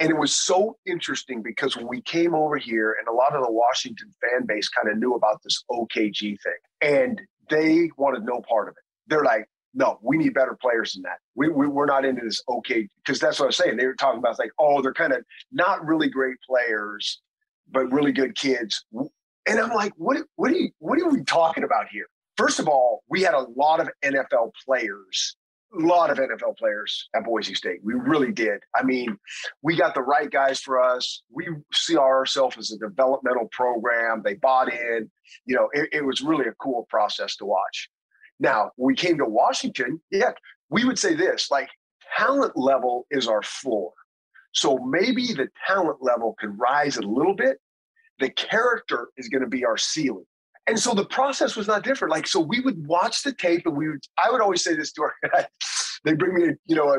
And 0.00 0.10
it 0.10 0.16
was 0.16 0.32
so 0.32 0.76
interesting 0.86 1.42
because 1.42 1.76
when 1.76 1.88
we 1.88 2.00
came 2.02 2.34
over 2.34 2.56
here, 2.56 2.96
and 2.98 3.08
a 3.08 3.12
lot 3.12 3.34
of 3.34 3.44
the 3.44 3.52
Washington 3.52 4.12
fan 4.20 4.46
base 4.46 4.68
kind 4.68 4.88
of 4.88 4.98
knew 4.98 5.14
about 5.14 5.42
this 5.42 5.62
OKG 5.70 6.20
thing, 6.20 6.38
and 6.80 7.20
they 7.50 7.90
wanted 7.96 8.24
no 8.24 8.42
part 8.48 8.68
of 8.68 8.74
it. 8.76 8.84
They're 9.08 9.24
like, 9.24 9.46
no, 9.74 9.98
we 10.02 10.18
need 10.18 10.34
better 10.34 10.56
players 10.60 10.92
than 10.92 11.02
that. 11.02 11.18
We, 11.34 11.48
we 11.48 11.66
we're 11.66 11.86
not 11.86 12.04
into 12.04 12.22
this 12.24 12.42
okay 12.48 12.88
because 13.04 13.18
that's 13.18 13.38
what 13.38 13.46
I 13.46 13.48
was 13.48 13.56
saying. 13.56 13.76
They 13.76 13.86
were 13.86 13.94
talking 13.94 14.18
about 14.18 14.38
like, 14.38 14.52
oh, 14.58 14.82
they're 14.82 14.92
kind 14.92 15.12
of 15.12 15.24
not 15.50 15.84
really 15.86 16.08
great 16.08 16.36
players, 16.46 17.20
but 17.70 17.90
really 17.92 18.12
good 18.12 18.34
kids. 18.34 18.84
And 18.92 19.58
I'm 19.58 19.70
like, 19.70 19.92
what 19.96 20.18
what 20.36 20.50
are 20.50 20.56
you 20.56 20.70
what 20.78 21.00
are 21.00 21.08
we 21.08 21.24
talking 21.24 21.64
about 21.64 21.88
here? 21.88 22.06
First 22.36 22.58
of 22.58 22.68
all, 22.68 23.02
we 23.08 23.22
had 23.22 23.34
a 23.34 23.46
lot 23.56 23.80
of 23.80 23.88
NFL 24.04 24.52
players, 24.64 25.36
a 25.74 25.80
lot 25.84 26.10
of 26.10 26.18
NFL 26.18 26.56
players 26.56 27.08
at 27.14 27.24
Boise 27.24 27.54
State. 27.54 27.80
We 27.82 27.94
really 27.94 28.32
did. 28.32 28.60
I 28.74 28.82
mean, 28.82 29.18
we 29.62 29.76
got 29.76 29.94
the 29.94 30.02
right 30.02 30.30
guys 30.30 30.60
for 30.60 30.82
us. 30.82 31.22
We 31.30 31.48
see 31.72 31.96
ourselves 31.96 32.58
as 32.58 32.72
a 32.72 32.78
developmental 32.78 33.48
program. 33.52 34.22
They 34.24 34.34
bought 34.34 34.72
in. 34.72 35.10
You 35.44 35.56
know, 35.56 35.68
it, 35.72 35.88
it 35.92 36.04
was 36.04 36.20
really 36.20 36.46
a 36.46 36.54
cool 36.60 36.86
process 36.88 37.36
to 37.36 37.46
watch. 37.46 37.88
Now, 38.42 38.72
when 38.74 38.88
we 38.88 38.96
came 38.96 39.16
to 39.18 39.24
Washington, 39.24 40.00
yeah, 40.10 40.32
we 40.68 40.84
would 40.84 40.98
say 40.98 41.14
this 41.14 41.50
like 41.50 41.70
talent 42.18 42.56
level 42.56 43.06
is 43.10 43.28
our 43.28 43.42
floor. 43.42 43.92
So 44.52 44.78
maybe 44.78 45.28
the 45.32 45.48
talent 45.66 45.98
level 46.02 46.34
could 46.38 46.58
rise 46.58 46.96
a 46.96 47.02
little 47.02 47.34
bit. 47.34 47.58
The 48.18 48.30
character 48.30 49.08
is 49.16 49.28
going 49.28 49.42
to 49.42 49.48
be 49.48 49.64
our 49.64 49.78
ceiling. 49.78 50.26
And 50.66 50.78
so 50.78 50.92
the 50.92 51.06
process 51.06 51.56
was 51.56 51.68
not 51.68 51.84
different. 51.84 52.10
Like, 52.10 52.26
so 52.26 52.40
we 52.40 52.60
would 52.60 52.86
watch 52.86 53.22
the 53.22 53.32
tape 53.32 53.62
and 53.64 53.76
we 53.76 53.88
would, 53.88 54.04
I 54.22 54.30
would 54.30 54.40
always 54.40 54.62
say 54.62 54.74
this 54.74 54.92
to 54.92 55.02
our 55.02 55.14
guys. 55.32 55.46
they 56.04 56.14
bring 56.14 56.34
me, 56.34 56.54
you 56.66 56.76
know, 56.76 56.92
a 56.94 56.98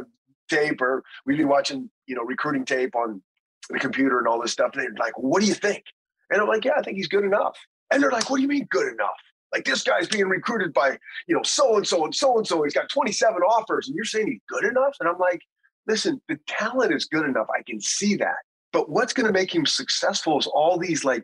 tape 0.50 0.82
or 0.82 1.04
we'd 1.26 1.38
be 1.38 1.46
watching, 1.46 1.90
you 2.08 2.16
know, 2.16 2.24
recruiting 2.24 2.66
tape 2.66 2.96
on 2.96 3.22
the 3.70 3.80
computer 3.80 4.18
and 4.18 4.28
all 4.28 4.42
this 4.42 4.52
stuff. 4.52 4.72
And 4.74 4.84
they're 4.84 4.94
like, 4.98 5.18
what 5.18 5.42
do 5.42 5.48
you 5.48 5.54
think? 5.54 5.84
And 6.30 6.42
I'm 6.42 6.48
like, 6.48 6.64
yeah, 6.64 6.74
I 6.78 6.82
think 6.82 6.98
he's 6.98 7.08
good 7.08 7.26
enough. 7.26 7.58
And 7.92 8.02
they're 8.02 8.12
like, 8.12 8.30
what 8.30 8.38
do 8.38 8.42
you 8.42 8.50
mean 8.50 8.68
good 8.70 8.92
enough? 8.92 9.12
Like 9.53 9.65
this 9.65 9.83
guy's 9.83 10.07
being 10.07 10.27
recruited 10.27 10.74
by, 10.74 10.98
you 11.27 11.36
know, 11.36 11.43
so 11.43 11.77
and 11.77 11.88
so 11.88 12.03
and 12.03 12.13
so 12.13 12.38
and 12.38 12.48
so. 12.48 12.63
He's 12.63 12.74
got 12.74 12.89
27 12.89 13.41
offers, 13.43 13.88
and 13.88 13.95
you're 13.95 14.05
saying 14.05 14.27
he's 14.27 14.41
good 14.50 14.65
enough? 14.65 14.95
And 15.00 15.07
I'm 15.07 15.19
like, 15.19 15.41
listen, 15.88 16.19
the 16.27 16.39
talent 16.48 16.93
is 16.93 17.05
good 17.05 17.25
enough. 17.25 17.48
I 17.57 17.62
can 17.63 17.79
see 17.79 18.15
that. 18.17 18.38
But 18.72 18.89
what's 18.89 19.13
going 19.13 19.27
to 19.27 19.33
make 19.33 19.53
him 19.53 19.65
successful 19.65 20.39
is 20.39 20.48
all 20.48 20.77
these 20.77 21.05
like, 21.05 21.24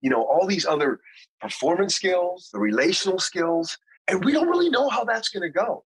you 0.00 0.10
know, 0.10 0.22
all 0.22 0.46
these 0.46 0.66
other 0.66 1.00
performance 1.40 1.94
skills, 1.94 2.50
the 2.52 2.58
relational 2.58 3.18
skills, 3.18 3.78
and 4.08 4.24
we 4.24 4.32
don't 4.32 4.48
really 4.48 4.70
know 4.70 4.88
how 4.88 5.04
that's 5.04 5.28
going 5.28 5.42
to 5.42 5.50
go. 5.50 5.84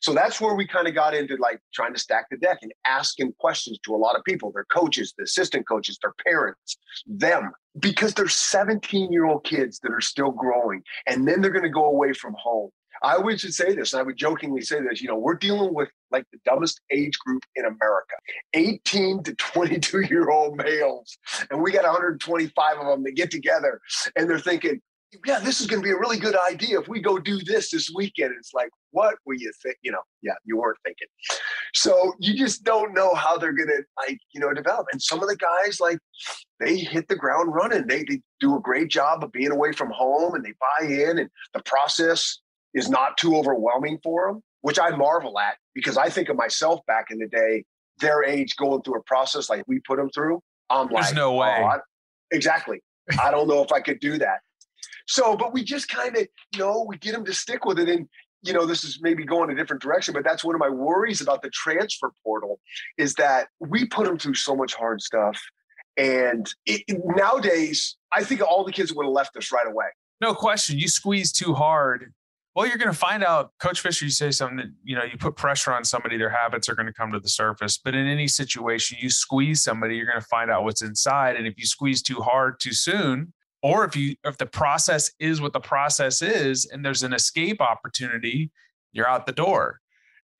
So 0.00 0.14
that's 0.14 0.40
where 0.40 0.54
we 0.54 0.66
kind 0.66 0.88
of 0.88 0.94
got 0.94 1.14
into 1.14 1.36
like 1.36 1.60
trying 1.74 1.92
to 1.92 2.00
stack 2.00 2.26
the 2.30 2.38
deck 2.38 2.58
and 2.62 2.72
asking 2.86 3.34
questions 3.38 3.78
to 3.84 3.94
a 3.94 3.98
lot 3.98 4.16
of 4.16 4.24
people, 4.24 4.50
their 4.52 4.64
coaches, 4.64 5.12
the 5.16 5.24
assistant 5.24 5.68
coaches, 5.68 5.98
their 6.00 6.14
parents, 6.24 6.78
them, 7.06 7.52
because 7.78 8.14
they're 8.14 8.28
17 8.28 9.12
year 9.12 9.26
old 9.26 9.44
kids 9.44 9.80
that 9.80 9.92
are 9.92 10.00
still 10.00 10.30
growing. 10.30 10.82
And 11.06 11.26
then 11.26 11.40
they're 11.40 11.50
going 11.50 11.62
to 11.64 11.70
go 11.70 11.86
away 11.86 12.12
from 12.12 12.34
home. 12.38 12.70
I 13.02 13.18
would 13.18 13.38
say 13.40 13.74
this, 13.74 13.92
and 13.92 14.00
I 14.00 14.02
would 14.02 14.16
jokingly 14.16 14.62
say 14.62 14.80
this, 14.80 15.02
you 15.02 15.08
know, 15.08 15.18
we're 15.18 15.34
dealing 15.34 15.74
with 15.74 15.90
like 16.10 16.24
the 16.32 16.38
dumbest 16.44 16.80
age 16.90 17.18
group 17.18 17.42
in 17.54 17.64
America 17.64 18.14
18 18.54 19.22
to 19.24 19.34
22 19.34 20.00
year 20.02 20.30
old 20.30 20.56
males. 20.56 21.18
And 21.50 21.62
we 21.62 21.72
got 21.72 21.84
125 21.84 22.78
of 22.78 22.86
them 22.86 23.02
that 23.04 23.12
get 23.12 23.30
together 23.30 23.80
and 24.16 24.28
they're 24.28 24.38
thinking, 24.38 24.80
yeah, 25.24 25.38
this 25.38 25.60
is 25.60 25.66
going 25.66 25.82
to 25.82 25.86
be 25.86 25.92
a 25.92 25.98
really 25.98 26.18
good 26.18 26.36
idea 26.36 26.80
if 26.80 26.88
we 26.88 27.00
go 27.00 27.18
do 27.18 27.38
this 27.38 27.70
this 27.70 27.90
weekend. 27.94 28.34
It's 28.38 28.52
like, 28.52 28.70
what 28.90 29.16
were 29.24 29.34
you 29.34 29.52
think? 29.62 29.76
You 29.82 29.92
know, 29.92 30.02
yeah, 30.22 30.34
you 30.44 30.56
weren't 30.56 30.78
thinking. 30.84 31.08
So 31.74 32.14
you 32.18 32.34
just 32.34 32.64
don't 32.64 32.94
know 32.94 33.14
how 33.14 33.38
they're 33.38 33.52
going 33.52 33.68
to 33.68 33.82
like, 34.06 34.18
you 34.32 34.40
know, 34.40 34.52
develop. 34.52 34.86
And 34.92 35.00
some 35.00 35.22
of 35.22 35.28
the 35.28 35.36
guys, 35.36 35.80
like, 35.80 35.98
they 36.60 36.78
hit 36.78 37.08
the 37.08 37.16
ground 37.16 37.54
running. 37.54 37.86
They, 37.86 38.04
they 38.04 38.20
do 38.40 38.56
a 38.56 38.60
great 38.60 38.88
job 38.88 39.22
of 39.22 39.32
being 39.32 39.52
away 39.52 39.72
from 39.72 39.90
home 39.90 40.34
and 40.34 40.44
they 40.44 40.54
buy 40.60 40.86
in, 40.86 41.18
and 41.18 41.30
the 41.54 41.62
process 41.64 42.38
is 42.74 42.88
not 42.88 43.16
too 43.16 43.36
overwhelming 43.36 43.98
for 44.02 44.28
them, 44.28 44.42
which 44.62 44.78
I 44.78 44.90
marvel 44.90 45.38
at 45.38 45.56
because 45.74 45.96
I 45.96 46.08
think 46.08 46.28
of 46.28 46.36
myself 46.36 46.80
back 46.86 47.06
in 47.10 47.18
the 47.18 47.28
day, 47.28 47.64
their 47.98 48.24
age 48.24 48.56
going 48.56 48.82
through 48.82 48.98
a 48.98 49.02
process 49.02 49.48
like 49.48 49.64
we 49.66 49.80
put 49.80 49.96
them 49.96 50.10
through. 50.10 50.42
I'm 50.68 50.88
There's 50.88 51.06
like, 51.06 51.14
no 51.14 51.34
oh, 51.34 51.38
way. 51.38 51.56
Oh, 51.60 51.64
I, 51.66 51.78
exactly. 52.30 52.82
I 53.22 53.30
don't 53.30 53.48
know 53.48 53.62
if 53.62 53.72
I 53.72 53.80
could 53.80 54.00
do 54.00 54.18
that. 54.18 54.40
So, 55.06 55.36
but 55.36 55.52
we 55.52 55.64
just 55.64 55.88
kind 55.88 56.16
of, 56.16 56.26
you 56.52 56.58
know, 56.58 56.84
we 56.88 56.98
get 56.98 57.12
them 57.12 57.24
to 57.24 57.32
stick 57.32 57.64
with 57.64 57.78
it. 57.78 57.88
And, 57.88 58.08
you 58.42 58.52
know, 58.52 58.66
this 58.66 58.84
is 58.84 58.98
maybe 59.00 59.24
going 59.24 59.50
a 59.50 59.54
different 59.54 59.82
direction, 59.82 60.14
but 60.14 60.24
that's 60.24 60.44
one 60.44 60.54
of 60.54 60.60
my 60.60 60.68
worries 60.68 61.20
about 61.20 61.42
the 61.42 61.50
transfer 61.50 62.10
portal 62.22 62.60
is 62.98 63.14
that 63.14 63.48
we 63.60 63.86
put 63.86 64.06
them 64.06 64.18
through 64.18 64.34
so 64.34 64.54
much 64.54 64.74
hard 64.74 65.00
stuff. 65.00 65.40
And 65.96 66.52
it, 66.66 66.82
nowadays, 66.88 67.96
I 68.12 68.22
think 68.22 68.42
all 68.42 68.64
the 68.64 68.72
kids 68.72 68.92
would 68.92 69.06
have 69.06 69.12
left 69.12 69.36
us 69.36 69.50
right 69.50 69.66
away. 69.66 69.86
No 70.20 70.34
question. 70.34 70.78
You 70.78 70.88
squeeze 70.88 71.32
too 71.32 71.54
hard. 71.54 72.12
Well, 72.54 72.66
you're 72.66 72.78
going 72.78 72.90
to 72.90 72.98
find 72.98 73.22
out, 73.22 73.52
Coach 73.60 73.80
Fisher. 73.80 74.06
You 74.06 74.10
say 74.10 74.30
something 74.30 74.56
that 74.56 74.72
you 74.82 74.96
know 74.96 75.04
you 75.04 75.18
put 75.18 75.36
pressure 75.36 75.74
on 75.74 75.84
somebody, 75.84 76.16
their 76.16 76.30
habits 76.30 76.70
are 76.70 76.74
going 76.74 76.86
to 76.86 76.92
come 76.92 77.12
to 77.12 77.20
the 77.20 77.28
surface. 77.28 77.76
But 77.76 77.94
in 77.94 78.06
any 78.06 78.26
situation, 78.28 78.96
you 78.98 79.10
squeeze 79.10 79.62
somebody, 79.62 79.96
you're 79.96 80.06
going 80.06 80.20
to 80.20 80.26
find 80.26 80.50
out 80.50 80.64
what's 80.64 80.80
inside. 80.80 81.36
And 81.36 81.46
if 81.46 81.58
you 81.58 81.66
squeeze 81.66 82.00
too 82.00 82.20
hard 82.20 82.58
too 82.58 82.72
soon, 82.72 83.34
or 83.66 83.84
if 83.84 83.96
you 83.96 84.14
if 84.24 84.38
the 84.38 84.46
process 84.46 85.10
is 85.18 85.40
what 85.40 85.52
the 85.52 85.60
process 85.60 86.22
is 86.22 86.66
and 86.66 86.84
there's 86.84 87.02
an 87.02 87.12
escape 87.12 87.60
opportunity 87.60 88.50
you're 88.92 89.08
out 89.08 89.26
the 89.26 89.32
door. 89.32 89.80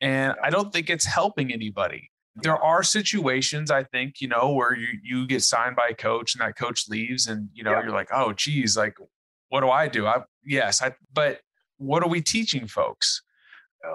And 0.01 0.35
i 0.43 0.51
don't 0.51 0.73
think 0.73 0.91
it's 0.91 1.05
helping 1.05 1.53
anybody. 1.53 2.11
There 2.43 2.63
are 2.73 2.83
situations 2.83 3.71
i 3.71 3.83
think 3.83 4.21
you 4.21 4.29
know 4.29 4.53
where 4.53 4.75
you 4.77 4.89
you 5.03 5.27
get 5.27 5.43
signed 5.43 5.75
by 5.75 5.89
a 5.91 5.95
coach 5.95 6.35
and 6.35 6.43
that 6.43 6.57
coach 6.57 6.81
leaves 6.89 7.27
and 7.27 7.49
you 7.55 7.65
know 7.65 7.73
yeah. 7.73 7.83
you're 7.83 7.99
like 8.01 8.11
oh 8.13 8.33
geez 8.35 8.77
like 8.77 8.97
what 9.49 9.63
do 9.63 9.71
i 9.71 9.89
do? 9.89 10.07
I 10.07 10.17
yes 10.45 10.83
i 10.83 10.95
but 11.21 11.41
what 11.79 12.03
are 12.03 12.09
we 12.09 12.21
teaching 12.21 12.67
folks 12.67 13.23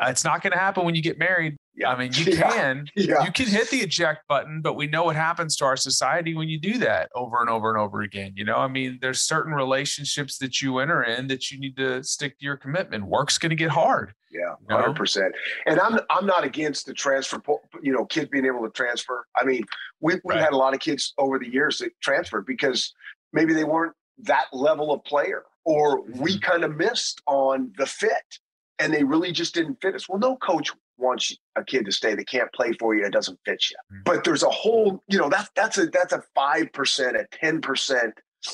uh, 0.02 0.10
it's 0.10 0.24
not 0.24 0.42
going 0.42 0.52
to 0.52 0.60
happen 0.60 0.86
when 0.86 0.96
you 0.96 1.02
get 1.02 1.18
married. 1.18 1.58
I 1.86 1.98
mean, 1.98 2.12
you 2.14 2.26
can 2.38 2.86
yeah. 2.96 3.24
you 3.24 3.32
can 3.32 3.48
hit 3.48 3.70
the 3.70 3.78
eject 3.78 4.28
button, 4.28 4.62
but 4.62 4.74
we 4.74 4.88
know 4.88 5.06
what 5.06 5.16
happens 5.16 5.56
to 5.58 5.66
our 5.66 5.78
society 5.78 6.36
when 6.36 6.50
you 6.50 6.60
do 6.60 6.78
that 6.80 7.10
over 7.16 7.40
and 7.40 7.50
over 7.50 7.70
and 7.70 7.80
over 7.80 8.02
again. 8.02 8.34
You 8.36 8.46
know, 8.46 8.58
I 8.58 8.68
mean, 8.68 9.00
there's 9.02 9.22
certain 9.22 9.54
relationships 9.54 10.38
that 10.40 10.62
you 10.62 10.80
enter 10.80 11.04
in 11.04 11.28
that 11.28 11.50
you 11.50 11.60
need 11.60 11.78
to 11.78 12.04
stick 12.04 12.38
to 12.40 12.46
your 12.46 12.58
commitment. 12.58 13.06
Work's 13.06 13.38
going 13.38 13.50
to 13.52 13.56
get 13.56 13.70
hard. 13.70 14.14
Yeah, 14.32 14.56
hundred 14.70 14.96
percent. 14.96 15.34
And 15.66 15.80
I'm 15.80 16.00
I'm 16.10 16.26
not 16.26 16.44
against 16.44 16.86
the 16.86 16.94
transfer. 16.94 17.42
You 17.82 17.94
know, 17.94 18.06
kids 18.06 18.30
being 18.30 18.46
able 18.46 18.64
to 18.64 18.72
transfer. 18.72 19.26
I 19.36 19.46
mean, 19.46 19.64
we 20.00 20.16
we 20.24 20.36
right. 20.36 20.44
had 20.44 20.54
a 20.54 20.58
lot 20.58 20.74
of 20.74 20.80
kids 20.80 21.14
over 21.18 21.40
the 21.40 21.52
years 21.52 21.80
that 21.80 21.92
transferred 22.02 22.46
because 22.46 22.94
maybe 23.34 23.54
they 23.54 23.64
weren't 23.64 23.94
that 24.20 24.46
level 24.54 24.94
of 24.94 25.04
player, 25.04 25.44
or 25.66 26.04
we 26.04 26.34
mm-hmm. 26.34 26.40
kind 26.40 26.64
of 26.64 26.76
missed 26.76 27.22
on 27.28 27.74
the 27.78 27.86
fit 27.86 28.40
and 28.82 28.92
they 28.92 29.04
really 29.04 29.32
just 29.32 29.54
didn't 29.54 29.80
fit 29.82 29.96
us. 29.96 30.10
Well, 30.10 30.20
no 30.20 30.36
coach 30.38 30.72
wants 30.98 31.36
a 31.56 31.64
kid 31.64 31.86
to 31.86 31.92
stay 31.92 32.16
that 32.16 32.28
can't 32.28 32.52
play 32.54 32.74
for 32.74 32.96
you, 32.96 33.06
it 33.06 33.14
doesn't 33.14 33.40
fit 33.46 33.64
you. 33.70 33.78
Mm-hmm. 33.92 34.02
But 34.06 34.24
there's 34.24 34.44
a 34.44 34.50
whole, 34.50 35.04
you 35.08 35.18
know, 35.18 35.30
that's 35.30 35.50
that's 35.56 35.78
a 35.78 35.86
that's 35.86 36.14
a 36.14 36.24
five 36.36 36.74
percent, 36.74 37.16
a 37.16 37.26
ten 37.32 37.62
percent 37.62 38.14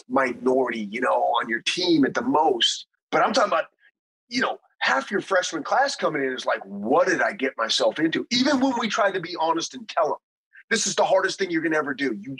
minority, 0.10 0.88
you 0.92 1.00
know, 1.00 1.10
on 1.40 1.48
your 1.50 1.62
team 1.62 2.06
at 2.06 2.14
the 2.14 2.22
most. 2.22 2.88
But 3.12 3.22
I'm 3.22 3.32
talking 3.32 3.52
about, 3.52 3.66
you 4.28 4.42
know, 4.42 4.60
half 4.80 5.10
your 5.10 5.22
freshman 5.22 5.64
class 5.64 5.96
coming 5.96 6.24
in 6.24 6.34
is 6.34 6.46
like, 6.46 6.60
what 6.66 7.08
did 7.08 7.22
I 7.22 7.32
get 7.32 7.54
myself 7.58 8.00
into? 8.00 8.28
Even 8.32 8.60
when 8.60 8.74
we 8.78 8.90
try 8.90 9.12
to 9.12 9.20
be 9.22 9.36
honest 9.40 9.74
and 9.74 9.88
tell 9.88 10.08
them, 10.08 10.18
this 10.70 10.88
is 10.88 10.96
the 10.96 11.06
hardest 11.06 11.40
thing 11.40 11.50
you're 11.50 11.62
gonna 11.62 11.78
ever 11.78 11.94
do. 11.94 12.14
You 12.20 12.36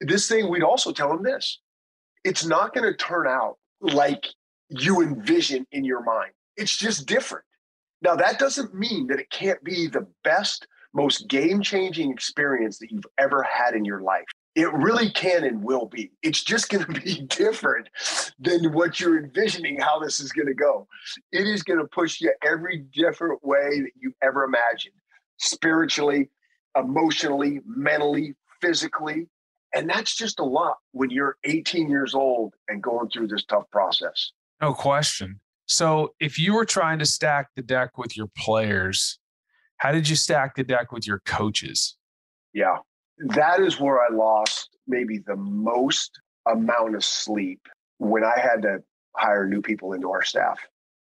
this 0.00 0.28
thing, 0.28 0.48
we'd 0.48 0.64
also 0.64 0.92
tell 0.92 1.08
them 1.08 1.22
this. 1.22 1.60
It's 2.24 2.44
not 2.44 2.74
gonna 2.74 2.94
turn 2.94 3.28
out 3.28 3.56
like 3.80 4.26
you 4.68 5.00
envision 5.00 5.66
in 5.70 5.84
your 5.84 6.02
mind. 6.02 6.32
It's 6.56 6.76
just 6.76 7.06
different. 7.06 7.44
Now, 8.02 8.16
that 8.16 8.38
doesn't 8.38 8.74
mean 8.74 9.06
that 9.08 9.20
it 9.20 9.30
can't 9.30 9.62
be 9.62 9.86
the 9.86 10.06
best, 10.24 10.66
most 10.94 11.28
game 11.28 11.62
changing 11.62 12.10
experience 12.10 12.78
that 12.78 12.90
you've 12.90 13.06
ever 13.18 13.42
had 13.42 13.74
in 13.74 13.84
your 13.84 14.00
life. 14.00 14.24
It 14.56 14.72
really 14.72 15.10
can 15.10 15.44
and 15.44 15.62
will 15.62 15.86
be. 15.86 16.10
It's 16.22 16.42
just 16.42 16.70
going 16.70 16.84
to 16.92 17.00
be 17.00 17.26
different 17.28 17.88
than 18.38 18.72
what 18.72 18.98
you're 18.98 19.18
envisioning 19.22 19.78
how 19.80 20.00
this 20.00 20.18
is 20.18 20.32
going 20.32 20.48
to 20.48 20.54
go. 20.54 20.88
It 21.30 21.46
is 21.46 21.62
going 21.62 21.78
to 21.78 21.86
push 21.86 22.20
you 22.20 22.32
every 22.42 22.78
different 22.92 23.44
way 23.44 23.80
that 23.80 23.92
you 24.00 24.12
ever 24.22 24.44
imagined 24.44 24.94
spiritually, 25.38 26.30
emotionally, 26.76 27.60
mentally, 27.66 28.34
physically. 28.60 29.28
And 29.74 29.88
that's 29.88 30.16
just 30.16 30.40
a 30.40 30.44
lot 30.44 30.78
when 30.92 31.10
you're 31.10 31.36
18 31.44 31.88
years 31.88 32.14
old 32.14 32.54
and 32.68 32.82
going 32.82 33.08
through 33.08 33.28
this 33.28 33.44
tough 33.44 33.70
process. 33.70 34.32
No 34.60 34.74
question. 34.74 35.40
So, 35.70 36.14
if 36.18 36.36
you 36.36 36.54
were 36.54 36.64
trying 36.64 36.98
to 36.98 37.06
stack 37.06 37.50
the 37.54 37.62
deck 37.62 37.96
with 37.96 38.16
your 38.16 38.26
players, 38.36 39.20
how 39.76 39.92
did 39.92 40.08
you 40.08 40.16
stack 40.16 40.56
the 40.56 40.64
deck 40.64 40.90
with 40.90 41.06
your 41.06 41.20
coaches? 41.20 41.96
Yeah, 42.52 42.78
that 43.28 43.60
is 43.60 43.78
where 43.78 44.00
I 44.00 44.12
lost 44.12 44.76
maybe 44.88 45.18
the 45.18 45.36
most 45.36 46.20
amount 46.48 46.96
of 46.96 47.04
sleep 47.04 47.68
when 47.98 48.24
I 48.24 48.36
had 48.36 48.62
to 48.62 48.82
hire 49.16 49.46
new 49.46 49.62
people 49.62 49.92
into 49.92 50.10
our 50.10 50.24
staff, 50.24 50.58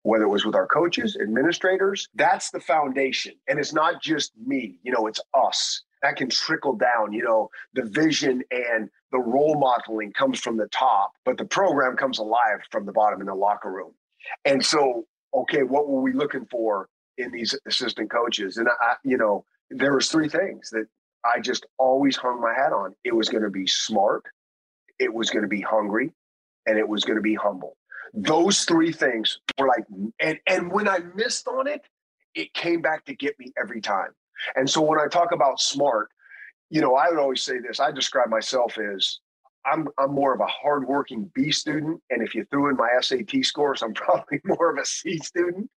whether 0.04 0.26
it 0.26 0.30
was 0.30 0.44
with 0.44 0.56
our 0.56 0.68
coaches, 0.68 1.18
administrators. 1.22 2.10
That's 2.16 2.52
the 2.52 2.60
foundation. 2.60 3.36
And 3.48 3.60
it's 3.60 3.72
not 3.72 4.02
just 4.02 4.34
me, 4.46 4.78
you 4.84 4.92
know, 4.92 5.08
it's 5.08 5.22
us. 5.34 5.84
That 6.02 6.18
can 6.18 6.30
trickle 6.30 6.76
down, 6.76 7.14
you 7.14 7.24
know, 7.24 7.48
the 7.76 7.84
vision 7.84 8.44
and 8.52 8.90
the 9.14 9.20
role 9.20 9.58
modeling 9.58 10.12
comes 10.12 10.38
from 10.38 10.58
the 10.58 10.68
top, 10.68 11.14
but 11.24 11.38
the 11.38 11.46
program 11.46 11.96
comes 11.96 12.20
alive 12.20 12.60
from 12.70 12.86
the 12.86 12.92
bottom 12.92 13.22
in 13.22 13.28
the 13.28 13.36
locker 13.36 13.72
room. 13.72 13.94
And 14.46 14.66
so, 14.66 15.06
okay, 15.34 15.64
what 15.64 15.88
were 15.88 16.02
we 16.02 16.14
looking 16.14 16.46
for 16.50 16.88
in 17.18 17.32
these 17.32 17.58
assistant 17.68 18.12
coaches? 18.12 18.58
And 18.58 18.68
I, 18.82 18.96
you 19.04 19.18
know, 19.18 19.46
there 19.70 19.94
was 19.94 20.10
three 20.10 20.30
things 20.30 20.70
that 20.72 20.86
I 21.26 21.40
just 21.40 21.66
always 21.78 22.16
hung 22.16 22.42
my 22.42 22.54
hat 22.54 22.74
on. 22.74 22.96
It 23.04 23.16
was 23.16 23.30
going 23.30 23.44
to 23.44 23.50
be 23.50 23.68
smart, 23.68 24.24
it 25.00 25.14
was 25.14 25.30
going 25.30 25.44
to 25.44 25.50
be 25.50 25.62
hungry, 25.62 26.12
and 26.66 26.78
it 26.78 26.88
was 26.88 27.04
going 27.04 27.18
to 27.18 27.22
be 27.22 27.36
humble. 27.36 27.76
Those 28.14 28.64
three 28.64 28.92
things 28.92 29.40
were 29.58 29.68
like, 29.68 29.86
and 30.20 30.40
and 30.48 30.72
when 30.72 30.88
I 30.88 31.00
missed 31.16 31.48
on 31.48 31.68
it, 31.68 31.82
it 32.36 32.54
came 32.54 32.82
back 32.82 33.06
to 33.06 33.16
get 33.16 33.38
me 33.40 33.54
every 33.62 33.82
time. 33.82 34.10
And 34.56 34.70
so 34.70 34.82
when 34.82 35.00
I 35.00 35.08
talk 35.08 35.32
about 35.32 35.60
smart, 35.60 36.10
you 36.70 36.82
know, 36.82 36.96
I 36.96 37.10
would 37.10 37.20
always 37.20 37.42
say 37.42 37.60
this. 37.60 37.80
I 37.80 37.92
describe 37.92 38.30
myself 38.30 38.78
as 38.78 39.20
I'm 39.66 39.88
I'm 39.98 40.14
more 40.14 40.34
of 40.34 40.40
a 40.40 40.48
hardworking 40.48 41.32
B 41.34 41.52
student, 41.52 42.02
and 42.10 42.22
if 42.22 42.34
you 42.34 42.46
threw 42.46 42.70
in 42.70 42.78
my 42.78 42.90
SAT 43.02 43.44
scores, 43.44 43.82
I'm 43.82 43.94
probably 44.06 44.40
more 44.46 44.72
of 44.72 44.78
a 44.78 44.86
C 44.86 45.18
student. 45.18 45.70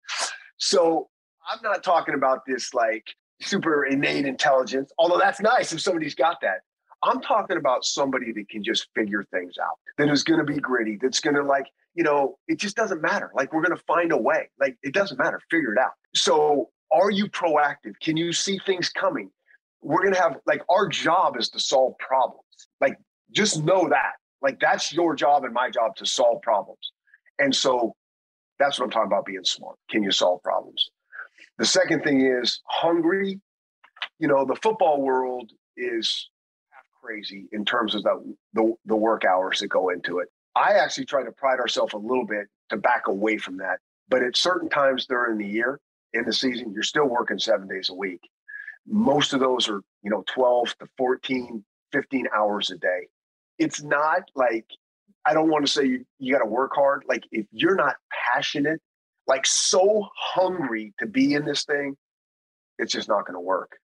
So 0.57 1.09
I'm 1.49 1.59
not 1.63 1.83
talking 1.83 2.13
about 2.13 2.45
this 2.45 2.73
like 2.73 3.05
super 3.41 3.85
innate 3.85 4.25
intelligence, 4.25 4.91
although 4.97 5.17
that's 5.17 5.41
nice 5.41 5.73
if 5.73 5.81
somebody's 5.81 6.15
got 6.15 6.37
that. 6.41 6.61
I'm 7.03 7.19
talking 7.21 7.57
about 7.57 7.83
somebody 7.83 8.31
that 8.31 8.47
can 8.49 8.63
just 8.63 8.87
figure 8.95 9.25
things 9.31 9.55
out, 9.61 9.79
that 9.97 10.09
is 10.09 10.23
going 10.23 10.39
to 10.39 10.45
be 10.45 10.59
gritty, 10.59 10.99
that's 11.01 11.19
going 11.19 11.35
to 11.35 11.43
like, 11.43 11.65
you 11.95 12.03
know, 12.03 12.37
it 12.47 12.59
just 12.59 12.75
doesn't 12.75 13.01
matter. 13.01 13.31
Like 13.35 13.51
we're 13.53 13.63
going 13.63 13.75
to 13.75 13.83
find 13.85 14.11
a 14.11 14.17
way. 14.17 14.49
Like 14.59 14.77
it 14.83 14.93
doesn't 14.93 15.17
matter. 15.17 15.41
Figure 15.49 15.73
it 15.73 15.79
out. 15.79 15.93
So 16.13 16.69
are 16.91 17.09
you 17.09 17.27
proactive? 17.27 17.93
Can 18.01 18.17
you 18.17 18.31
see 18.31 18.59
things 18.65 18.89
coming? 18.89 19.31
We're 19.81 20.01
going 20.01 20.13
to 20.13 20.21
have 20.21 20.37
like 20.45 20.61
our 20.69 20.87
job 20.87 21.37
is 21.37 21.49
to 21.49 21.59
solve 21.59 21.97
problems. 21.97 22.43
Like 22.79 22.97
just 23.31 23.63
know 23.63 23.89
that. 23.89 24.13
Like 24.41 24.59
that's 24.59 24.91
your 24.91 25.15
job 25.15 25.43
and 25.43 25.53
my 25.53 25.69
job 25.69 25.95
to 25.97 26.05
solve 26.05 26.41
problems. 26.41 26.91
And 27.39 27.55
so 27.55 27.95
that's 28.59 28.79
what 28.79 28.85
I'm 28.85 28.91
talking 28.91 29.07
about 29.07 29.25
being 29.25 29.43
smart. 29.43 29.77
Can 29.89 30.03
you 30.03 30.11
solve 30.11 30.41
problems? 30.43 30.89
The 31.57 31.65
second 31.65 32.03
thing 32.03 32.21
is 32.21 32.61
hungry. 32.65 33.39
You 34.19 34.27
know, 34.27 34.45
the 34.45 34.55
football 34.55 35.01
world 35.01 35.51
is 35.77 36.29
crazy 37.01 37.47
in 37.51 37.65
terms 37.65 37.95
of 37.95 38.03
the, 38.03 38.35
the, 38.53 38.73
the 38.85 38.95
work 38.95 39.25
hours 39.25 39.59
that 39.59 39.67
go 39.67 39.89
into 39.89 40.19
it. 40.19 40.27
I 40.55 40.73
actually 40.73 41.05
try 41.05 41.23
to 41.23 41.31
pride 41.31 41.59
ourselves 41.59 41.93
a 41.93 41.97
little 41.97 42.25
bit 42.25 42.47
to 42.69 42.77
back 42.77 43.07
away 43.07 43.37
from 43.37 43.57
that. 43.57 43.79
But 44.09 44.23
at 44.23 44.35
certain 44.35 44.69
times 44.69 45.05
during 45.05 45.37
the 45.37 45.47
year, 45.47 45.79
in 46.13 46.25
the 46.25 46.33
season, 46.33 46.73
you're 46.73 46.83
still 46.83 47.05
working 47.05 47.39
seven 47.39 47.67
days 47.67 47.89
a 47.89 47.93
week. 47.93 48.19
Most 48.85 49.33
of 49.33 49.39
those 49.39 49.69
are, 49.69 49.81
you 50.03 50.11
know, 50.11 50.23
12 50.27 50.75
to 50.79 50.87
14, 50.97 51.63
15 51.91 52.27
hours 52.35 52.69
a 52.69 52.77
day 52.77 53.07
it's 53.57 53.83
not 53.83 54.23
like 54.35 54.65
I 55.25 55.33
don't 55.33 55.49
want 55.49 55.65
to 55.65 55.71
say 55.71 55.85
you, 55.85 56.05
you 56.19 56.33
got 56.33 56.39
to 56.39 56.49
work 56.49 56.71
hard. 56.73 57.03
Like 57.07 57.23
if 57.31 57.45
you're 57.51 57.75
not 57.75 57.95
passionate, 58.33 58.81
like 59.27 59.45
so 59.45 60.07
hungry 60.15 60.93
to 60.99 61.05
be 61.05 61.33
in 61.33 61.45
this 61.45 61.63
thing, 61.63 61.95
it's 62.79 62.91
just 62.91 63.07
not 63.07 63.25
going 63.25 63.35
to 63.35 63.41
work 63.41 63.77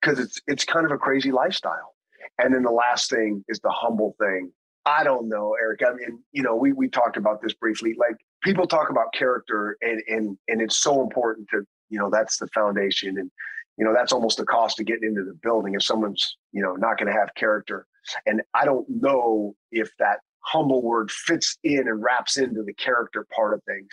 because 0.00 0.18
it's 0.18 0.40
it's 0.46 0.64
kind 0.64 0.86
of 0.86 0.92
a 0.92 0.98
crazy 0.98 1.32
lifestyle. 1.32 1.94
And 2.38 2.54
then 2.54 2.62
the 2.62 2.70
last 2.70 3.10
thing 3.10 3.44
is 3.48 3.60
the 3.60 3.70
humble 3.70 4.14
thing. 4.18 4.52
I 4.86 5.04
don't 5.04 5.28
know, 5.28 5.54
Erik. 5.60 5.80
I 5.86 5.92
mean, 5.92 6.22
you 6.32 6.42
know, 6.42 6.56
we 6.56 6.72
we 6.72 6.88
talked 6.88 7.18
about 7.18 7.42
this 7.42 7.52
briefly. 7.52 7.94
Like 7.98 8.16
people 8.42 8.66
talk 8.66 8.88
about 8.88 9.12
character, 9.12 9.76
and 9.82 10.02
and 10.08 10.38
and 10.48 10.62
it's 10.62 10.78
so 10.78 11.02
important 11.02 11.48
to 11.50 11.62
you 11.90 11.98
know 11.98 12.08
that's 12.10 12.38
the 12.38 12.46
foundation, 12.48 13.18
and 13.18 13.30
you 13.76 13.84
know 13.84 13.92
that's 13.92 14.12
almost 14.12 14.38
the 14.38 14.46
cost 14.46 14.80
of 14.80 14.86
getting 14.86 15.10
into 15.10 15.24
the 15.24 15.38
building 15.42 15.74
if 15.74 15.82
someone's 15.82 16.36
you 16.52 16.62
know 16.62 16.74
not 16.76 16.98
going 16.98 17.12
to 17.12 17.18
have 17.18 17.34
character 17.34 17.86
and 18.26 18.42
I 18.54 18.64
don't 18.64 18.86
know 18.88 19.54
if 19.70 19.90
that 19.98 20.20
humble 20.40 20.82
word 20.82 21.10
fits 21.10 21.58
in 21.62 21.88
and 21.88 22.02
wraps 22.02 22.36
into 22.36 22.62
the 22.62 22.74
character 22.74 23.26
part 23.34 23.54
of 23.54 23.62
things. 23.64 23.88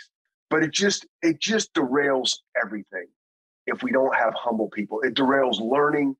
But 0.50 0.62
it 0.62 0.72
just 0.72 1.06
it 1.22 1.40
just 1.40 1.74
derails 1.74 2.38
everything 2.62 3.06
if 3.66 3.82
we 3.82 3.92
don't 3.92 4.14
have 4.14 4.34
humble 4.34 4.68
people. 4.70 5.00
It 5.02 5.14
derails 5.14 5.60
learning, 5.60 6.16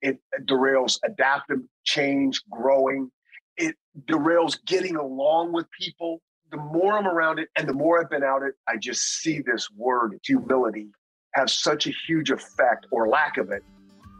it 0.00 0.18
derails 0.44 0.98
adaptive 1.04 1.60
change, 1.84 2.40
growing, 2.50 3.10
it 3.56 3.76
derails 4.08 4.58
getting 4.66 4.96
along 4.96 5.52
with 5.52 5.66
people. 5.78 6.22
The 6.50 6.56
more 6.56 6.96
I'm 6.96 7.06
around 7.06 7.38
it 7.38 7.48
and 7.56 7.68
the 7.68 7.74
more 7.74 8.00
I've 8.00 8.08
been 8.08 8.22
out 8.22 8.42
it, 8.42 8.54
I 8.68 8.76
just 8.76 9.02
see 9.20 9.40
this 9.40 9.68
word 9.76 10.18
humility 10.24 10.88
have 11.34 11.50
such 11.50 11.86
a 11.86 11.92
huge 12.06 12.30
effect 12.30 12.86
or 12.90 13.08
lack 13.08 13.36
of 13.36 13.50
it 13.50 13.62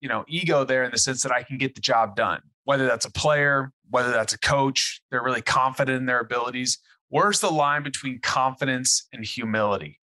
you 0.00 0.08
know, 0.08 0.24
ego 0.28 0.64
there 0.64 0.84
in 0.84 0.92
the 0.92 0.98
sense 0.98 1.22
that 1.24 1.32
I 1.32 1.42
can 1.42 1.58
get 1.58 1.74
the 1.74 1.80
job 1.80 2.14
done. 2.14 2.40
Whether 2.64 2.86
that's 2.86 3.04
a 3.04 3.10
player, 3.10 3.72
whether 3.90 4.12
that's 4.12 4.32
a 4.32 4.38
coach, 4.38 5.00
they're 5.10 5.24
really 5.24 5.42
confident 5.42 5.98
in 5.98 6.06
their 6.06 6.20
abilities. 6.20 6.78
Where's 7.08 7.40
the 7.40 7.50
line 7.50 7.82
between 7.82 8.20
confidence 8.20 9.06
and 9.12 9.24
humility? 9.24 10.00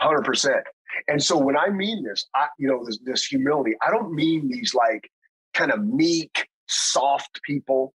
100%. 0.00 0.62
And 1.08 1.22
so 1.22 1.38
when 1.38 1.56
I 1.56 1.70
mean 1.70 2.04
this, 2.04 2.26
I, 2.34 2.48
you 2.58 2.68
know, 2.68 2.84
this, 2.84 2.98
this 3.04 3.24
humility, 3.24 3.72
I 3.82 3.90
don't 3.90 4.14
mean 4.14 4.48
these 4.48 4.74
like 4.74 5.10
kind 5.52 5.70
of 5.70 5.84
meek, 5.84 6.48
soft 6.66 7.40
people. 7.42 7.94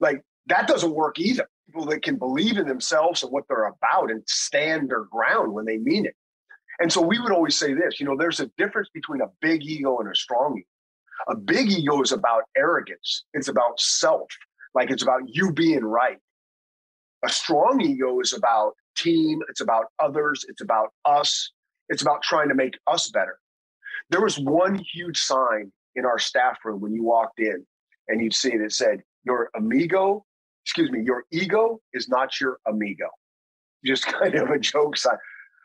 Like 0.00 0.22
that 0.46 0.66
doesn't 0.66 0.94
work 0.94 1.18
either. 1.18 1.48
People 1.66 1.86
that 1.86 2.02
can 2.02 2.16
believe 2.16 2.58
in 2.58 2.66
themselves 2.66 3.22
and 3.22 3.32
what 3.32 3.44
they're 3.48 3.66
about 3.66 4.10
and 4.10 4.22
stand 4.26 4.90
their 4.90 5.04
ground 5.04 5.52
when 5.52 5.64
they 5.64 5.78
mean 5.78 6.06
it. 6.06 6.14
And 6.80 6.92
so 6.92 7.00
we 7.00 7.18
would 7.18 7.32
always 7.32 7.56
say 7.56 7.74
this, 7.74 8.00
you 8.00 8.06
know, 8.06 8.16
there's 8.18 8.40
a 8.40 8.50
difference 8.58 8.88
between 8.92 9.20
a 9.20 9.28
big 9.40 9.62
ego 9.64 9.98
and 9.98 10.10
a 10.10 10.14
strong 10.14 10.56
ego. 10.58 10.66
A 11.28 11.36
big 11.36 11.70
ego 11.70 12.02
is 12.02 12.12
about 12.12 12.42
arrogance. 12.56 13.24
It's 13.34 13.48
about 13.48 13.78
self. 13.78 14.26
Like 14.74 14.90
it's 14.90 15.02
about 15.02 15.22
you 15.26 15.52
being 15.52 15.84
right. 15.84 16.18
A 17.24 17.28
strong 17.28 17.80
ego 17.80 18.18
is 18.20 18.32
about 18.32 18.72
team. 18.96 19.40
It's 19.48 19.60
about 19.60 19.86
others. 20.00 20.44
It's 20.48 20.60
about 20.60 20.88
us. 21.04 21.52
It's 21.88 22.02
about 22.02 22.22
trying 22.22 22.48
to 22.48 22.54
make 22.54 22.78
us 22.86 23.10
better. 23.10 23.38
There 24.10 24.20
was 24.20 24.38
one 24.38 24.82
huge 24.92 25.18
sign 25.18 25.72
in 25.94 26.04
our 26.04 26.18
staff 26.18 26.58
room 26.64 26.80
when 26.80 26.94
you 26.94 27.02
walked 27.02 27.38
in, 27.38 27.64
and 28.08 28.20
you'd 28.20 28.34
see 28.34 28.52
it. 28.52 28.60
It 28.60 28.72
said, 28.72 29.02
Your 29.24 29.50
amigo, 29.54 30.24
excuse 30.64 30.90
me, 30.90 31.02
your 31.02 31.24
ego 31.30 31.80
is 31.92 32.08
not 32.08 32.40
your 32.40 32.58
amigo. 32.66 33.08
Just 33.84 34.06
kind 34.20 34.34
of 34.34 34.50
a 34.50 34.58
joke 34.58 34.96
sign. 34.96 35.16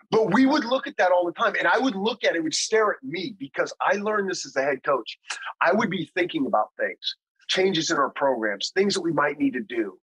But 0.10 0.34
we 0.34 0.46
would 0.46 0.64
look 0.64 0.88
at 0.88 0.96
that 0.98 1.12
all 1.12 1.26
the 1.26 1.34
time. 1.34 1.56
And 1.60 1.68
I 1.68 1.78
would 1.78 1.96
look 1.96 2.24
at 2.24 2.36
it, 2.36 2.44
would 2.44 2.54
stare 2.54 2.92
at 2.92 3.04
me 3.04 3.36
because 3.38 3.74
I 3.82 3.96
learned 3.96 4.30
this 4.30 4.46
as 4.46 4.56
a 4.56 4.62
head 4.62 4.84
coach. 4.84 5.18
I 5.62 5.74
would 5.74 5.90
be 5.90 6.10
thinking 6.16 6.46
about 6.46 6.70
things, 6.80 7.16
changes 7.50 7.92
in 7.92 7.98
our 7.98 8.12
programs, 8.12 8.72
things 8.74 8.94
that 8.94 9.02
we 9.02 9.12
might 9.12 9.38
need 9.38 9.54
to 9.54 9.62
do. 9.62 10.00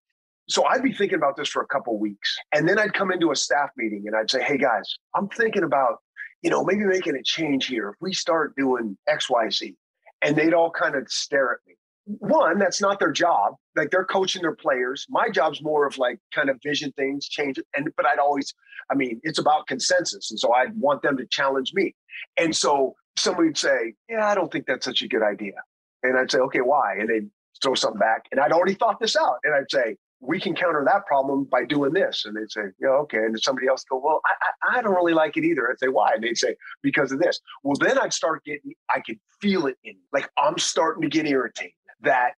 So 0.50 0.64
I'd 0.66 0.82
be 0.82 0.92
thinking 0.92 1.16
about 1.16 1.36
this 1.36 1.48
for 1.48 1.62
a 1.62 1.66
couple 1.66 1.98
weeks. 1.98 2.36
And 2.52 2.68
then 2.68 2.78
I'd 2.78 2.92
come 2.92 3.12
into 3.12 3.30
a 3.30 3.36
staff 3.36 3.70
meeting 3.76 4.04
and 4.06 4.16
I'd 4.16 4.30
say, 4.30 4.42
hey 4.42 4.58
guys, 4.58 4.98
I'm 5.14 5.28
thinking 5.28 5.62
about, 5.62 5.98
you 6.42 6.50
know, 6.50 6.64
maybe 6.64 6.84
making 6.84 7.14
a 7.14 7.22
change 7.22 7.66
here. 7.66 7.90
If 7.90 7.96
we 8.00 8.12
start 8.12 8.56
doing 8.56 8.98
XYZ, 9.08 9.74
and 10.22 10.36
they'd 10.36 10.52
all 10.52 10.70
kind 10.70 10.94
of 10.96 11.08
stare 11.08 11.52
at 11.52 11.58
me. 11.66 11.74
one, 12.04 12.58
that's 12.58 12.80
not 12.80 12.98
their 12.98 13.12
job. 13.12 13.54
Like 13.76 13.90
they're 13.90 14.04
coaching 14.04 14.42
their 14.42 14.54
players. 14.54 15.06
My 15.08 15.30
job's 15.30 15.62
more 15.62 15.86
of 15.86 15.96
like 15.98 16.18
kind 16.34 16.50
of 16.50 16.58
vision 16.62 16.92
things, 16.92 17.28
change 17.28 17.58
it. 17.58 17.66
And 17.76 17.88
but 17.96 18.06
I'd 18.06 18.18
always, 18.18 18.52
I 18.90 18.94
mean, 18.94 19.20
it's 19.22 19.38
about 19.38 19.66
consensus. 19.66 20.30
And 20.30 20.38
so 20.38 20.52
I'd 20.52 20.76
want 20.76 21.02
them 21.02 21.16
to 21.16 21.26
challenge 21.26 21.72
me. 21.74 21.94
And 22.36 22.54
so 22.54 22.96
somebody 23.16 23.48
would 23.48 23.58
say, 23.58 23.94
Yeah, 24.08 24.26
I 24.26 24.34
don't 24.34 24.50
think 24.52 24.66
that's 24.66 24.84
such 24.84 25.02
a 25.02 25.08
good 25.08 25.22
idea. 25.22 25.54
And 26.02 26.18
I'd 26.18 26.30
say, 26.30 26.38
Okay, 26.38 26.60
why? 26.60 26.96
And 26.98 27.08
they'd 27.08 27.30
throw 27.62 27.74
something 27.74 28.00
back. 28.00 28.26
And 28.32 28.40
I'd 28.40 28.52
already 28.52 28.74
thought 28.74 29.00
this 29.00 29.16
out. 29.16 29.36
And 29.44 29.54
I'd 29.54 29.70
say, 29.70 29.96
we 30.20 30.38
can 30.38 30.54
counter 30.54 30.84
that 30.86 31.06
problem 31.06 31.44
by 31.44 31.64
doing 31.64 31.92
this. 31.92 32.24
And 32.24 32.36
they'd 32.36 32.50
say, 32.50 32.62
yeah, 32.78 32.88
okay. 32.88 33.18
And 33.18 33.40
somebody 33.40 33.68
else 33.68 33.84
go, 33.84 34.00
well, 34.02 34.20
I, 34.26 34.74
I, 34.74 34.78
I, 34.78 34.82
don't 34.82 34.94
really 34.94 35.14
like 35.14 35.36
it 35.36 35.44
either. 35.44 35.70
I'd 35.70 35.78
say, 35.78 35.88
why? 35.88 36.10
And 36.14 36.22
they'd 36.22 36.36
say, 36.36 36.56
because 36.82 37.10
of 37.10 37.20
this. 37.20 37.40
Well, 37.62 37.76
then 37.80 37.98
I'd 37.98 38.12
start 38.12 38.44
getting, 38.44 38.74
I 38.94 39.00
could 39.00 39.18
feel 39.40 39.66
it 39.66 39.76
in, 39.82 39.96
like 40.12 40.28
I'm 40.36 40.58
starting 40.58 41.02
to 41.02 41.08
get 41.08 41.26
irritated 41.26 41.72
that 42.02 42.32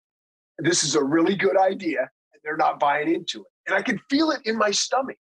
this 0.59 0.85
is 0.85 0.95
a 0.95 1.03
really 1.03 1.35
good 1.35 1.57
idea 1.57 2.01
and 2.01 2.41
they're 2.45 2.57
not 2.57 2.79
buying 2.79 3.13
into 3.13 3.41
it. 3.41 3.47
And 3.67 3.77
I 3.77 3.83
could 3.83 4.01
feel 4.09 4.31
it 4.31 4.41
in 4.45 4.57
my 4.57 4.71
stomach. 4.71 5.19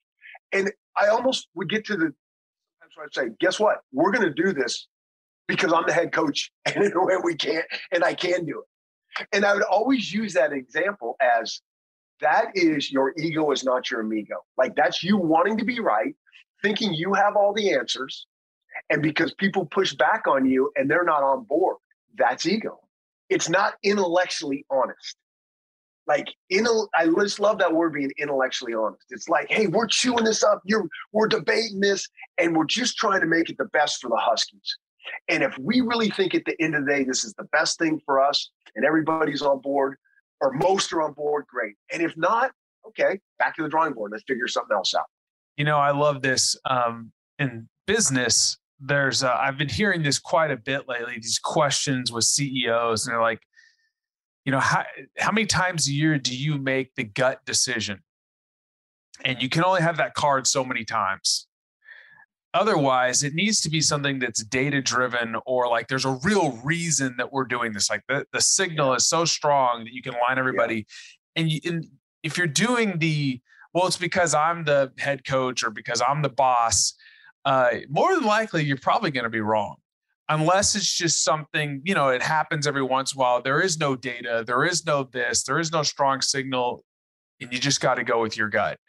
And 0.52 0.72
I 0.98 1.08
almost 1.08 1.48
would 1.56 1.70
get 1.70 1.86
to 1.86 1.96
the, 1.96 2.14
That's 2.82 2.96
so 2.96 3.04
I'd 3.04 3.30
say, 3.30 3.36
guess 3.40 3.60
what? 3.60 3.78
We're 3.94 4.12
going 4.12 4.28
to 4.28 4.44
do 4.44 4.52
this 4.52 4.88
because 5.48 5.72
I'm 5.72 5.86
the 5.86 5.94
head 5.94 6.12
coach 6.12 6.52
and 6.66 6.92
we 7.24 7.36
can't, 7.36 7.66
and 7.94 8.04
I 8.04 8.14
can 8.14 8.46
do 8.46 8.62
it. 8.62 9.28
And 9.34 9.46
I 9.46 9.54
would 9.54 9.64
always 9.64 10.14
use 10.14 10.34
that 10.34 10.52
example 10.54 11.16
as 11.22 11.62
that 12.22 12.52
is 12.56 12.92
your 12.92 13.14
ego 13.18 13.52
is 13.52 13.64
not 13.64 13.90
your 13.90 14.02
amigo. 14.02 14.36
Like 14.58 14.76
that's 14.76 15.04
you 15.04 15.18
wanting 15.18 15.58
to 15.58 15.66
be 15.66 15.80
right, 15.80 16.16
thinking 16.62 16.94
you 16.94 17.14
have 17.14 17.36
all 17.36 17.54
the 17.54 17.74
answers. 17.74 18.26
And 18.90 19.02
because 19.02 19.34
people 19.34 19.66
push 19.66 19.94
back 19.94 20.28
on 20.28 20.46
you 20.46 20.72
and 20.76 20.90
they're 20.90 21.04
not 21.04 21.24
on 21.24 21.44
board, 21.44 21.78
that's 22.18 22.46
ego. 22.46 22.80
It's 23.30 23.50
not 23.50 23.74
intellectually 23.84 24.66
honest. 24.70 25.16
Like, 26.08 26.28
in, 26.50 26.66
I 26.98 27.06
just 27.20 27.40
love 27.40 27.60
that 27.60 27.72
word 27.72 27.94
being 27.94 28.12
intellectually 28.18 28.74
honest. 28.74 29.06
It's 29.12 29.30
like, 29.30 29.48
hey, 29.52 29.68
we're 29.68 29.86
chewing 29.86 30.24
this 30.24 30.44
up. 30.44 30.60
You're, 30.66 30.88
we're 31.14 31.28
debating 31.28 31.82
this, 31.82 32.10
and 32.40 32.56
we're 32.56 32.66
just 32.66 32.98
trying 32.98 33.22
to 33.22 33.28
make 33.28 33.52
it 33.52 33.60
the 33.60 33.66
best 33.66 34.02
for 34.02 34.10
the 34.10 34.18
Huskies. 34.18 34.78
And 35.28 35.44
if 35.44 35.56
we 35.60 35.82
really 35.82 36.10
think 36.10 36.34
at 36.34 36.46
the 36.46 36.60
end 36.60 36.74
of 36.74 36.86
the 36.86 36.92
day, 36.92 37.04
this 37.04 37.24
is 37.24 37.34
the 37.34 37.48
best 37.52 37.78
thing 37.78 38.02
for 38.06 38.20
us 38.20 38.50
and 38.76 38.86
everybody's 38.86 39.44
on 39.44 39.60
board, 39.60 39.98
or 40.42 40.52
most 40.54 40.94
are 40.94 41.02
on 41.02 41.14
board, 41.14 41.46
great. 41.48 41.76
And 41.92 42.02
if 42.02 42.16
not, 42.18 42.52
okay, 42.88 43.20
back 43.38 43.56
to 43.56 43.64
the 43.64 43.70
drawing 43.70 43.94
board. 43.94 44.12
Let's 44.12 44.24
figure 44.28 44.48
something 44.48 44.76
else 44.76 44.94
out. 44.94 45.06
You 45.58 45.66
know, 45.66 45.78
I 45.78 45.92
love 45.92 46.22
this 46.22 46.56
um, 46.66 47.12
in 47.38 47.68
business. 47.86 48.58
There's, 48.80 49.24
uh, 49.24 49.36
I've 49.36 49.58
been 49.58 49.70
hearing 49.70 50.04
this 50.04 50.20
quite 50.20 50.52
a 50.52 50.58
bit 50.58 50.88
lately. 50.88 51.16
These 51.16 51.40
questions 51.40 52.12
with 52.12 52.24
CEOs, 52.24 53.06
and 53.06 53.14
they're 53.14 53.22
like, 53.22 53.42
you 54.46 54.52
know, 54.52 54.60
how 54.60 54.84
how 55.20 55.32
many 55.32 55.46
times 55.46 55.88
a 55.88 55.92
year 55.92 56.18
do 56.18 56.36
you 56.36 56.58
make 56.58 56.96
the 56.96 57.04
gut 57.04 57.46
decision? 57.46 58.00
And 59.26 59.42
you 59.44 59.50
can 59.50 59.64
only 59.64 59.82
have 59.82 59.98
that 59.98 60.14
card 60.14 60.48
so 60.48 60.64
many 60.64 60.86
times. 60.86 61.49
Otherwise, 62.54 63.22
it 63.22 63.36
needs 63.36 63.62
to 63.62 63.70
be 63.70 63.80
something 63.80 64.18
that's 64.18 64.44
data 64.44 64.82
driven 64.82 65.36
or 65.46 65.68
like 65.68 65.88
there's 65.88 66.06
a 66.06 66.20
real 66.24 66.60
reason 66.64 67.16
that 67.18 67.32
we're 67.32 67.46
doing 67.46 67.74
this. 67.74 67.90
Like 67.90 68.04
the, 68.08 68.26
the 68.34 68.42
signal 68.42 68.94
is 68.96 69.08
so 69.08 69.24
strong 69.24 69.84
that 69.84 69.94
you 69.94 70.02
can 70.02 70.14
line 70.14 70.40
everybody. 70.40 70.76
Yeah. 71.36 71.42
And, 71.42 71.52
you, 71.52 71.60
and 71.66 71.86
if 72.24 72.38
you're 72.38 72.48
doing 72.48 72.98
the, 72.98 73.40
well, 73.74 73.86
it's 73.86 73.98
because 73.98 74.34
I'm 74.34 74.64
the 74.64 74.92
head 74.98 75.26
coach 75.26 75.64
or 75.64 75.70
because 75.70 76.02
I'm 76.02 76.24
the 76.24 76.30
boss, 76.30 76.96
uh, 77.46 77.70
more 77.88 78.16
than 78.16 78.24
likely 78.24 78.64
you're 78.64 78.78
probably 78.78 79.12
going 79.12 79.26
to 79.26 79.30
be 79.30 79.42
wrong. 79.42 79.76
Unless 80.28 80.76
it's 80.76 80.92
just 80.92 81.24
something, 81.24 81.82
you 81.84 81.94
know, 81.94 82.10
it 82.10 82.22
happens 82.22 82.66
every 82.66 82.84
once 82.84 83.14
in 83.14 83.20
a 83.20 83.22
while. 83.22 83.42
There 83.42 83.62
is 83.62 83.80
no 83.80 83.96
data, 83.96 84.44
there 84.46 84.64
is 84.64 84.86
no 84.86 85.04
this, 85.04 85.44
there 85.44 85.60
is 85.60 85.72
no 85.72 85.82
strong 85.82 86.22
signal, 86.22 86.84
and 87.42 87.52
you 87.52 87.60
just 87.60 87.82
got 87.82 87.96
to 87.96 88.04
go 88.04 88.22
with 88.22 88.38
your 88.38 88.50
gut 88.50 88.80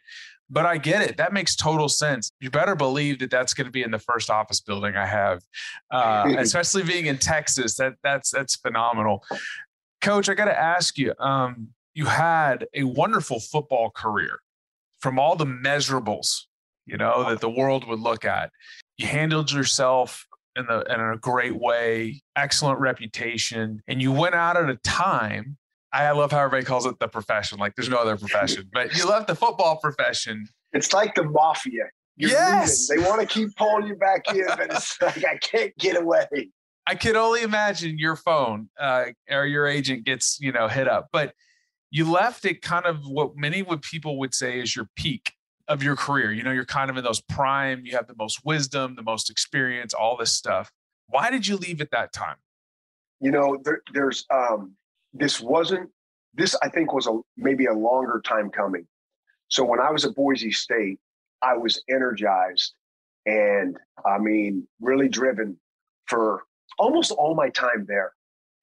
but 0.51 0.65
I 0.65 0.77
get 0.77 1.01
it. 1.01 1.17
That 1.17 1.31
makes 1.31 1.55
total 1.55 1.87
sense. 1.87 2.31
You 2.41 2.51
better 2.51 2.75
believe 2.75 3.19
that 3.19 3.31
that's 3.31 3.53
going 3.53 3.65
to 3.65 3.71
be 3.71 3.83
in 3.83 3.91
the 3.91 3.99
first 3.99 4.29
office 4.29 4.59
building 4.59 4.95
I 4.97 5.05
have, 5.05 5.41
uh, 5.89 6.35
especially 6.39 6.83
being 6.83 7.05
in 7.05 7.17
Texas. 7.17 7.77
That 7.77 7.93
that's 8.03 8.29
that's 8.31 8.55
phenomenal. 8.57 9.23
Coach, 10.01 10.29
I 10.29 10.33
got 10.33 10.45
to 10.45 10.59
ask 10.59 10.97
you. 10.97 11.13
Um, 11.19 11.69
you 11.93 12.05
had 12.05 12.67
a 12.73 12.83
wonderful 12.83 13.39
football 13.39 13.89
career, 13.89 14.39
from 14.99 15.17
all 15.17 15.35
the 15.35 15.45
measurables, 15.45 16.45
you 16.85 16.97
know, 16.97 17.29
that 17.29 17.41
the 17.41 17.49
world 17.49 17.87
would 17.87 17.99
look 17.99 18.25
at. 18.25 18.51
You 18.97 19.07
handled 19.07 19.51
yourself 19.51 20.27
in 20.57 20.65
the 20.65 20.81
in 20.93 20.99
a 20.99 21.17
great 21.17 21.55
way, 21.55 22.21
excellent 22.35 22.79
reputation, 22.79 23.81
and 23.87 24.01
you 24.01 24.11
went 24.11 24.35
out 24.35 24.57
at 24.57 24.69
a 24.69 24.75
time 24.77 25.57
I 25.93 26.11
love 26.11 26.31
how 26.31 26.39
everybody 26.39 26.65
calls 26.65 26.85
it 26.85 26.99
the 26.99 27.07
profession. 27.07 27.59
Like 27.59 27.75
there's 27.75 27.89
no 27.89 27.97
other 27.97 28.17
profession, 28.17 28.69
but 28.71 28.95
you 28.95 29.07
left 29.07 29.27
the 29.27 29.35
football 29.35 29.77
profession. 29.77 30.47
It's 30.73 30.93
like 30.93 31.15
the 31.15 31.23
mafia. 31.23 31.89
You're 32.15 32.29
yes. 32.29 32.87
They 32.87 32.97
want 32.97 33.21
to 33.21 33.27
keep 33.27 33.55
pulling 33.55 33.87
you 33.87 33.95
back 33.95 34.23
in, 34.33 34.45
but 34.47 34.71
it's 34.73 35.01
like 35.01 35.25
I 35.25 35.37
can't 35.37 35.75
get 35.77 36.01
away. 36.01 36.49
I 36.87 36.95
can 36.95 37.15
only 37.15 37.41
imagine 37.41 37.97
your 37.97 38.15
phone 38.15 38.69
uh, 38.79 39.05
or 39.29 39.45
your 39.45 39.67
agent 39.67 40.05
gets, 40.05 40.39
you 40.39 40.51
know, 40.51 40.67
hit 40.67 40.87
up. 40.87 41.09
But 41.11 41.33
you 41.89 42.09
left 42.09 42.45
it 42.45 42.61
kind 42.61 42.85
of 42.85 43.05
what 43.05 43.35
many 43.35 43.61
would 43.61 43.81
people 43.81 44.17
would 44.19 44.33
say 44.33 44.59
is 44.59 44.75
your 44.75 44.89
peak 44.95 45.33
of 45.67 45.83
your 45.83 45.95
career. 45.95 46.31
You 46.31 46.43
know, 46.43 46.51
you're 46.51 46.65
kind 46.65 46.89
of 46.89 46.97
in 46.97 47.03
those 47.03 47.21
prime, 47.21 47.85
you 47.85 47.93
have 47.93 48.07
the 48.07 48.15
most 48.17 48.45
wisdom, 48.45 48.95
the 48.95 49.03
most 49.03 49.29
experience, 49.29 49.93
all 49.93 50.17
this 50.17 50.31
stuff. 50.33 50.71
Why 51.07 51.29
did 51.29 51.47
you 51.47 51.57
leave 51.57 51.81
at 51.81 51.91
that 51.91 52.13
time? 52.13 52.37
You 53.19 53.31
know, 53.31 53.57
there, 53.63 53.81
there's 53.93 54.25
um, 54.31 54.75
this 55.13 55.41
wasn't 55.41 55.89
this 56.33 56.55
i 56.63 56.69
think 56.69 56.93
was 56.93 57.07
a 57.07 57.19
maybe 57.37 57.65
a 57.65 57.73
longer 57.73 58.21
time 58.25 58.49
coming. 58.49 58.87
So 59.49 59.65
when 59.65 59.79
i 59.79 59.91
was 59.91 60.05
at 60.05 60.15
boise 60.15 60.51
state 60.51 60.99
i 61.41 61.55
was 61.55 61.81
energized 61.89 62.73
and 63.25 63.77
i 64.05 64.17
mean 64.17 64.67
really 64.79 65.09
driven 65.09 65.57
for 66.07 66.43
almost 66.79 67.11
all 67.11 67.35
my 67.35 67.49
time 67.49 67.85
there. 67.87 68.13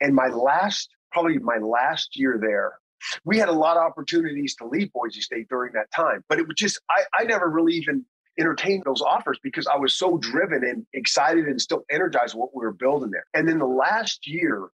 And 0.01 0.15
my 0.15 0.29
last 0.29 0.91
probably 1.13 1.39
my 1.39 1.59
last 1.59 2.19
year 2.19 2.39
there 2.41 2.79
we 3.25 3.39
had 3.39 3.49
a 3.49 3.53
lot 3.53 3.77
of 3.77 3.83
opportunities 3.83 4.57
to 4.57 4.67
leave 4.67 4.93
boise 4.93 5.21
state 5.21 5.49
during 5.49 5.73
that 5.73 5.91
time 5.95 6.23
but 6.29 6.39
it 6.39 6.47
was 6.47 6.57
just 6.57 6.81
i, 6.91 7.03
I 7.19 7.25
never 7.25 7.49
really 7.49 7.75
even 7.75 8.05
entertained 8.39 8.83
those 8.85 9.01
offers 9.01 9.39
because 9.43 9.67
i 9.67 9.77
was 9.77 9.95
so 9.95 10.19
driven 10.19 10.65
and 10.65 10.85
excited 10.93 11.47
and 11.47 11.61
still 11.61 11.85
energized 11.91 12.35
what 12.35 12.55
we 12.55 12.65
were 12.65 12.73
building 12.73 13.11
there. 13.11 13.25
And 13.35 13.49
then 13.49 13.59
the 13.59 13.67
last 13.67 14.27
year 14.27 14.69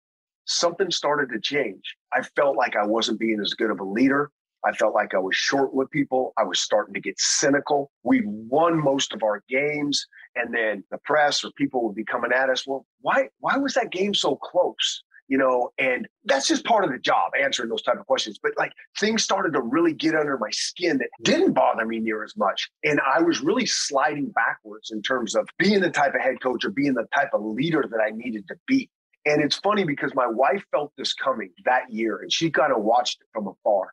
something 0.50 0.90
started 0.90 1.32
to 1.32 1.40
change. 1.40 1.96
I 2.12 2.22
felt 2.22 2.56
like 2.56 2.76
I 2.76 2.84
wasn't 2.84 3.20
being 3.20 3.40
as 3.40 3.54
good 3.54 3.70
of 3.70 3.80
a 3.80 3.84
leader. 3.84 4.30
I 4.64 4.72
felt 4.72 4.94
like 4.94 5.14
I 5.14 5.18
was 5.18 5.36
short 5.36 5.72
with 5.72 5.90
people. 5.90 6.34
I 6.36 6.44
was 6.44 6.60
starting 6.60 6.92
to 6.94 7.00
get 7.00 7.18
cynical. 7.18 7.90
We 8.02 8.22
won 8.26 8.78
most 8.78 9.14
of 9.14 9.22
our 9.22 9.42
games, 9.48 10.06
and 10.36 10.54
then 10.54 10.84
the 10.90 10.98
press 10.98 11.44
or 11.44 11.50
people 11.52 11.82
would 11.84 11.94
be 11.94 12.04
coming 12.04 12.32
at 12.32 12.50
us. 12.50 12.66
Well, 12.66 12.84
why 13.00 13.28
why 13.38 13.56
was 13.56 13.74
that 13.74 13.90
game 13.90 14.12
so 14.12 14.36
close? 14.36 15.02
You 15.28 15.38
know, 15.38 15.70
and 15.78 16.08
that's 16.24 16.48
just 16.48 16.64
part 16.64 16.84
of 16.84 16.90
the 16.90 16.98
job, 16.98 17.30
answering 17.40 17.68
those 17.70 17.82
type 17.82 17.98
of 17.98 18.06
questions. 18.06 18.38
But 18.42 18.52
like 18.58 18.72
things 18.98 19.22
started 19.22 19.52
to 19.52 19.62
really 19.62 19.94
get 19.94 20.16
under 20.16 20.36
my 20.36 20.50
skin 20.50 20.98
that 20.98 21.08
didn't 21.22 21.52
bother 21.52 21.86
me 21.86 22.00
near 22.00 22.24
as 22.24 22.36
much. 22.36 22.68
And 22.82 23.00
I 23.00 23.22
was 23.22 23.40
really 23.40 23.64
sliding 23.64 24.30
backwards 24.30 24.90
in 24.90 25.00
terms 25.02 25.36
of 25.36 25.48
being 25.56 25.80
the 25.80 25.90
type 25.90 26.14
of 26.14 26.20
head 26.20 26.42
coach 26.42 26.64
or 26.64 26.70
being 26.70 26.94
the 26.94 27.06
type 27.14 27.30
of 27.32 27.42
leader 27.42 27.86
that 27.88 28.00
I 28.00 28.10
needed 28.10 28.46
to 28.48 28.56
be. 28.66 28.90
And 29.26 29.42
it's 29.42 29.56
funny 29.56 29.84
because 29.84 30.14
my 30.14 30.26
wife 30.26 30.64
felt 30.70 30.92
this 30.96 31.12
coming 31.12 31.50
that 31.64 31.92
year 31.92 32.18
and 32.18 32.32
she 32.32 32.50
kind 32.50 32.72
of 32.72 32.82
watched 32.82 33.20
it 33.20 33.26
from 33.32 33.48
afar. 33.48 33.92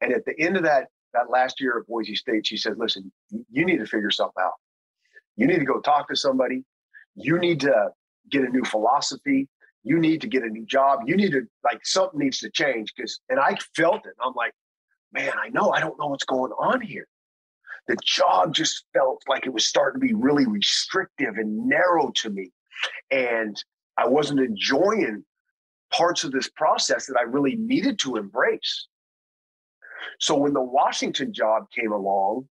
And 0.00 0.12
at 0.12 0.24
the 0.26 0.38
end 0.38 0.56
of 0.56 0.64
that, 0.64 0.88
that 1.14 1.30
last 1.30 1.60
year 1.60 1.78
at 1.78 1.86
Boise 1.86 2.14
State, 2.14 2.46
she 2.46 2.58
said, 2.58 2.74
listen, 2.76 3.10
you 3.50 3.64
need 3.64 3.78
to 3.78 3.86
figure 3.86 4.10
something 4.10 4.42
out. 4.42 4.52
You 5.36 5.46
need 5.46 5.58
to 5.58 5.64
go 5.64 5.80
talk 5.80 6.08
to 6.08 6.16
somebody. 6.16 6.64
You 7.14 7.38
need 7.38 7.60
to 7.60 7.88
get 8.30 8.42
a 8.42 8.48
new 8.50 8.64
philosophy. 8.64 9.48
You 9.82 9.98
need 9.98 10.20
to 10.20 10.26
get 10.26 10.42
a 10.42 10.48
new 10.48 10.66
job. 10.66 11.00
You 11.06 11.16
need 11.16 11.32
to, 11.32 11.42
like, 11.64 11.86
something 11.86 12.18
needs 12.18 12.40
to 12.40 12.50
change. 12.50 12.92
Because, 12.94 13.20
and 13.30 13.40
I 13.40 13.56
felt 13.74 14.04
it. 14.04 14.12
I'm 14.22 14.34
like, 14.34 14.52
man, 15.12 15.32
I 15.42 15.48
know, 15.48 15.70
I 15.70 15.80
don't 15.80 15.98
know 15.98 16.08
what's 16.08 16.24
going 16.24 16.52
on 16.52 16.82
here. 16.82 17.06
The 17.88 17.96
job 18.04 18.52
just 18.52 18.84
felt 18.92 19.22
like 19.28 19.46
it 19.46 19.52
was 19.52 19.64
starting 19.64 20.00
to 20.00 20.06
be 20.06 20.12
really 20.12 20.44
restrictive 20.44 21.36
and 21.36 21.68
narrow 21.68 22.10
to 22.16 22.30
me. 22.30 22.50
And 23.10 23.56
I 23.96 24.06
wasn't 24.06 24.40
enjoying 24.40 25.24
parts 25.92 26.24
of 26.24 26.32
this 26.32 26.48
process 26.48 27.06
that 27.06 27.16
I 27.18 27.22
really 27.22 27.56
needed 27.56 27.98
to 28.00 28.16
embrace. 28.16 28.88
So 30.20 30.36
when 30.36 30.52
the 30.52 30.62
Washington 30.62 31.32
job 31.32 31.70
came 31.70 31.92
along, 31.92 32.48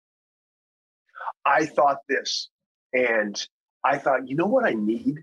I 1.44 1.66
thought 1.66 1.98
this, 2.08 2.48
and 2.92 3.40
I 3.84 3.98
thought, 3.98 4.28
you 4.28 4.36
know 4.36 4.46
what 4.46 4.64
I 4.64 4.74
need? 4.74 5.22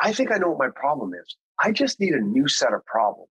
I 0.00 0.12
think 0.12 0.30
I 0.30 0.38
know 0.38 0.50
what 0.50 0.58
my 0.58 0.70
problem 0.74 1.12
is. 1.14 1.36
I 1.60 1.72
just 1.72 2.00
need 2.00 2.14
a 2.14 2.20
new 2.20 2.48
set 2.48 2.72
of 2.72 2.84
problems. 2.86 3.28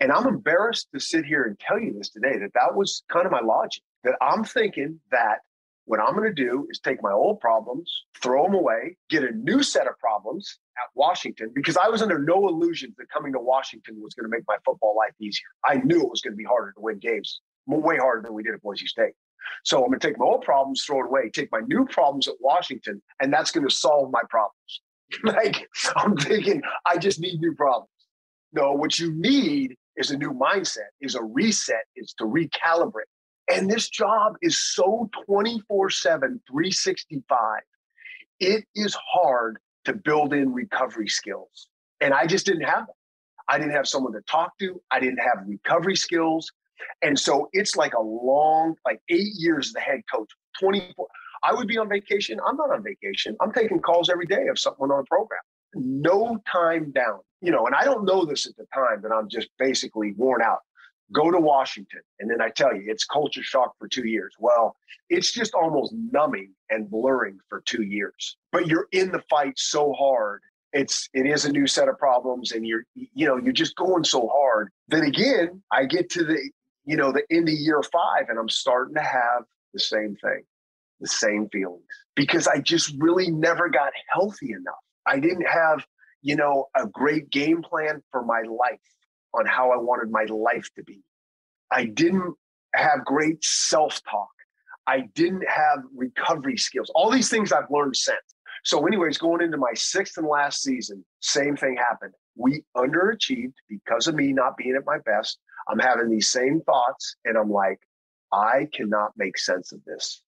And 0.00 0.12
I'm 0.12 0.26
embarrassed 0.26 0.88
to 0.92 1.00
sit 1.00 1.24
here 1.24 1.44
and 1.44 1.58
tell 1.58 1.80
you 1.80 1.94
this 1.94 2.10
today 2.10 2.38
that 2.38 2.52
that 2.54 2.74
was 2.74 3.02
kind 3.10 3.24
of 3.24 3.32
my 3.32 3.40
logic. 3.40 3.82
That 4.04 4.16
I'm 4.20 4.44
thinking 4.44 5.00
that 5.10 5.38
what 5.86 6.00
I'm 6.00 6.14
going 6.14 6.28
to 6.28 6.34
do 6.34 6.66
is 6.70 6.78
take 6.78 7.02
my 7.02 7.12
old 7.12 7.40
problems, 7.40 8.04
throw 8.22 8.44
them 8.44 8.54
away, 8.54 8.96
get 9.08 9.24
a 9.24 9.32
new 9.32 9.62
set 9.62 9.86
of 9.86 9.98
problems, 9.98 10.58
at 10.78 10.88
Washington 10.94 11.50
because 11.54 11.76
I 11.76 11.88
was 11.88 12.02
under 12.02 12.18
no 12.18 12.48
illusions 12.48 12.94
that 12.98 13.08
coming 13.10 13.32
to 13.32 13.38
Washington 13.38 13.96
was 14.00 14.14
going 14.14 14.30
to 14.30 14.36
make 14.36 14.44
my 14.46 14.56
football 14.64 14.94
life 14.96 15.14
easier. 15.20 15.46
I 15.64 15.76
knew 15.76 16.02
it 16.02 16.10
was 16.10 16.20
going 16.20 16.32
to 16.32 16.36
be 16.36 16.44
harder 16.44 16.72
to 16.72 16.80
win 16.80 16.98
games, 16.98 17.40
way 17.66 17.96
harder 17.96 18.22
than 18.22 18.34
we 18.34 18.42
did 18.42 18.54
at 18.54 18.62
Boise 18.62 18.86
State. 18.86 19.12
So 19.64 19.78
I'm 19.78 19.88
going 19.88 20.00
to 20.00 20.06
take 20.06 20.18
my 20.18 20.24
old 20.24 20.42
problems, 20.42 20.84
throw 20.84 21.00
it 21.00 21.06
away, 21.06 21.30
take 21.30 21.50
my 21.52 21.60
new 21.66 21.86
problems 21.86 22.28
at 22.28 22.34
Washington, 22.40 23.00
and 23.20 23.32
that's 23.32 23.50
going 23.50 23.66
to 23.66 23.74
solve 23.74 24.10
my 24.10 24.22
problems. 24.28 24.82
like 25.22 25.68
I'm 25.96 26.16
thinking, 26.16 26.62
I 26.84 26.98
just 26.98 27.20
need 27.20 27.40
new 27.40 27.54
problems. 27.54 27.90
No, 28.52 28.72
what 28.72 28.98
you 28.98 29.12
need 29.14 29.76
is 29.96 30.10
a 30.10 30.18
new 30.18 30.32
mindset, 30.32 30.88
is 31.00 31.14
a 31.14 31.22
reset, 31.22 31.84
is 31.94 32.12
to 32.18 32.24
recalibrate. 32.24 33.10
And 33.50 33.70
this 33.70 33.88
job 33.88 34.34
is 34.42 34.74
so 34.74 35.08
24 35.26 35.90
7, 35.90 36.40
365. 36.50 37.60
It 38.40 38.64
is 38.74 38.96
hard 39.12 39.58
to 39.84 39.92
build 39.92 40.32
in 40.32 40.52
recovery 40.52 41.08
skills. 41.08 41.68
And 42.00 42.12
I 42.12 42.26
just 42.26 42.44
didn't 42.44 42.64
have 42.64 42.86
them. 42.86 42.96
I 43.48 43.58
didn't 43.58 43.72
have 43.72 43.86
someone 43.86 44.12
to 44.12 44.20
talk 44.22 44.58
to. 44.58 44.80
I 44.90 45.00
didn't 45.00 45.18
have 45.18 45.44
recovery 45.46 45.96
skills. 45.96 46.50
And 47.02 47.18
so 47.18 47.48
it's 47.52 47.76
like 47.76 47.94
a 47.94 48.00
long, 48.00 48.74
like 48.84 49.00
eight 49.08 49.32
years 49.36 49.68
as 49.68 49.72
the 49.72 49.80
head 49.80 50.02
coach, 50.12 50.28
24. 50.60 51.06
I 51.42 51.54
would 51.54 51.68
be 51.68 51.78
on 51.78 51.88
vacation. 51.88 52.38
I'm 52.46 52.56
not 52.56 52.70
on 52.70 52.82
vacation. 52.82 53.36
I'm 53.40 53.52
taking 53.52 53.80
calls 53.80 54.10
every 54.10 54.26
day 54.26 54.48
of 54.48 54.58
someone 54.58 54.90
on 54.90 55.00
a 55.00 55.04
program. 55.04 55.40
No 55.74 56.38
time 56.50 56.90
down. 56.90 57.20
You 57.40 57.52
know, 57.52 57.66
and 57.66 57.74
I 57.74 57.84
don't 57.84 58.04
know 58.04 58.24
this 58.24 58.46
at 58.46 58.56
the 58.56 58.66
time 58.74 59.02
that 59.02 59.12
I'm 59.12 59.28
just 59.28 59.48
basically 59.58 60.12
worn 60.16 60.42
out. 60.42 60.60
Go 61.12 61.30
to 61.30 61.38
Washington. 61.38 62.00
And 62.18 62.30
then 62.30 62.40
I 62.40 62.50
tell 62.50 62.74
you, 62.74 62.82
it's 62.86 63.04
culture 63.04 63.42
shock 63.42 63.74
for 63.78 63.88
two 63.88 64.06
years. 64.06 64.34
Well, 64.38 64.76
it's 65.08 65.32
just 65.32 65.54
almost 65.54 65.94
numbing 65.94 66.52
and 66.70 66.90
blurring 66.90 67.38
for 67.48 67.62
two 67.64 67.82
years. 67.82 68.36
But 68.50 68.66
you're 68.66 68.88
in 68.92 69.12
the 69.12 69.22
fight 69.30 69.58
so 69.58 69.92
hard. 69.92 70.40
It's 70.72 71.08
it 71.14 71.26
is 71.26 71.44
a 71.44 71.52
new 71.52 71.66
set 71.66 71.88
of 71.88 71.96
problems, 71.98 72.52
and 72.52 72.66
you're 72.66 72.84
you 72.94 73.26
know, 73.26 73.38
you're 73.38 73.52
just 73.52 73.76
going 73.76 74.04
so 74.04 74.28
hard. 74.28 74.70
Then 74.88 75.04
again, 75.04 75.62
I 75.70 75.84
get 75.84 76.10
to 76.10 76.24
the 76.24 76.50
you 76.86 76.96
know, 76.96 77.12
the 77.12 77.24
end 77.30 77.48
of 77.48 77.54
year 77.54 77.82
five, 77.82 78.28
and 78.28 78.38
I'm 78.38 78.48
starting 78.48 78.94
to 78.94 79.02
have 79.02 79.42
the 79.74 79.80
same 79.80 80.16
thing, 80.16 80.44
the 81.00 81.08
same 81.08 81.48
feelings, 81.50 81.84
because 82.14 82.46
I 82.46 82.60
just 82.60 82.94
really 82.98 83.30
never 83.30 83.68
got 83.68 83.92
healthy 84.12 84.52
enough. 84.52 84.74
I 85.04 85.18
didn't 85.18 85.46
have, 85.46 85.84
you 86.22 86.36
know, 86.36 86.66
a 86.76 86.86
great 86.86 87.30
game 87.30 87.62
plan 87.62 88.02
for 88.10 88.24
my 88.24 88.42
life 88.42 88.80
on 89.36 89.46
how 89.46 89.70
I 89.70 89.76
wanted 89.76 90.10
my 90.10 90.24
life 90.24 90.68
to 90.76 90.82
be. 90.84 91.02
I 91.70 91.84
didn't 91.84 92.34
have 92.74 93.04
great 93.04 93.44
self 93.44 94.00
talk. 94.08 94.28
I 94.86 95.08
didn't 95.14 95.46
have 95.48 95.80
recovery 95.94 96.56
skills. 96.56 96.90
All 96.94 97.10
these 97.10 97.28
things 97.28 97.52
I've 97.52 97.70
learned 97.70 97.96
since. 97.96 98.18
So, 98.64 98.86
anyways, 98.86 99.18
going 99.18 99.42
into 99.42 99.58
my 99.58 99.74
sixth 99.74 100.16
and 100.16 100.26
last 100.26 100.62
season, 100.62 101.04
same 101.20 101.56
thing 101.56 101.76
happened. 101.76 102.12
We 102.36 102.64
underachieved 102.76 103.54
because 103.68 104.06
of 104.06 104.14
me 104.14 104.32
not 104.32 104.56
being 104.56 104.76
at 104.76 104.86
my 104.86 104.98
best. 105.04 105.38
I'm 105.68 105.78
having 105.78 106.10
these 106.10 106.30
same 106.30 106.60
thoughts, 106.62 107.16
and 107.24 107.36
I'm 107.36 107.50
like, 107.50 107.80
I 108.32 108.68
cannot 108.72 109.12
make 109.16 109.38
sense 109.38 109.72
of 109.72 109.84
this. 109.84 110.22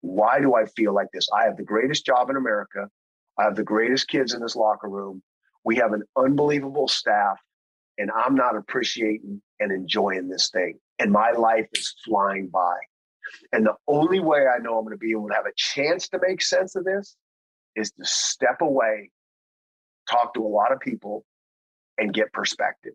Why 0.00 0.40
do 0.40 0.54
I 0.54 0.66
feel 0.66 0.94
like 0.94 1.08
this? 1.12 1.28
I 1.36 1.44
have 1.44 1.56
the 1.56 1.64
greatest 1.64 2.06
job 2.06 2.30
in 2.30 2.36
America. 2.36 2.88
I 3.38 3.44
have 3.44 3.56
the 3.56 3.64
greatest 3.64 4.08
kids 4.08 4.34
in 4.34 4.40
this 4.40 4.56
locker 4.56 4.88
room. 4.88 5.22
We 5.64 5.76
have 5.76 5.92
an 5.92 6.04
unbelievable 6.16 6.88
staff, 6.88 7.40
and 7.98 8.10
I'm 8.10 8.34
not 8.34 8.56
appreciating 8.56 9.40
and 9.60 9.72
enjoying 9.72 10.28
this 10.28 10.50
thing. 10.50 10.78
And 10.98 11.12
my 11.12 11.32
life 11.32 11.68
is 11.74 11.94
flying 12.04 12.48
by. 12.48 12.76
And 13.52 13.66
the 13.66 13.74
only 13.88 14.20
way 14.20 14.46
I 14.46 14.58
know 14.58 14.78
I'm 14.78 14.84
going 14.84 14.92
to 14.92 14.98
be 14.98 15.10
able 15.10 15.28
to 15.28 15.34
have 15.34 15.46
a 15.46 15.54
chance 15.56 16.08
to 16.08 16.20
make 16.22 16.42
sense 16.42 16.76
of 16.76 16.84
this 16.84 17.16
is 17.74 17.90
to 17.92 18.04
step 18.04 18.60
away, 18.60 19.10
talk 20.08 20.34
to 20.34 20.44
a 20.44 20.48
lot 20.48 20.72
of 20.72 20.80
people, 20.80 21.24
and 21.98 22.12
get 22.12 22.32
perspective. 22.32 22.94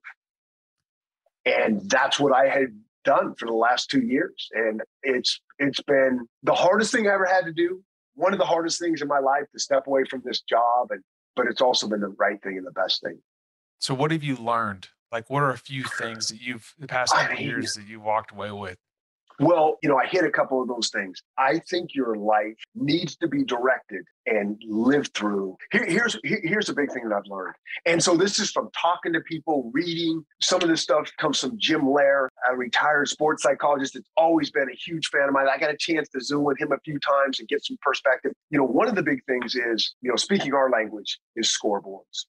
And 1.46 1.90
that's 1.90 2.20
what 2.20 2.34
I 2.34 2.48
had 2.48 2.68
done 3.04 3.34
for 3.36 3.48
the 3.48 3.54
last 3.54 3.90
two 3.90 4.02
years. 4.02 4.50
And 4.54 4.82
it's 5.04 5.42
it's 5.60 5.82
been 5.82 6.28
the 6.44 6.54
hardest 6.54 6.92
thing 6.92 7.08
I 7.08 7.14
ever 7.14 7.26
had 7.26 7.46
to 7.46 7.54
do. 7.54 7.84
One 8.16 8.34
of 8.34 8.40
the 8.40 8.46
hardest 8.46 8.80
things 8.80 9.02
in 9.02 9.08
my 9.08 9.20
life 9.20 9.46
to 9.54 9.60
step 9.60 9.88
away 9.88 10.04
from 10.10 10.22
this 10.24 10.42
job. 10.42 10.92
And 10.92 11.02
but 11.36 11.48
it's 11.48 11.62
also 11.62 11.88
been 11.88 12.02
the 12.02 12.16
right 12.20 12.42
thing 12.42 12.58
and 12.58 12.68
the 12.68 12.72
best 12.72 13.02
thing. 13.02 13.20
So 13.82 13.96
what 13.96 14.12
have 14.12 14.24
you 14.24 14.36
learned? 14.36 14.90
Like 15.12 15.30
what 15.30 15.42
are 15.42 15.50
a 15.50 15.58
few 15.58 15.84
things 15.84 16.28
that 16.28 16.40
you've 16.40 16.74
the 16.80 16.88
past 16.88 17.14
couple 17.14 17.40
years 17.40 17.74
that 17.74 17.88
you 17.88 18.00
walked 18.00 18.32
away 18.32 18.52
with? 18.52 18.78
Well, 19.40 19.80
you 19.82 19.90
know, 19.90 19.98
I 19.98 20.06
hit 20.06 20.24
a 20.24 20.30
couple 20.30 20.62
of 20.62 20.68
those 20.68 20.90
things. 20.90 21.20
I 21.40 21.60
think 21.68 21.96
your 21.96 22.16
life 22.16 22.54
needs 22.76 23.16
to 23.18 23.28
be 23.28 23.44
directed 23.44 24.04
and 24.28 24.62
lived 24.68 25.16
through. 25.16 25.58
Here, 25.72 25.86
here's 25.88 26.16
here's 26.24 26.70
a 26.70 26.76
big 26.76 26.92
thing 26.92 27.10
that 27.10 27.16
I've 27.16 27.26
learned, 27.26 27.56
and 27.88 28.04
so 28.04 28.16
this 28.16 28.38
is 28.38 28.52
from 28.52 28.70
talking 28.80 29.14
to 29.14 29.22
people, 29.22 29.72
reading. 29.74 30.24
Some 30.42 30.62
of 30.62 30.70
this 30.70 30.82
stuff 30.84 31.10
comes 31.18 31.40
from 31.40 31.58
Jim 31.58 31.88
Loehr, 31.88 32.30
a 32.48 32.56
retired 32.56 33.08
sports 33.08 33.42
psychologist 33.42 33.96
that's 33.96 34.10
always 34.16 34.52
been 34.52 34.70
a 34.70 34.76
huge 34.76 35.08
fan 35.08 35.28
of 35.28 35.34
mine. 35.34 35.48
I 35.52 35.58
got 35.58 35.72
a 35.72 35.78
chance 35.78 36.08
to 36.10 36.22
zoom 36.22 36.44
with 36.44 36.62
him 36.62 36.72
a 36.72 36.80
few 36.86 37.00
times 37.00 37.40
and 37.40 37.50
get 37.50 37.66
some 37.66 37.78
perspective. 37.82 38.34
You 38.52 38.60
know, 38.60 38.66
one 38.66 38.88
of 38.88 38.94
the 38.94 39.04
big 39.04 39.26
things 39.26 39.56
is, 39.56 39.96
you 40.02 40.12
know, 40.12 40.18
speaking 40.18 40.54
our 40.54 40.70
language 40.70 41.18
is 41.36 41.48
scoreboards. 41.48 42.26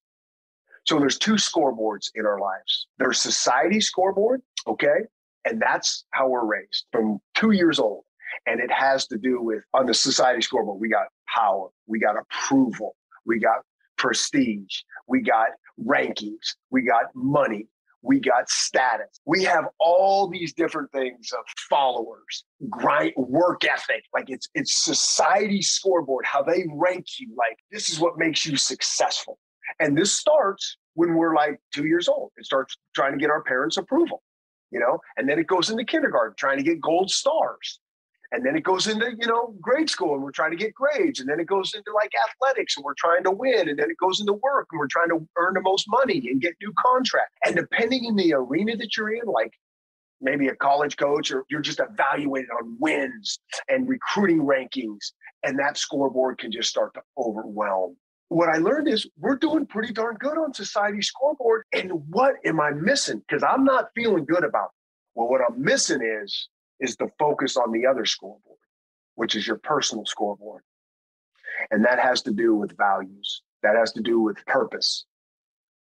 So 0.84 0.98
there's 0.98 1.18
two 1.18 1.34
scoreboards 1.34 2.10
in 2.14 2.26
our 2.26 2.40
lives. 2.40 2.86
There's 2.98 3.20
society 3.20 3.80
scoreboard, 3.80 4.42
okay? 4.66 5.06
And 5.44 5.60
that's 5.60 6.04
how 6.10 6.28
we're 6.28 6.44
raised 6.44 6.86
from 6.92 7.20
two 7.34 7.52
years 7.52 7.78
old. 7.78 8.04
And 8.46 8.60
it 8.60 8.70
has 8.70 9.06
to 9.08 9.18
do 9.18 9.40
with 9.42 9.62
on 9.74 9.86
the 9.86 9.94
society 9.94 10.42
scoreboard, 10.42 10.80
we 10.80 10.88
got 10.88 11.06
power, 11.34 11.68
we 11.86 11.98
got 11.98 12.16
approval, 12.16 12.96
we 13.24 13.38
got 13.38 13.58
prestige, 13.98 14.80
we 15.06 15.20
got 15.20 15.48
rankings, 15.84 16.56
we 16.70 16.82
got 16.82 17.04
money, 17.14 17.68
we 18.02 18.18
got 18.18 18.48
status. 18.48 19.20
We 19.24 19.44
have 19.44 19.66
all 19.78 20.28
these 20.28 20.52
different 20.52 20.90
things 20.90 21.30
of 21.32 21.44
followers, 21.70 22.44
grind, 22.68 23.12
work 23.16 23.64
ethic. 23.64 24.04
Like 24.12 24.28
it's 24.28 24.48
it's 24.54 24.84
society 24.84 25.62
scoreboard, 25.62 26.26
how 26.26 26.42
they 26.42 26.64
rank 26.72 27.06
you. 27.18 27.28
Like 27.36 27.58
this 27.70 27.90
is 27.90 28.00
what 28.00 28.18
makes 28.18 28.44
you 28.44 28.56
successful. 28.56 29.38
And 29.80 29.96
this 29.96 30.12
starts 30.12 30.76
when 30.94 31.14
we're 31.14 31.34
like 31.34 31.60
two 31.74 31.86
years 31.86 32.08
old. 32.08 32.32
It 32.36 32.44
starts 32.44 32.76
trying 32.94 33.12
to 33.12 33.18
get 33.18 33.30
our 33.30 33.42
parents' 33.42 33.76
approval 33.76 34.22
you 34.72 34.80
know, 34.80 34.98
and 35.16 35.28
then 35.28 35.38
it 35.38 35.46
goes 35.46 35.70
into 35.70 35.84
kindergarten 35.84 36.34
trying 36.36 36.56
to 36.56 36.64
get 36.64 36.80
gold 36.80 37.10
stars. 37.10 37.78
And 38.32 38.46
then 38.46 38.56
it 38.56 38.62
goes 38.64 38.86
into, 38.86 39.10
you 39.20 39.26
know, 39.26 39.54
grade 39.60 39.90
school 39.90 40.14
and 40.14 40.22
we're 40.22 40.32
trying 40.32 40.52
to 40.52 40.56
get 40.56 40.72
grades. 40.72 41.20
And 41.20 41.28
then 41.28 41.38
it 41.38 41.46
goes 41.46 41.74
into 41.74 41.92
like 41.92 42.10
athletics 42.30 42.78
and 42.78 42.84
we're 42.84 42.94
trying 42.96 43.22
to 43.24 43.30
win. 43.30 43.68
And 43.68 43.78
then 43.78 43.90
it 43.90 43.98
goes 43.98 44.20
into 44.20 44.32
work 44.32 44.68
and 44.72 44.78
we're 44.78 44.86
trying 44.86 45.10
to 45.10 45.28
earn 45.36 45.52
the 45.52 45.60
most 45.60 45.84
money 45.86 46.26
and 46.30 46.40
get 46.40 46.54
new 46.62 46.72
contract. 46.78 47.30
And 47.44 47.54
depending 47.54 48.06
in 48.06 48.16
the 48.16 48.32
arena 48.32 48.74
that 48.78 48.96
you're 48.96 49.12
in, 49.12 49.26
like 49.26 49.52
maybe 50.22 50.48
a 50.48 50.56
college 50.56 50.96
coach 50.96 51.30
or 51.30 51.44
you're 51.50 51.60
just 51.60 51.80
evaluated 51.80 52.48
on 52.58 52.78
wins 52.80 53.38
and 53.68 53.86
recruiting 53.86 54.38
rankings. 54.38 55.12
And 55.42 55.58
that 55.58 55.76
scoreboard 55.76 56.38
can 56.38 56.50
just 56.50 56.70
start 56.70 56.94
to 56.94 57.02
overwhelm 57.18 57.96
what 58.32 58.48
I 58.48 58.58
learned 58.58 58.88
is 58.88 59.06
we're 59.18 59.36
doing 59.36 59.66
pretty 59.66 59.92
darn 59.92 60.16
good 60.16 60.38
on 60.38 60.54
society 60.54 61.02
scoreboard. 61.02 61.64
And 61.72 61.92
what 62.08 62.36
am 62.44 62.60
I 62.60 62.70
missing? 62.70 63.22
Because 63.26 63.42
I'm 63.42 63.64
not 63.64 63.90
feeling 63.94 64.24
good 64.24 64.44
about 64.44 64.66
it. 64.66 64.80
Well, 65.14 65.28
what 65.28 65.40
I'm 65.46 65.62
missing 65.62 66.00
is 66.02 66.48
is 66.80 66.96
the 66.96 67.08
focus 67.18 67.56
on 67.56 67.70
the 67.70 67.86
other 67.86 68.04
scoreboard, 68.04 68.58
which 69.14 69.36
is 69.36 69.46
your 69.46 69.58
personal 69.58 70.04
scoreboard. 70.04 70.62
And 71.70 71.84
that 71.84 71.98
has 71.98 72.22
to 72.22 72.32
do 72.32 72.54
with 72.54 72.76
values. 72.76 73.42
That 73.62 73.76
has 73.76 73.92
to 73.92 74.00
do 74.00 74.20
with 74.20 74.44
purpose. 74.46 75.04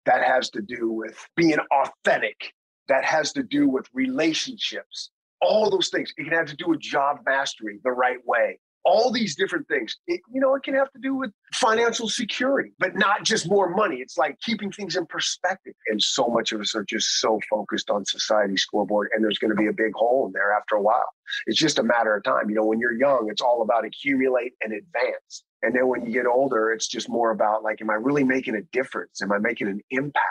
That 0.06 0.24
has 0.24 0.50
to 0.50 0.62
do 0.62 0.90
with 0.90 1.16
being 1.36 1.58
authentic. 1.72 2.52
That 2.88 3.04
has 3.04 3.32
to 3.34 3.42
do 3.42 3.68
with 3.68 3.86
relationships. 3.92 5.10
All 5.40 5.70
those 5.70 5.90
things. 5.90 6.12
It 6.16 6.24
can 6.24 6.32
have 6.32 6.46
to 6.46 6.56
do 6.56 6.68
with 6.68 6.80
job 6.80 7.18
mastery 7.26 7.78
the 7.84 7.92
right 7.92 8.18
way 8.24 8.58
all 8.84 9.10
these 9.10 9.36
different 9.36 9.68
things. 9.68 9.96
It, 10.06 10.20
you 10.32 10.40
know, 10.40 10.54
it 10.54 10.62
can 10.62 10.74
have 10.74 10.90
to 10.92 10.98
do 10.98 11.14
with 11.14 11.30
financial 11.54 12.08
security, 12.08 12.72
but 12.78 12.96
not 12.96 13.24
just 13.24 13.48
more 13.48 13.68
money. 13.68 13.96
It's 13.96 14.16
like 14.16 14.38
keeping 14.40 14.72
things 14.72 14.96
in 14.96 15.06
perspective. 15.06 15.74
And 15.88 16.00
so 16.00 16.28
much 16.28 16.52
of 16.52 16.60
us 16.60 16.74
are 16.74 16.84
just 16.84 17.20
so 17.20 17.40
focused 17.50 17.90
on 17.90 18.04
society 18.04 18.56
scoreboard, 18.56 19.10
and 19.12 19.22
there's 19.22 19.38
going 19.38 19.50
to 19.50 19.56
be 19.56 19.66
a 19.66 19.72
big 19.72 19.92
hole 19.94 20.26
in 20.26 20.32
there 20.32 20.52
after 20.52 20.76
a 20.76 20.82
while. 20.82 21.08
It's 21.46 21.58
just 21.58 21.78
a 21.78 21.82
matter 21.82 22.14
of 22.14 22.24
time. 22.24 22.48
You 22.48 22.56
know, 22.56 22.64
when 22.64 22.80
you're 22.80 22.98
young, 22.98 23.28
it's 23.30 23.42
all 23.42 23.62
about 23.62 23.84
accumulate 23.84 24.52
and 24.62 24.72
advance. 24.72 25.44
And 25.62 25.74
then 25.74 25.88
when 25.88 26.06
you 26.06 26.12
get 26.12 26.26
older, 26.26 26.72
it's 26.72 26.86
just 26.86 27.08
more 27.08 27.30
about 27.30 27.62
like, 27.62 27.82
am 27.82 27.90
I 27.90 27.94
really 27.94 28.24
making 28.24 28.54
a 28.54 28.62
difference? 28.72 29.20
Am 29.20 29.32
I 29.32 29.38
making 29.38 29.66
an 29.66 29.80
impact? 29.90 30.24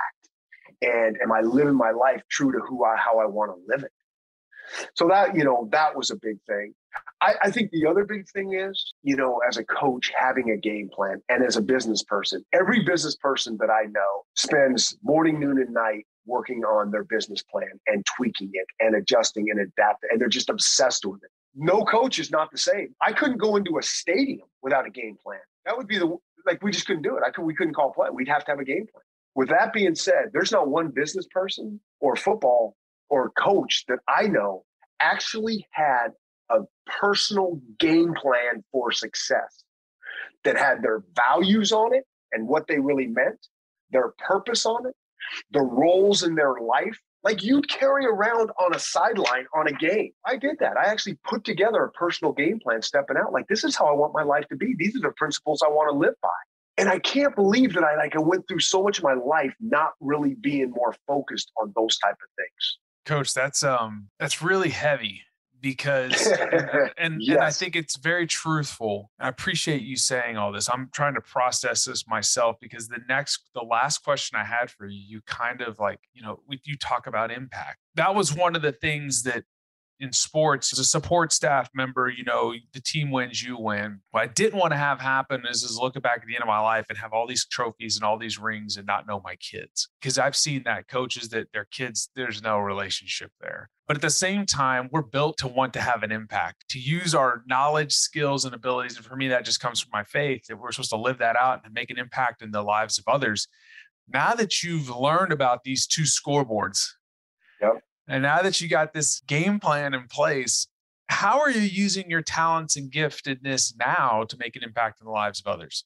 And 0.81 1.17
am 1.21 1.31
I 1.31 1.41
living 1.41 1.75
my 1.75 1.91
life 1.91 2.21
true 2.29 2.51
to 2.51 2.59
who 2.59 2.85
I, 2.85 2.95
how 2.97 3.19
I 3.19 3.25
want 3.25 3.51
to 3.51 3.57
live 3.67 3.83
it? 3.83 3.91
So 4.95 5.07
that, 5.07 5.35
you 5.35 5.43
know, 5.43 5.69
that 5.71 5.95
was 5.95 6.11
a 6.11 6.15
big 6.15 6.37
thing. 6.47 6.73
I, 7.21 7.33
I, 7.43 7.51
think 7.51 7.71
the 7.71 7.85
other 7.87 8.05
big 8.05 8.27
thing 8.29 8.53
is, 8.53 8.93
you 9.03 9.15
know, 9.15 9.39
as 9.47 9.57
a 9.57 9.63
coach, 9.63 10.11
having 10.15 10.51
a 10.51 10.57
game 10.57 10.89
plan 10.93 11.21
and 11.29 11.43
as 11.43 11.57
a 11.57 11.61
business 11.61 12.03
person, 12.03 12.45
every 12.53 12.83
business 12.83 13.15
person 13.15 13.57
that 13.59 13.69
I 13.69 13.85
know 13.85 14.23
spends 14.35 14.97
morning, 15.01 15.39
noon, 15.39 15.59
and 15.59 15.73
night 15.73 16.05
working 16.25 16.63
on 16.63 16.91
their 16.91 17.03
business 17.03 17.41
plan 17.41 17.79
and 17.87 18.05
tweaking 18.15 18.51
it 18.53 18.67
and 18.79 18.95
adjusting 18.95 19.49
and 19.49 19.59
adapting. 19.59 20.09
And 20.11 20.21
they're 20.21 20.27
just 20.27 20.49
obsessed 20.49 21.05
with 21.05 21.23
it. 21.23 21.31
No 21.55 21.83
coach 21.83 22.19
is 22.19 22.29
not 22.29 22.51
the 22.51 22.57
same. 22.57 22.93
I 23.01 23.13
couldn't 23.13 23.37
go 23.37 23.55
into 23.55 23.77
a 23.79 23.83
stadium 23.83 24.47
without 24.61 24.85
a 24.85 24.91
game 24.91 25.17
plan. 25.23 25.39
That 25.65 25.75
would 25.75 25.87
be 25.87 25.97
the 25.97 26.15
like 26.45 26.63
we 26.63 26.71
just 26.71 26.85
couldn't 26.85 27.03
do 27.03 27.17
it. 27.17 27.23
I 27.25 27.31
could, 27.31 27.43
we 27.43 27.55
couldn't 27.55 27.73
call 27.73 27.91
play. 27.91 28.09
We'd 28.11 28.27
have 28.27 28.45
to 28.45 28.51
have 28.51 28.59
a 28.59 28.65
game 28.65 28.85
plan. 28.91 29.03
With 29.35 29.49
that 29.49 29.73
being 29.73 29.95
said, 29.95 30.29
there's 30.33 30.51
not 30.51 30.69
one 30.69 30.89
business 30.89 31.27
person 31.29 31.79
or 31.99 32.15
football 32.15 32.75
or 33.09 33.31
coach 33.31 33.85
that 33.87 33.99
I 34.07 34.27
know 34.27 34.63
actually 34.99 35.67
had 35.71 36.09
a 36.49 36.59
personal 36.85 37.59
game 37.79 38.13
plan 38.13 38.63
for 38.71 38.91
success 38.91 39.63
that 40.43 40.57
had 40.57 40.81
their 40.81 41.03
values 41.15 41.71
on 41.71 41.93
it 41.93 42.05
and 42.31 42.47
what 42.47 42.67
they 42.67 42.79
really 42.79 43.07
meant, 43.07 43.47
their 43.91 44.13
purpose 44.17 44.65
on 44.65 44.87
it, 44.87 44.95
the 45.51 45.61
roles 45.61 46.23
in 46.23 46.35
their 46.35 46.55
life. 46.61 46.97
Like 47.23 47.43
you'd 47.43 47.67
carry 47.67 48.05
around 48.05 48.51
on 48.61 48.73
a 48.73 48.79
sideline 48.79 49.45
on 49.53 49.67
a 49.67 49.73
game. 49.73 50.11
I 50.25 50.37
did 50.37 50.57
that. 50.59 50.77
I 50.77 50.85
actually 50.85 51.17
put 51.27 51.43
together 51.43 51.83
a 51.83 51.91
personal 51.91 52.31
game 52.31 52.59
plan 52.59 52.81
stepping 52.81 53.17
out. 53.17 53.33
Like, 53.33 53.47
this 53.47 53.63
is 53.63 53.75
how 53.75 53.87
I 53.87 53.91
want 53.91 54.13
my 54.13 54.23
life 54.23 54.47
to 54.49 54.55
be. 54.55 54.75
These 54.77 54.95
are 54.95 55.01
the 55.01 55.11
principles 55.17 55.61
I 55.61 55.69
want 55.69 55.91
to 55.91 55.97
live 55.97 56.13
by. 56.21 56.29
And 56.77 56.87
I 56.87 56.99
can't 56.99 57.35
believe 57.35 57.73
that 57.73 57.83
I 57.83 57.97
like 57.97 58.15
I 58.15 58.19
went 58.19 58.47
through 58.47 58.59
so 58.59 58.83
much 58.83 58.99
of 58.99 59.03
my 59.03 59.15
life 59.15 59.53
not 59.59 59.93
really 59.99 60.35
being 60.35 60.69
more 60.69 60.95
focused 61.07 61.51
on 61.59 61.73
those 61.75 61.97
type 61.97 62.13
of 62.13 62.29
things. 62.37 62.77
Coach, 63.05 63.33
that's 63.33 63.63
um 63.63 64.09
that's 64.19 64.41
really 64.41 64.69
heavy 64.69 65.23
because 65.61 66.27
and, 66.97 67.21
yes. 67.21 67.35
and 67.35 67.43
I 67.43 67.51
think 67.51 67.75
it's 67.75 67.97
very 67.97 68.27
truthful. 68.27 69.11
I 69.19 69.27
appreciate 69.27 69.81
you 69.81 69.95
saying 69.95 70.37
all 70.37 70.51
this. 70.51 70.69
I'm 70.69 70.89
trying 70.91 71.15
to 71.15 71.21
process 71.21 71.85
this 71.85 72.07
myself 72.07 72.57
because 72.61 72.87
the 72.87 72.99
next 73.07 73.49
the 73.53 73.63
last 73.63 73.99
question 73.99 74.37
I 74.37 74.43
had 74.43 74.69
for 74.69 74.87
you, 74.87 75.01
you 75.05 75.21
kind 75.25 75.61
of 75.61 75.79
like, 75.79 75.99
you 76.13 76.21
know, 76.21 76.39
you 76.63 76.77
talk 76.77 77.07
about 77.07 77.31
impact. 77.31 77.79
That 77.95 78.15
was 78.15 78.35
one 78.35 78.55
of 78.55 78.61
the 78.61 78.71
things 78.71 79.23
that 79.23 79.43
in 79.99 80.13
sports 80.13 80.71
as 80.71 80.79
a 80.79 80.83
support 80.83 81.31
staff 81.31 81.69
member, 81.73 82.09
you 82.09 82.23
know, 82.23 82.53
the 82.73 82.81
team 82.81 83.11
wins, 83.11 83.41
you 83.41 83.57
win. 83.57 83.99
What 84.11 84.23
I 84.23 84.27
didn't 84.27 84.59
want 84.59 84.71
to 84.73 84.77
have 84.77 84.99
happen 84.99 85.43
is, 85.49 85.63
is 85.63 85.77
looking 85.77 86.01
back 86.01 86.19
at 86.21 86.27
the 86.27 86.35
end 86.35 86.43
of 86.43 86.47
my 86.47 86.59
life 86.59 86.85
and 86.89 86.97
have 86.97 87.13
all 87.13 87.27
these 87.27 87.45
trophies 87.45 87.95
and 87.95 88.03
all 88.03 88.17
these 88.17 88.37
rings 88.37 88.77
and 88.77 88.85
not 88.85 89.07
know 89.07 89.21
my 89.23 89.35
kids. 89.37 89.89
Because 89.99 90.17
I've 90.17 90.35
seen 90.35 90.63
that 90.65 90.87
coaches 90.87 91.29
that 91.29 91.51
their 91.51 91.65
kids, 91.65 92.09
there's 92.15 92.41
no 92.41 92.59
relationship 92.59 93.31
there. 93.41 93.69
But 93.87 93.95
at 93.95 94.01
the 94.01 94.09
same 94.09 94.45
time, 94.45 94.89
we're 94.91 95.01
built 95.01 95.37
to 95.37 95.47
want 95.47 95.73
to 95.73 95.81
have 95.81 96.03
an 96.03 96.11
impact, 96.11 96.65
to 96.69 96.79
use 96.79 97.15
our 97.15 97.43
knowledge, 97.47 97.93
skills, 97.93 98.45
and 98.45 98.53
abilities. 98.53 98.97
And 98.97 99.05
for 99.05 99.15
me, 99.15 99.29
that 99.29 99.45
just 99.45 99.61
comes 99.61 99.79
from 99.79 99.91
my 99.93 100.03
faith 100.03 100.45
that 100.47 100.57
we're 100.57 100.71
supposed 100.71 100.89
to 100.91 100.97
live 100.97 101.19
that 101.19 101.37
out 101.37 101.61
and 101.63 101.73
make 101.73 101.89
an 101.89 101.97
impact 101.97 102.41
in 102.41 102.51
the 102.51 102.61
lives 102.61 102.97
of 102.97 103.05
others. 103.07 103.47
Now 104.11 104.33
that 104.35 104.61
you've 104.63 104.89
learned 104.89 105.31
about 105.31 105.63
these 105.63 105.87
two 105.87 106.03
scoreboards, 106.03 106.85
Yep. 107.61 107.81
And 108.07 108.23
now 108.23 108.41
that 108.41 108.61
you 108.61 108.69
got 108.69 108.93
this 108.93 109.21
game 109.27 109.59
plan 109.59 109.93
in 109.93 110.07
place, 110.07 110.67
how 111.09 111.39
are 111.39 111.51
you 111.51 111.61
using 111.61 112.09
your 112.09 112.21
talents 112.21 112.75
and 112.75 112.91
giftedness 112.91 113.73
now 113.77 114.25
to 114.27 114.37
make 114.37 114.55
an 114.55 114.63
impact 114.63 114.99
in 115.01 115.05
the 115.05 115.11
lives 115.11 115.41
of 115.45 115.47
others? 115.47 115.85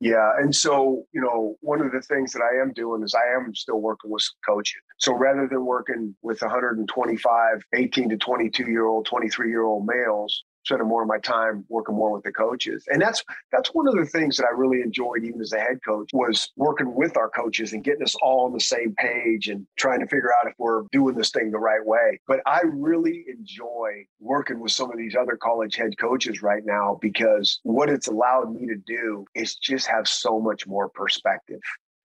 Yeah. 0.00 0.32
And 0.38 0.54
so, 0.54 1.04
you 1.12 1.20
know, 1.20 1.56
one 1.60 1.80
of 1.80 1.92
the 1.92 2.00
things 2.00 2.32
that 2.32 2.42
I 2.42 2.60
am 2.60 2.72
doing 2.72 3.02
is 3.04 3.14
I 3.14 3.36
am 3.36 3.54
still 3.54 3.80
working 3.80 4.10
with 4.10 4.22
some 4.22 4.54
coaching. 4.54 4.80
So 4.98 5.14
rather 5.14 5.46
than 5.48 5.64
working 5.64 6.16
with 6.22 6.42
125 6.42 7.62
18 7.72 8.08
to 8.08 8.16
22 8.16 8.64
year 8.70 8.86
old, 8.86 9.06
23 9.06 9.48
year 9.48 9.62
old 9.62 9.86
males, 9.86 10.44
spending 10.64 10.88
more 10.88 11.02
of 11.02 11.08
my 11.08 11.18
time 11.18 11.64
working 11.68 11.94
more 11.94 12.12
with 12.12 12.24
the 12.24 12.32
coaches. 12.32 12.84
And 12.88 13.00
that's 13.00 13.22
that's 13.50 13.70
one 13.70 13.88
of 13.88 13.94
the 13.96 14.06
things 14.06 14.36
that 14.36 14.46
I 14.46 14.54
really 14.54 14.80
enjoyed 14.80 15.24
even 15.24 15.40
as 15.40 15.52
a 15.52 15.58
head 15.58 15.78
coach 15.86 16.10
was 16.12 16.50
working 16.56 16.94
with 16.94 17.16
our 17.16 17.30
coaches 17.30 17.72
and 17.72 17.84
getting 17.84 18.02
us 18.02 18.14
all 18.22 18.46
on 18.46 18.52
the 18.52 18.60
same 18.60 18.94
page 18.96 19.48
and 19.48 19.66
trying 19.76 20.00
to 20.00 20.06
figure 20.06 20.30
out 20.38 20.48
if 20.48 20.54
we're 20.58 20.82
doing 20.92 21.14
this 21.14 21.30
thing 21.30 21.50
the 21.50 21.58
right 21.58 21.84
way. 21.84 22.20
But 22.26 22.40
I 22.46 22.62
really 22.64 23.24
enjoy 23.28 24.06
working 24.20 24.60
with 24.60 24.72
some 24.72 24.90
of 24.90 24.98
these 24.98 25.14
other 25.14 25.36
college 25.36 25.76
head 25.76 25.98
coaches 25.98 26.42
right 26.42 26.64
now 26.64 26.98
because 27.00 27.60
what 27.62 27.88
it's 27.88 28.08
allowed 28.08 28.54
me 28.54 28.66
to 28.66 28.76
do 28.76 29.24
is 29.34 29.56
just 29.56 29.86
have 29.86 30.08
so 30.08 30.40
much 30.40 30.66
more 30.66 30.88
perspective. 30.88 31.60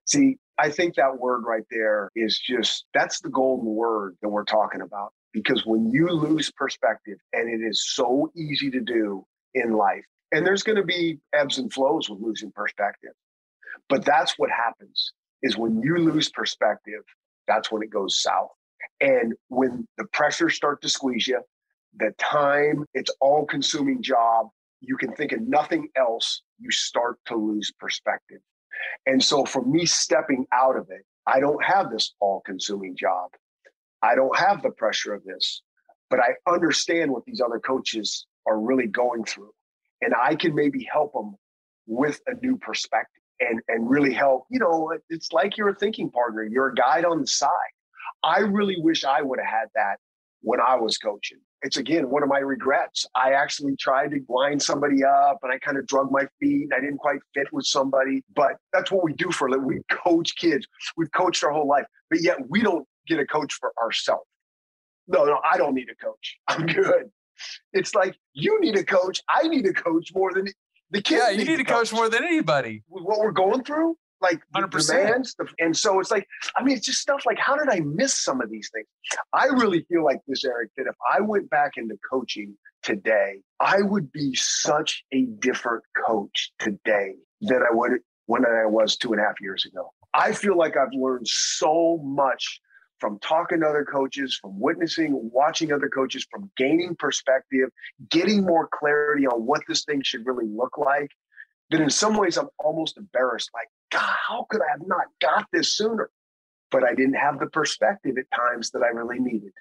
See, 0.06 0.38
I 0.58 0.70
think 0.72 0.96
that 0.96 1.20
word 1.20 1.44
right 1.46 1.66
there 1.70 2.10
is 2.16 2.40
just 2.40 2.86
that's 2.94 3.20
the 3.20 3.30
golden 3.30 3.76
word 3.76 4.16
that 4.22 4.30
we're 4.30 4.46
talking 4.46 4.82
about 4.82 5.14
because 5.38 5.68
when 5.68 5.92
you 5.92 6.10
lose 6.10 6.52
perspective, 6.52 7.20
and 7.32 7.48
it 7.48 7.64
is 7.64 7.88
so 7.94 8.32
easy 8.36 8.72
to 8.72 8.82
do 8.82 9.24
in 9.54 9.72
life, 9.74 10.04
and 10.32 10.44
there's 10.44 10.64
going 10.64 10.78
to 10.78 10.84
be 10.84 11.20
ebbs 11.32 11.60
and 11.60 11.72
flows 11.72 12.10
with 12.10 12.20
losing 12.20 12.52
perspective, 12.52 13.12
but 13.88 14.04
that's 14.04 14.34
what 14.40 14.50
happens 14.50 15.14
is 15.44 15.56
when 15.56 15.80
you 15.80 16.00
lose 16.00 16.32
perspective, 16.32 17.04
that's 17.48 17.72
when 17.72 17.84
it 17.84 17.92
goes 17.92 18.20
south. 18.20 18.50
And 19.00 19.36
when 19.50 19.88
the 20.00 20.06
pressures 20.06 20.56
start 20.56 20.82
to 20.82 20.90
squeeze 20.90 21.28
you, 21.28 21.42
the 22.00 22.12
time, 22.18 22.84
it's 22.96 23.12
all 23.22 23.46
consuming 23.46 24.02
job, 24.02 24.48
you 24.82 24.98
can 24.98 25.14
think 25.14 25.34
of 25.34 25.42
nothing 25.42 25.88
else, 25.96 26.42
you 26.60 26.72
start 26.72 27.20
to 27.28 27.36
lose 27.36 27.72
perspective. 27.80 28.40
And 29.06 29.24
so 29.24 29.46
for 29.46 29.64
me 29.64 29.86
stepping 29.86 30.48
out 30.52 30.78
of 30.78 30.88
it, 30.90 31.06
I 31.28 31.40
don't 31.40 31.64
have 31.64 31.92
this 31.92 32.16
all 32.20 32.42
consuming 32.44 32.96
job. 32.98 33.30
I 34.02 34.16
don't 34.16 34.38
have 34.38 34.62
the 34.62 34.72
pressure 34.72 35.14
of 35.14 35.24
this, 35.24 35.62
but 36.10 36.20
I 36.20 36.36
understand 36.52 37.12
what 37.12 37.26
these 37.26 37.42
other 37.42 37.60
coaches 37.60 38.26
are 38.46 38.60
really 38.60 38.88
going 38.88 39.24
through. 39.26 39.52
And 40.02 40.14
I 40.14 40.36
can 40.36 40.54
maybe 40.54 40.88
help 40.92 41.14
them 41.14 41.36
with 41.88 42.22
a 42.28 42.34
new 42.46 42.58
perspective 42.58 43.22
and, 43.40 43.60
and 43.68 43.90
really 43.90 44.14
help. 44.14 44.46
You 44.50 44.60
know, 44.60 44.94
it's 45.10 45.32
like 45.32 45.58
you're 45.58 45.70
a 45.70 45.76
thinking 45.76 46.12
partner, 46.12 46.44
you're 46.44 46.68
a 46.68 46.76
guide 46.76 47.06
on 47.06 47.22
the 47.22 47.28
side. 47.28 47.50
I 48.24 48.40
really 48.40 48.76
wish 48.80 49.04
I 49.04 49.22
would 49.22 49.40
have 49.40 49.50
had 49.50 49.68
that 49.76 49.98
when 50.42 50.60
I 50.62 50.76
was 50.76 50.98
coaching. 50.98 51.40
It's 51.64 51.78
again 51.78 52.10
one 52.10 52.22
of 52.22 52.30
my 52.30 52.40
regrets. 52.40 53.06
I 53.16 53.34
actually 53.34 53.76
tried 53.78 54.12
to 54.12 54.20
line 54.30 54.60
somebody 54.60 55.04
up 55.04 55.40
and 55.42 55.52
I 55.52 55.58
kind 55.58 55.78
of 55.78 55.88
drug 55.88 56.12
my 56.12 56.28
feet 56.40 56.64
and 56.64 56.74
I 56.74 56.80
didn't 56.80 57.00
quite 57.00 57.20
fit 57.34 57.48
with 57.52 57.66
somebody. 57.66 58.24
But 58.36 58.58
that's 58.74 58.92
what 58.92 59.04
we 59.04 59.14
do 59.14 59.32
for 59.32 59.48
a 59.48 59.52
living. 59.52 59.66
We 59.66 59.82
coach 59.90 60.36
kids. 60.36 60.68
We've 60.96 61.12
coached 61.12 61.44
our 61.44 61.52
whole 61.52 61.68
life, 61.68 61.86
but 62.12 62.22
yet 62.22 62.38
we 62.48 62.62
don't 62.62 62.88
get 63.08 63.20
a 63.20 63.26
coach 63.26 63.54
for 63.54 63.74
ourselves. 63.82 64.28
No, 65.08 65.24
no, 65.26 65.40
I 65.50 65.58
don't 65.58 65.74
need 65.74 65.88
a 65.90 65.96
coach. 65.96 66.38
I'm 66.48 66.66
good. 66.66 67.12
It's 67.74 67.94
like 67.96 68.16
you 68.34 68.60
need 68.62 68.78
a 68.78 68.84
coach. 68.84 69.22
I 69.30 69.48
need 69.48 69.66
a 69.66 69.74
coach 69.74 70.12
more 70.14 70.34
than 70.34 70.48
the 70.92 71.02
kids. 71.02 71.22
Yeah, 71.24 71.30
you 71.30 71.40
need, 71.40 71.48
need 71.48 71.60
a 71.60 71.64
coach. 71.64 71.90
coach 71.90 71.94
more 71.94 72.10
than 72.10 72.24
anybody. 72.24 72.84
What 72.88 73.20
we're 73.20 73.32
going 73.32 73.64
through, 73.64 73.96
like 74.22 74.42
100%. 74.56 74.88
demands, 74.88 75.36
and 75.60 75.76
so 75.76 76.00
it's 76.00 76.12
like, 76.12 76.28
I 76.56 76.64
mean, 76.64 76.78
it's 76.78 76.86
just 76.86 77.00
stuff 77.00 77.24
like, 77.26 77.38
how 77.38 77.56
did 77.56 77.70
I 77.70 77.82
miss 77.82 78.14
some 78.14 78.42
of 78.42 78.50
these 78.50 78.70
things? 78.74 78.88
I 79.34 79.46
really 79.46 79.86
feel 79.90 80.04
like 80.04 80.20
this, 80.28 80.44
Erik, 80.44 80.72
that 80.78 80.88
if 80.88 80.96
I 81.14 81.22
went 81.22 81.50
back 81.50 81.74
into 81.78 81.96
coaching 82.10 82.56
today, 82.82 83.42
I 83.60 83.82
would 83.82 84.12
be 84.12 84.34
such 84.36 85.04
a 85.14 85.24
different 85.40 85.84
coach 86.08 86.52
today 86.60 87.14
than 87.42 87.62
I 87.62 87.74
would 87.74 88.00
when 88.26 88.46
I 88.46 88.66
was 88.66 88.98
two 88.98 89.12
and 89.14 89.22
a 89.22 89.24
half 89.24 89.40
years 89.42 89.66
ago. 89.66 89.92
I 90.14 90.32
feel 90.32 90.58
like 90.58 90.76
I've 90.78 90.94
learned 90.94 91.28
so 91.28 92.00
much 92.04 92.60
from 93.00 93.20
talking 93.20 93.62
to 93.62 93.68
other 93.68 93.86
coaches, 93.86 94.38
from 94.42 94.60
witnessing, 94.60 95.30
watching 95.32 95.72
other 95.72 95.90
coaches, 95.90 96.26
from 96.30 96.50
gaining 96.58 96.96
perspective, 96.96 97.70
getting 98.10 98.44
more 98.44 98.68
clarity 98.68 99.28
on 99.28 99.46
what 99.46 99.62
this 99.68 99.84
thing 99.86 100.02
should 100.04 100.26
really 100.26 100.48
look 100.48 100.78
like, 100.78 101.12
that 101.70 101.82
in 101.82 101.90
some 101.90 102.16
ways 102.16 102.38
I'm 102.38 102.50
almost 102.60 102.98
embarrassed. 102.98 103.50
Like, 103.54 103.68
God, 103.92 104.16
how 104.28 104.46
could 104.50 104.62
I 104.62 104.72
have 104.72 104.88
not 104.88 105.06
got 105.22 105.46
this 105.52 105.76
sooner? 105.76 106.10
But 106.72 106.84
I 106.84 106.94
didn't 106.96 107.16
have 107.16 107.40
the 107.40 107.48
perspective 107.48 108.16
at 108.18 108.26
times 108.36 108.72
that 108.72 108.82
I 108.82 108.88
really 108.88 109.20
needed. 109.20 109.54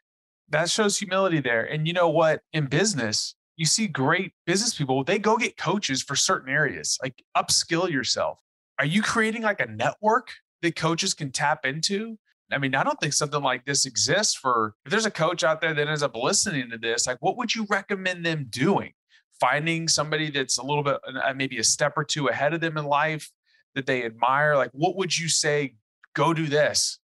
That 0.48 0.70
shows 0.70 0.98
humility 0.98 1.40
there. 1.40 1.64
And 1.64 1.86
you 1.86 1.92
know 1.92 2.08
what? 2.08 2.40
In 2.52 2.66
business, 2.66 3.34
you 3.56 3.64
see 3.64 3.86
great 3.86 4.32
business 4.44 4.74
people, 4.74 5.02
they 5.02 5.18
go 5.18 5.36
get 5.36 5.56
coaches 5.56 6.02
for 6.02 6.14
certain 6.14 6.52
areas, 6.52 6.98
like 7.02 7.22
upskill 7.36 7.90
yourself. 7.90 8.38
Are 8.78 8.84
you 8.84 9.02
creating 9.02 9.42
like 9.42 9.60
a 9.60 9.66
network 9.66 10.30
that 10.62 10.76
coaches 10.76 11.14
can 11.14 11.32
tap 11.32 11.64
into? 11.64 12.18
I 12.52 12.58
mean, 12.58 12.74
I 12.74 12.84
don't 12.84 12.98
think 13.00 13.12
something 13.12 13.42
like 13.42 13.64
this 13.64 13.86
exists 13.86 14.34
for 14.34 14.74
if 14.84 14.90
there's 14.90 15.06
a 15.06 15.10
coach 15.10 15.42
out 15.42 15.60
there 15.60 15.74
that 15.74 15.88
ends 15.88 16.02
up 16.02 16.16
listening 16.16 16.70
to 16.70 16.78
this, 16.78 17.06
like 17.06 17.18
what 17.20 17.36
would 17.36 17.54
you 17.54 17.66
recommend 17.68 18.24
them 18.24 18.46
doing? 18.48 18.92
Finding 19.40 19.88
somebody 19.88 20.30
that's 20.30 20.56
a 20.56 20.64
little 20.64 20.82
bit 20.82 20.96
uh, 21.06 21.34
maybe 21.34 21.58
a 21.58 21.64
step 21.64 21.94
or 21.96 22.04
two 22.04 22.28
ahead 22.28 22.54
of 22.54 22.60
them 22.60 22.78
in 22.78 22.86
life 22.86 23.30
that 23.74 23.86
they 23.86 24.04
admire. 24.04 24.56
Like, 24.56 24.70
what 24.72 24.96
would 24.96 25.16
you 25.16 25.28
say? 25.28 25.74
Go 26.14 26.32
do 26.32 26.46
this. 26.46 26.98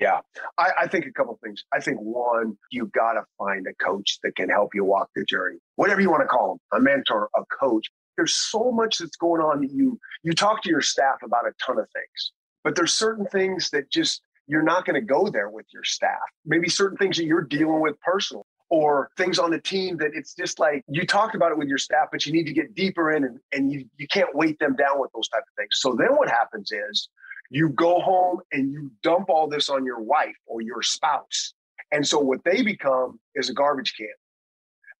Yeah, 0.00 0.20
I, 0.58 0.70
I 0.82 0.86
think 0.86 1.06
a 1.06 1.12
couple 1.12 1.38
things. 1.42 1.64
I 1.72 1.80
think 1.80 1.98
one, 2.00 2.56
you 2.70 2.86
got 2.86 3.14
to 3.14 3.24
find 3.36 3.66
a 3.66 3.74
coach 3.84 4.18
that 4.22 4.36
can 4.36 4.48
help 4.48 4.70
you 4.74 4.84
walk 4.84 5.10
the 5.14 5.24
journey, 5.24 5.58
whatever 5.76 6.00
you 6.00 6.10
want 6.10 6.22
to 6.22 6.28
call 6.28 6.60
them, 6.72 6.80
a 6.80 6.82
mentor, 6.82 7.28
a 7.36 7.42
coach. 7.46 7.86
There's 8.16 8.34
so 8.34 8.70
much 8.72 8.98
that's 8.98 9.16
going 9.16 9.40
on 9.40 9.60
that 9.60 9.70
you 9.72 9.98
you 10.22 10.32
talk 10.32 10.62
to 10.62 10.68
your 10.68 10.80
staff 10.80 11.16
about 11.24 11.46
a 11.46 11.52
ton 11.64 11.78
of 11.78 11.86
things, 11.92 12.32
but 12.64 12.74
there's 12.74 12.94
certain 12.94 13.26
things 13.26 13.70
that 13.70 13.90
just 13.90 14.22
you're 14.48 14.62
not 14.62 14.84
going 14.84 14.94
to 14.94 15.06
go 15.06 15.28
there 15.28 15.50
with 15.50 15.66
your 15.72 15.84
staff. 15.84 16.18
Maybe 16.44 16.68
certain 16.68 16.96
things 16.96 17.16
that 17.18 17.24
you're 17.24 17.44
dealing 17.44 17.80
with 17.80 18.00
personally 18.00 18.44
or 18.70 19.10
things 19.16 19.38
on 19.38 19.50
the 19.50 19.60
team 19.60 19.96
that 19.98 20.10
it's 20.14 20.34
just 20.34 20.58
like 20.58 20.82
you 20.88 21.06
talked 21.06 21.34
about 21.34 21.52
it 21.52 21.58
with 21.58 21.68
your 21.68 21.78
staff, 21.78 22.08
but 22.10 22.26
you 22.26 22.32
need 22.32 22.46
to 22.46 22.52
get 22.52 22.74
deeper 22.74 23.12
in 23.12 23.24
and, 23.24 23.38
and 23.52 23.72
you, 23.72 23.84
you 23.98 24.06
can't 24.08 24.34
weight 24.34 24.58
them 24.58 24.74
down 24.74 25.00
with 25.00 25.10
those 25.14 25.28
type 25.28 25.42
of 25.42 25.54
things. 25.56 25.70
So 25.72 25.94
then 25.98 26.16
what 26.16 26.28
happens 26.28 26.72
is 26.72 27.08
you 27.50 27.70
go 27.70 28.00
home 28.00 28.40
and 28.52 28.72
you 28.72 28.90
dump 29.02 29.30
all 29.30 29.48
this 29.48 29.68
on 29.68 29.84
your 29.84 30.00
wife 30.00 30.36
or 30.46 30.60
your 30.60 30.82
spouse. 30.82 31.54
And 31.92 32.06
so 32.06 32.18
what 32.18 32.44
they 32.44 32.62
become 32.62 33.18
is 33.34 33.48
a 33.48 33.54
garbage 33.54 33.94
can 33.96 34.08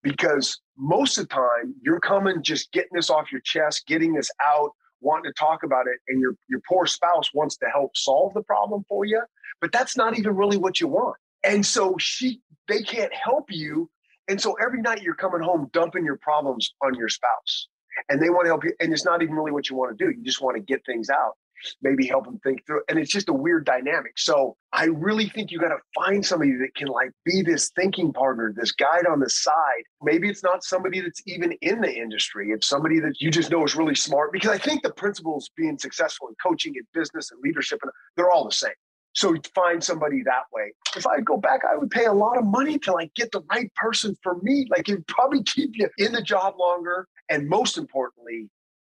because 0.03 0.61
most 0.77 1.19
of 1.19 1.29
the 1.29 1.35
time 1.35 1.75
you're 1.83 2.01
coming 2.01 2.43
just 2.43 2.73
getting 2.73 2.95
this 2.95 3.11
off 3.11 3.33
your 3.33 3.43
chest, 3.43 3.87
getting 3.87 4.15
this 4.15 4.31
out, 4.47 4.71
wanting 5.01 5.31
to 5.31 5.35
talk 5.39 5.63
about 5.63 5.87
it 5.87 5.99
and 6.09 6.21
your 6.21 6.35
your 6.49 6.61
poor 6.69 6.87
spouse 6.87 7.33
wants 7.35 7.57
to 7.59 7.67
help 7.67 7.97
solve 7.97 8.35
the 8.35 8.43
problem 8.43 8.85
for 8.89 9.05
you, 9.05 9.23
but 9.61 9.73
that's 9.73 9.97
not 9.97 10.19
even 10.19 10.35
really 10.35 10.57
what 10.57 10.81
you 10.81 10.89
want. 10.89 11.17
And 11.45 11.65
so 11.65 11.97
she 11.99 12.41
they 12.69 12.83
can't 12.83 13.13
help 13.15 13.47
you. 13.51 13.91
And 14.29 14.41
so 14.41 14.55
every 14.55 14.83
night 14.83 15.03
you're 15.03 15.15
coming 15.15 15.41
home 15.41 15.71
dumping 15.73 16.05
your 16.05 16.19
problems 16.19 16.73
on 16.83 16.95
your 16.95 17.09
spouse. 17.09 17.69
And 18.09 18.23
they 18.23 18.31
want 18.31 18.45
to 18.45 18.51
help 18.51 18.65
you. 18.65 18.73
And 18.79 18.93
it's 18.93 19.05
not 19.05 19.23
even 19.23 19.35
really 19.35 19.51
what 19.51 19.69
you 19.69 19.77
want 19.77 19.97
to 19.97 20.05
do. 20.05 20.11
You 20.17 20.23
just 20.23 20.41
want 20.41 20.57
to 20.57 20.63
get 20.63 20.85
things 20.87 21.11
out 21.11 21.37
maybe 21.83 22.07
help 22.07 22.25
them 22.25 22.39
think 22.43 22.65
through. 22.67 22.83
And 22.89 22.99
it's 22.99 23.11
just 23.11 23.29
a 23.29 23.33
weird 23.33 23.65
dynamic. 23.65 24.13
So 24.17 24.57
I 24.73 24.85
really 24.87 25.29
think 25.29 25.51
you 25.51 25.59
got 25.59 25.69
to 25.69 25.79
find 25.95 26.25
somebody 26.25 26.53
that 26.53 26.75
can 26.77 26.89
like 26.89 27.11
be 27.25 27.43
this 27.43 27.71
thinking 27.77 28.13
partner, 28.13 28.53
this 28.57 28.73
guide 28.73 29.07
on 29.11 29.21
the 29.21 29.31
side. 29.31 29.85
Maybe 30.03 30.29
it's 30.29 30.43
not 30.43 30.65
somebody 30.65 31.01
that's 31.01 31.23
even 31.27 31.53
in 31.63 31.81
the 31.81 31.93
industry. 31.93 32.51
It's 32.51 32.69
somebody 32.69 33.01
that 33.01 33.21
you 33.21 33.31
just 33.31 33.51
know 33.51 33.65
is 33.65 33.77
really 33.77 33.95
smart 33.95 34.33
because 34.33 34.51
I 34.51 34.59
think 34.59 34.83
the 34.83 34.93
principles 34.93 35.51
being 35.57 35.79
successful 35.79 36.29
in 36.29 36.35
coaching 36.43 36.75
and 36.77 36.87
business 36.93 37.31
and 37.31 37.41
leadership, 37.43 37.81
and 37.83 37.91
they're 38.17 38.31
all 38.31 38.45
the 38.45 38.53
same. 38.53 38.73
So 39.15 39.35
find 39.55 39.83
somebody 39.83 40.23
that 40.25 40.45
way. 40.53 40.73
If 40.97 41.07
I 41.07 41.21
go 41.21 41.39
back, 41.39 41.63
I 41.69 41.77
would 41.77 41.91
pay 41.91 42.05
a 42.05 42.13
lot 42.13 42.39
of 42.39 42.45
money 42.45 42.79
to 42.81 42.93
like 42.93 43.13
get 43.15 43.33
the 43.33 43.43
right 43.51 43.73
person 43.75 44.17
for 44.23 44.37
me. 44.43 44.67
Like 44.71 44.89
it'd 44.89 45.07
probably 45.09 45.43
keep 45.43 45.73
you 45.75 45.89
in 45.99 46.13
the 46.13 46.23
job 46.23 46.55
longer. 46.59 47.09
And 47.29 47.49
most 47.49 47.79
importantly, 47.79 48.49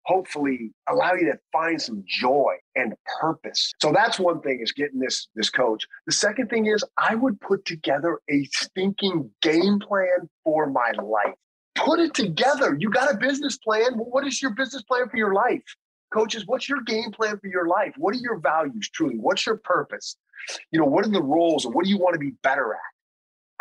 hopefully 0.09 0.71
allow 0.89 1.13
you 1.13 1.25
to 1.25 1.37
find 1.53 1.79
some 1.79 2.03
joy 2.07 2.55
and 2.75 2.93
purpose. 3.21 3.71
So 3.79 3.91
that's 3.91 4.19
one 4.19 4.41
thing 4.41 4.59
is 4.59 4.71
getting 4.71 4.99
this 4.99 5.27
this 5.35 5.51
coach. 5.51 5.85
The 6.07 6.11
second 6.11 6.49
thing 6.49 6.65
is 6.65 6.83
I 6.97 7.13
would 7.13 7.39
put 7.41 7.63
together 7.65 8.19
a 8.29 8.43
stinking 8.51 9.29
game 9.43 9.79
plan 9.79 10.27
for 10.43 10.67
my 10.67 10.91
life. 11.01 11.35
Put 11.75 11.99
it 11.99 12.15
together. 12.15 12.75
You 12.77 12.89
got 12.89 13.13
a 13.13 13.17
business 13.17 13.57
plan. 13.57 13.93
what 13.93 14.25
is 14.25 14.41
your 14.41 14.51
business 14.51 14.81
plan 14.81 15.07
for 15.09 15.17
your 15.17 15.33
life? 15.33 15.63
Coaches, 16.11 16.43
what's 16.47 16.67
your 16.67 16.81
game 16.81 17.11
plan 17.11 17.37
for 17.39 17.47
your 17.47 17.67
life? 17.67 17.93
What 17.97 18.15
are 18.15 18.19
your 18.19 18.39
values 18.39 18.89
truly? 18.89 19.15
What's 19.15 19.45
your 19.45 19.57
purpose? 19.57 20.17
You 20.71 20.79
know, 20.79 20.85
what 20.85 21.05
are 21.05 21.11
the 21.11 21.21
roles 21.21 21.65
and 21.65 21.73
what 21.73 21.85
do 21.85 21.91
you 21.91 21.99
want 21.99 22.13
to 22.13 22.19
be 22.19 22.31
better 22.41 22.73
at? 22.73 22.98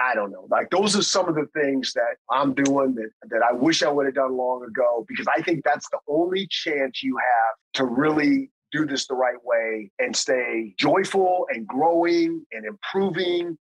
I 0.00 0.14
don't 0.14 0.30
know. 0.30 0.46
Like 0.48 0.70
those 0.70 0.96
are 0.96 1.02
some 1.02 1.28
of 1.28 1.34
the 1.34 1.46
things 1.54 1.92
that 1.94 2.16
I'm 2.30 2.54
doing 2.54 2.94
that 2.94 3.10
that 3.30 3.42
I 3.42 3.52
wish 3.52 3.82
I 3.82 3.90
would 3.90 4.06
have 4.06 4.14
done 4.14 4.36
long 4.36 4.64
ago 4.64 5.04
because 5.08 5.26
I 5.26 5.42
think 5.42 5.64
that's 5.64 5.88
the 5.90 5.98
only 6.08 6.46
chance 6.48 7.02
you 7.02 7.16
have 7.16 7.56
to 7.74 7.84
really 7.84 8.50
do 8.70 8.86
this 8.86 9.06
the 9.06 9.14
right 9.14 9.42
way 9.44 9.90
and 9.98 10.14
stay 10.14 10.74
joyful 10.78 11.46
and 11.50 11.66
growing 11.66 12.44
and 12.52 12.64
improving 12.64 13.56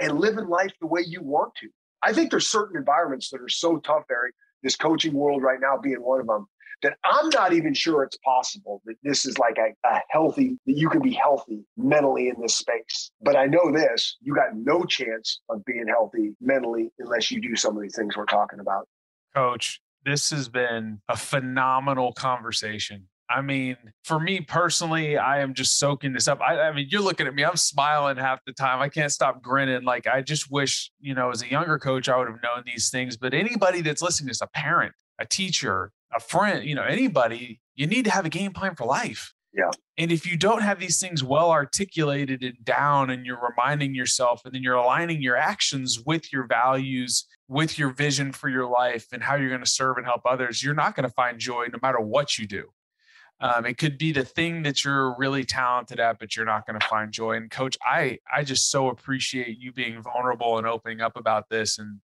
and 0.00 0.18
living 0.18 0.48
life 0.48 0.72
the 0.80 0.86
way 0.86 1.02
you 1.06 1.22
want 1.22 1.52
to. 1.60 1.68
I 2.02 2.12
think 2.12 2.30
there's 2.30 2.48
certain 2.48 2.76
environments 2.76 3.30
that 3.30 3.40
are 3.40 3.48
so 3.48 3.78
tough, 3.78 4.04
Erik, 4.10 4.34
this 4.62 4.76
coaching 4.76 5.12
world 5.14 5.42
right 5.42 5.60
now 5.60 5.76
being 5.76 6.02
one 6.02 6.20
of 6.20 6.26
them, 6.26 6.46
that 6.82 6.96
I'm 7.04 7.28
not 7.30 7.52
even 7.52 7.74
sure 7.74 8.02
it's 8.02 8.18
possible 8.18 8.82
that 8.84 8.96
this 9.02 9.24
is 9.26 9.38
like 9.38 9.58
a, 9.58 9.74
a, 9.88 10.00
healthy, 10.10 10.58
that 10.66 10.76
you 10.76 10.88
can 10.88 11.00
be 11.00 11.12
healthy 11.12 11.64
mentally 11.76 12.28
in 12.28 12.40
this 12.40 12.56
space. 12.56 13.10
But 13.22 13.36
I 13.36 13.46
know 13.46 13.72
this 13.72 14.16
you 14.22 14.34
got 14.34 14.54
no 14.54 14.84
chance 14.84 15.40
of 15.48 15.64
being 15.64 15.86
healthy 15.88 16.34
mentally 16.40 16.90
unless 16.98 17.30
you 17.30 17.40
do 17.40 17.56
some 17.56 17.76
of 17.76 17.82
these 17.82 17.96
things 17.96 18.16
we're 18.16 18.26
talking 18.26 18.60
about. 18.60 18.86
Coach, 19.34 19.80
this 20.04 20.30
has 20.30 20.48
been 20.48 21.00
a 21.08 21.16
phenomenal 21.16 22.12
conversation. 22.12 23.08
I 23.28 23.42
mean, 23.42 23.76
for 24.04 24.20
me 24.20 24.40
personally, 24.40 25.18
I 25.18 25.40
am 25.40 25.52
just 25.54 25.78
soaking 25.78 26.12
this 26.12 26.28
up. 26.28 26.40
I, 26.40 26.60
I, 26.60 26.72
mean, 26.72 26.86
you're 26.90 27.02
looking 27.02 27.26
at 27.26 27.34
me, 27.34 27.44
I'm 27.44 27.56
smiling 27.56 28.16
half 28.16 28.38
the 28.46 28.52
time. 28.52 28.80
I 28.80 28.88
can't 28.88 29.10
stop 29.10 29.42
grinning. 29.42 29.82
Like, 29.82 30.06
I 30.06 30.22
just 30.22 30.50
wish, 30.50 30.92
you 31.00 31.14
know, 31.14 31.30
as 31.30 31.42
a 31.42 31.50
younger 31.50 31.78
coach, 31.78 32.08
I 32.08 32.16
would 32.16 32.28
have 32.28 32.42
known 32.42 32.62
these 32.64 32.88
things. 32.88 33.16
But 33.16 33.34
anybody 33.34 33.80
that's 33.80 34.00
listening 34.00 34.30
is 34.30 34.40
a 34.40 34.46
parent, 34.46 34.92
a 35.18 35.26
teacher, 35.26 35.90
a 36.14 36.20
friend, 36.20 36.64
you 36.64 36.74
know, 36.74 36.82
anybody, 36.82 37.60
you 37.74 37.86
need 37.86 38.04
to 38.04 38.10
have 38.10 38.24
a 38.24 38.30
game 38.30 38.52
plan 38.52 38.74
for 38.74 38.86
life. 38.86 39.32
Yeah. 39.56 39.70
And 39.96 40.12
if 40.12 40.26
you 40.26 40.36
don't 40.36 40.62
have 40.62 40.78
these 40.78 41.00
things 41.00 41.24
well 41.24 41.50
articulated 41.50 42.42
and 42.42 42.62
down, 42.62 43.08
and 43.08 43.24
you're 43.24 43.40
reminding 43.40 43.94
yourself, 43.94 44.42
and 44.44 44.54
then 44.54 44.62
you're 44.62 44.74
aligning 44.74 45.22
your 45.22 45.36
actions 45.36 46.02
with 46.04 46.30
your 46.30 46.46
values, 46.46 47.24
with 47.48 47.78
your 47.78 47.90
vision 47.90 48.32
for 48.32 48.50
your 48.50 48.68
life, 48.68 49.06
and 49.12 49.22
how 49.22 49.34
you're 49.34 49.48
going 49.48 49.64
to 49.64 49.70
serve 49.70 49.96
and 49.96 50.06
help 50.06 50.22
others, 50.26 50.62
you're 50.62 50.74
not 50.74 50.94
going 50.94 51.08
to 51.08 51.14
find 51.14 51.38
joy 51.38 51.66
no 51.72 51.78
matter 51.82 52.00
what 52.00 52.36
you 52.38 52.46
do. 52.46 52.64
Um, 53.40 53.66
it 53.66 53.78
could 53.78 53.98
be 53.98 54.12
the 54.12 54.24
thing 54.24 54.62
that 54.62 54.84
you're 54.84 55.16
really 55.16 55.44
talented 55.44 56.00
at, 56.00 56.18
but 56.18 56.36
you're 56.36 56.46
not 56.46 56.66
going 56.66 56.78
to 56.78 56.86
find 56.86 57.12
joy. 57.12 57.32
And 57.36 57.50
coach, 57.50 57.76
I 57.82 58.18
I 58.34 58.44
just 58.44 58.70
so 58.70 58.88
appreciate 58.88 59.58
you 59.58 59.72
being 59.72 60.02
vulnerable 60.02 60.58
and 60.58 60.66
opening 60.66 61.00
up 61.00 61.16
about 61.16 61.48
this, 61.50 61.78
and 61.78 62.00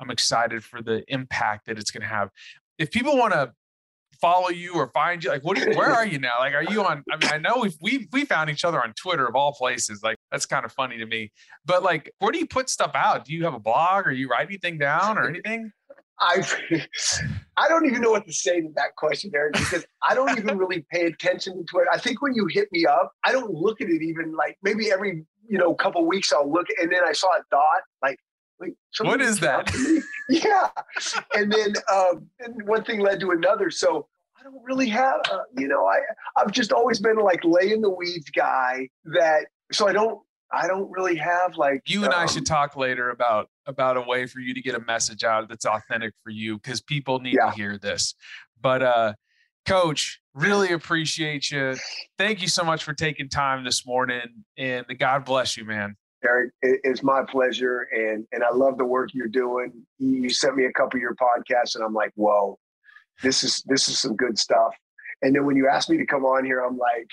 I'm 0.00 0.10
excited 0.10 0.64
for 0.64 0.80
the 0.80 1.04
impact 1.08 1.66
that 1.66 1.78
it's 1.78 1.90
going 1.90 2.02
to 2.02 2.08
have 2.08 2.30
if 2.78 2.90
people 2.90 3.16
want 3.16 3.32
to 3.32 3.52
follow 4.20 4.48
you 4.48 4.74
or 4.74 4.90
find 4.92 5.22
you, 5.22 5.30
like, 5.30 5.44
what? 5.44 5.58
You, 5.58 5.76
where 5.76 5.90
are 5.90 6.06
you 6.06 6.18
now? 6.18 6.34
Like, 6.38 6.54
are 6.54 6.64
you 6.64 6.84
on? 6.84 7.04
I 7.10 7.16
mean, 7.16 7.30
I 7.32 7.38
know 7.38 7.60
we 7.62 7.72
we 7.80 8.08
we 8.12 8.24
found 8.24 8.50
each 8.50 8.64
other 8.64 8.82
on 8.82 8.92
Twitter 8.94 9.26
of 9.26 9.34
all 9.34 9.52
places. 9.52 10.00
Like, 10.02 10.16
that's 10.30 10.46
kind 10.46 10.64
of 10.64 10.72
funny 10.72 10.98
to 10.98 11.06
me. 11.06 11.32
But 11.64 11.82
like, 11.82 12.12
where 12.18 12.32
do 12.32 12.38
you 12.38 12.46
put 12.46 12.68
stuff 12.70 12.92
out? 12.94 13.24
Do 13.24 13.32
you 13.32 13.44
have 13.44 13.54
a 13.54 13.60
blog? 13.60 14.06
Or 14.06 14.12
you 14.12 14.28
write 14.28 14.46
anything 14.46 14.78
down 14.78 15.18
or 15.18 15.28
anything? 15.28 15.72
I 16.20 16.42
I 17.56 17.68
don't 17.68 17.86
even 17.86 18.00
know 18.00 18.10
what 18.10 18.26
to 18.26 18.32
say 18.32 18.60
to 18.60 18.68
that 18.76 18.96
question, 18.96 19.30
Erik, 19.34 19.54
because 19.54 19.86
I 20.08 20.14
don't 20.14 20.36
even 20.36 20.58
really 20.58 20.84
pay 20.90 21.06
attention 21.06 21.56
to 21.56 21.64
Twitter. 21.64 21.88
I 21.92 21.98
think 21.98 22.22
when 22.22 22.34
you 22.34 22.46
hit 22.46 22.68
me 22.72 22.86
up, 22.86 23.12
I 23.24 23.32
don't 23.32 23.52
look 23.52 23.80
at 23.80 23.88
it 23.88 24.02
even 24.02 24.34
like 24.34 24.58
maybe 24.62 24.90
every 24.90 25.24
you 25.48 25.58
know 25.58 25.74
couple 25.74 26.04
weeks 26.06 26.32
I'll 26.32 26.50
look 26.50 26.66
and 26.80 26.92
then 26.92 27.02
I 27.06 27.12
saw 27.12 27.28
a 27.28 27.42
dot 27.50 27.82
like 28.02 28.18
like, 28.60 28.74
what 29.00 29.20
is 29.20 29.40
that? 29.40 29.72
yeah. 30.28 30.68
And 31.34 31.52
then 31.52 31.74
um, 31.92 32.28
and 32.40 32.66
one 32.66 32.84
thing 32.84 33.00
led 33.00 33.20
to 33.20 33.30
another. 33.30 33.70
So 33.70 34.08
I 34.38 34.42
don't 34.42 34.62
really 34.64 34.88
have, 34.88 35.20
uh, 35.30 35.40
you 35.56 35.68
know, 35.68 35.86
I 35.86 35.98
I've 36.36 36.52
just 36.52 36.72
always 36.72 37.00
been 37.00 37.16
like 37.16 37.44
lay 37.44 37.72
in 37.72 37.80
the 37.80 37.90
weeds 37.90 38.30
guy. 38.30 38.88
That 39.04 39.46
so 39.72 39.88
I 39.88 39.92
don't 39.92 40.20
I 40.52 40.66
don't 40.66 40.90
really 40.90 41.16
have 41.16 41.56
like. 41.56 41.82
You 41.86 42.04
and 42.04 42.14
um, 42.14 42.20
I 42.20 42.26
should 42.26 42.46
talk 42.46 42.76
later 42.76 43.10
about 43.10 43.48
about 43.66 43.96
a 43.96 44.02
way 44.02 44.26
for 44.26 44.40
you 44.40 44.54
to 44.54 44.60
get 44.60 44.74
a 44.74 44.80
message 44.80 45.24
out 45.24 45.48
that's 45.48 45.66
authentic 45.66 46.14
for 46.22 46.30
you 46.30 46.56
because 46.56 46.80
people 46.80 47.20
need 47.20 47.34
yeah. 47.34 47.50
to 47.50 47.56
hear 47.56 47.78
this. 47.78 48.14
But 48.60 48.82
uh, 48.82 49.12
Coach, 49.66 50.20
really 50.34 50.72
appreciate 50.72 51.50
you. 51.50 51.76
Thank 52.16 52.40
you 52.40 52.48
so 52.48 52.64
much 52.64 52.84
for 52.84 52.94
taking 52.94 53.28
time 53.28 53.64
this 53.64 53.86
morning, 53.86 54.44
and 54.56 54.86
God 54.98 55.24
bless 55.24 55.56
you, 55.56 55.64
man. 55.64 55.96
Erik, 56.24 56.52
it's 56.62 57.02
my 57.02 57.22
pleasure, 57.28 57.88
and 57.92 58.26
and 58.32 58.42
I 58.42 58.50
love 58.52 58.76
the 58.76 58.84
work 58.84 59.10
you're 59.14 59.28
doing. 59.28 59.72
You 59.98 60.28
sent 60.30 60.56
me 60.56 60.64
a 60.64 60.72
couple 60.72 60.98
of 60.98 61.02
your 61.02 61.14
podcasts, 61.14 61.76
and 61.76 61.84
I'm 61.84 61.94
like, 61.94 62.12
whoa, 62.16 62.58
this 63.22 63.44
is 63.44 63.62
this 63.66 63.88
is 63.88 63.98
some 63.98 64.16
good 64.16 64.38
stuff. 64.38 64.74
And 65.22 65.34
then 65.34 65.46
when 65.46 65.56
you 65.56 65.68
asked 65.68 65.90
me 65.90 65.96
to 65.96 66.06
come 66.06 66.24
on 66.24 66.44
here, 66.44 66.64
I'm 66.64 66.78
like, 66.78 67.10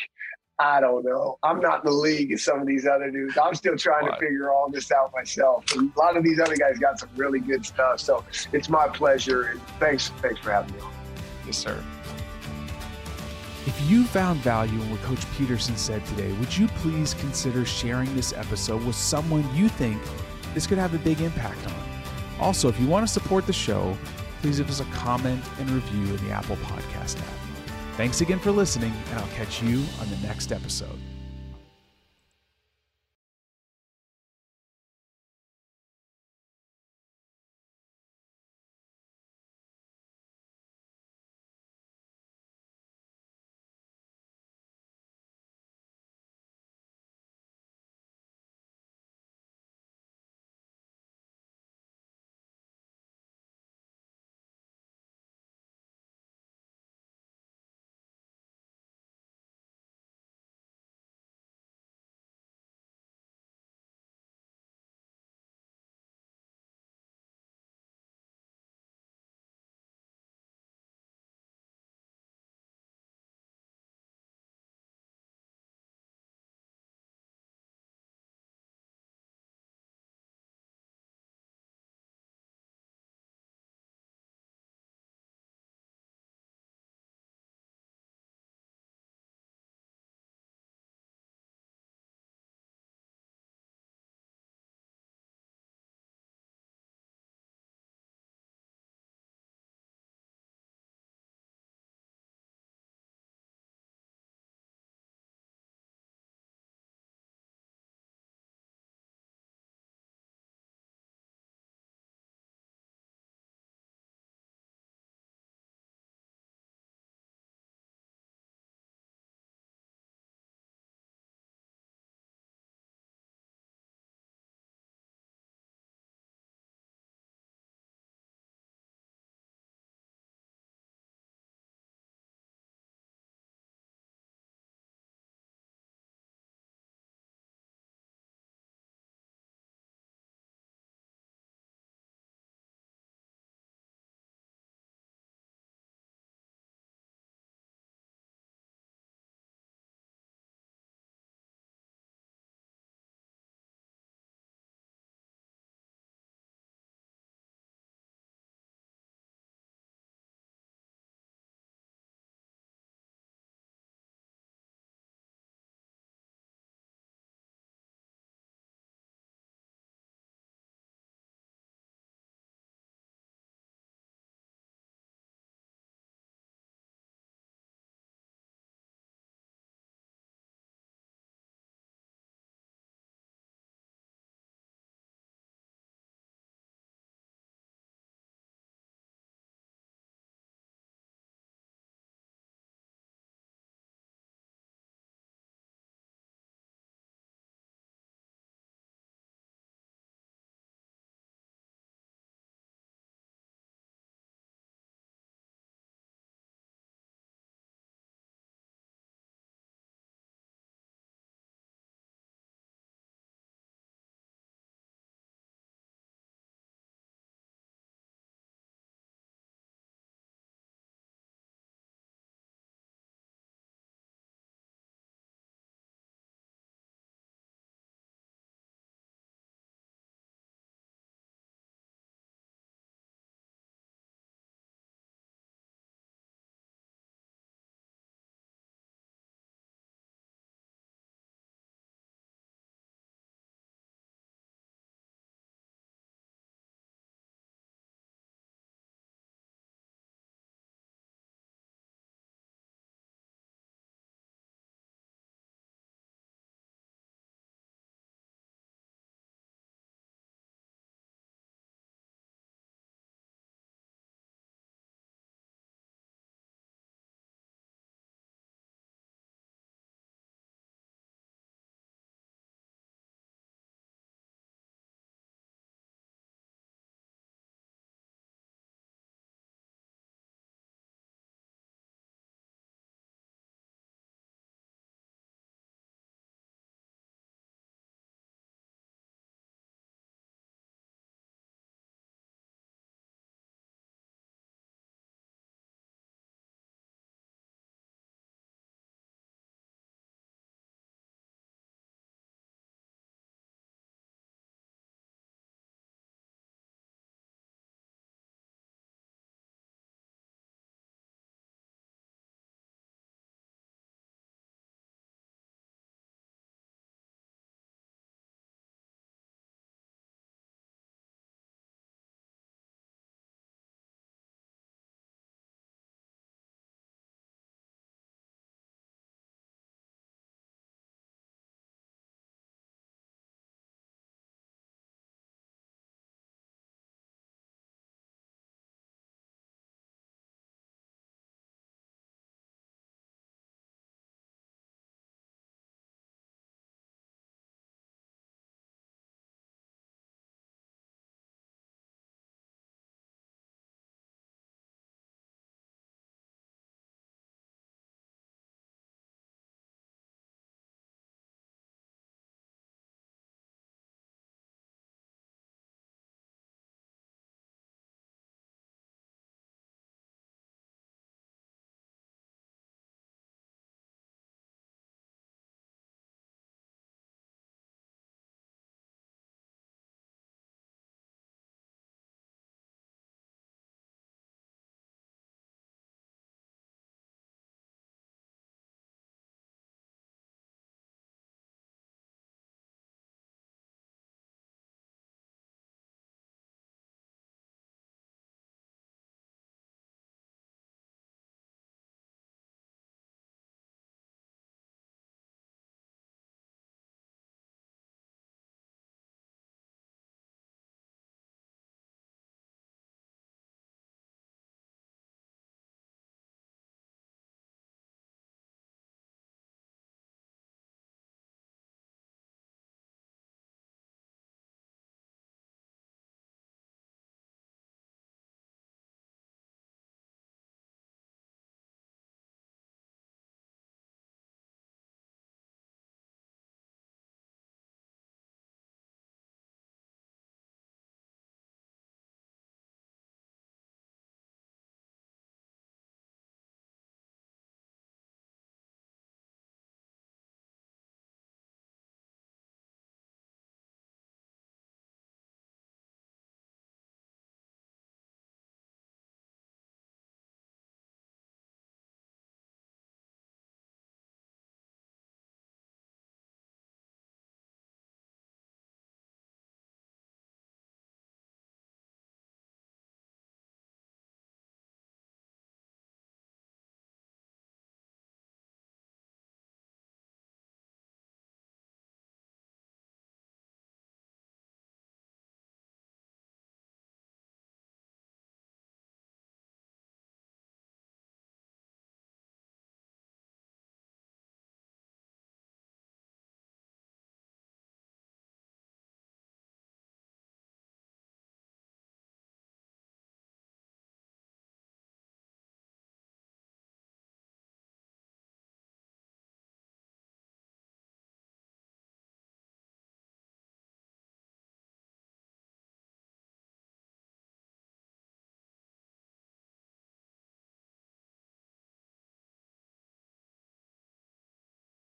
I 0.59 0.79
don't 0.79 1.03
know. 1.03 1.37
I'm 1.43 1.59
not 1.59 1.83
in 1.83 1.91
the 1.91 1.97
league 1.97 2.31
as 2.31 2.43
some 2.43 2.59
of 2.61 2.67
these 2.67 2.87
other 2.87 3.11
dudes. 3.11 3.37
I'm 3.37 3.55
still 3.55 3.77
trying 3.77 4.05
to 4.05 4.13
figure 4.13 4.51
all 4.51 4.69
this 4.69 4.91
out 4.91 5.11
myself. 5.13 5.65
And 5.75 5.91
a 5.95 5.99
lot 5.99 6.15
of 6.15 6.23
these 6.23 6.39
other 6.39 6.55
guys 6.55 6.77
got 6.79 6.99
some 6.99 7.09
really 7.15 7.39
good 7.39 7.65
stuff. 7.65 7.99
So 7.99 8.23
it's 8.53 8.69
my 8.69 8.87
pleasure. 8.87 9.43
And 9.43 9.61
thanks, 9.79 10.09
thanks 10.21 10.39
for 10.39 10.51
having 10.51 10.73
me 10.75 10.81
on. 10.81 10.91
Yes, 11.45 11.57
sir. 11.57 11.83
If 13.67 13.89
you 13.89 14.03
found 14.03 14.39
value 14.41 14.79
in 14.79 14.91
what 14.91 15.01
Coach 15.01 15.25
Petersen 15.35 15.75
said 15.75 16.05
today, 16.05 16.31
would 16.33 16.55
you 16.55 16.67
please 16.67 17.15
consider 17.15 17.65
sharing 17.65 18.13
this 18.13 18.31
episode 18.31 18.83
with 18.85 18.95
someone 18.95 19.43
you 19.55 19.69
think 19.69 19.99
this 20.53 20.67
could 20.67 20.77
have 20.77 20.93
a 20.93 20.99
big 20.99 21.19
impact 21.19 21.65
on? 21.65 21.73
Also, 22.39 22.69
if 22.69 22.79
you 22.79 22.85
want 22.85 23.07
to 23.07 23.11
support 23.11 23.47
the 23.47 23.53
show, 23.53 23.97
please 24.41 24.59
give 24.59 24.69
us 24.69 24.81
a 24.81 24.85
comment 24.85 25.43
and 25.59 25.69
review 25.71 26.13
in 26.13 26.27
the 26.27 26.31
Apple 26.31 26.57
Podcast 26.57 27.19
app. 27.19 27.27
Thanks 27.97 28.21
again 28.21 28.37
for 28.37 28.51
listening, 28.51 28.93
and 29.09 29.19
I'll 29.19 29.27
catch 29.29 29.63
you 29.63 29.83
on 29.99 30.09
the 30.11 30.17
next 30.17 30.51
episode. 30.51 30.99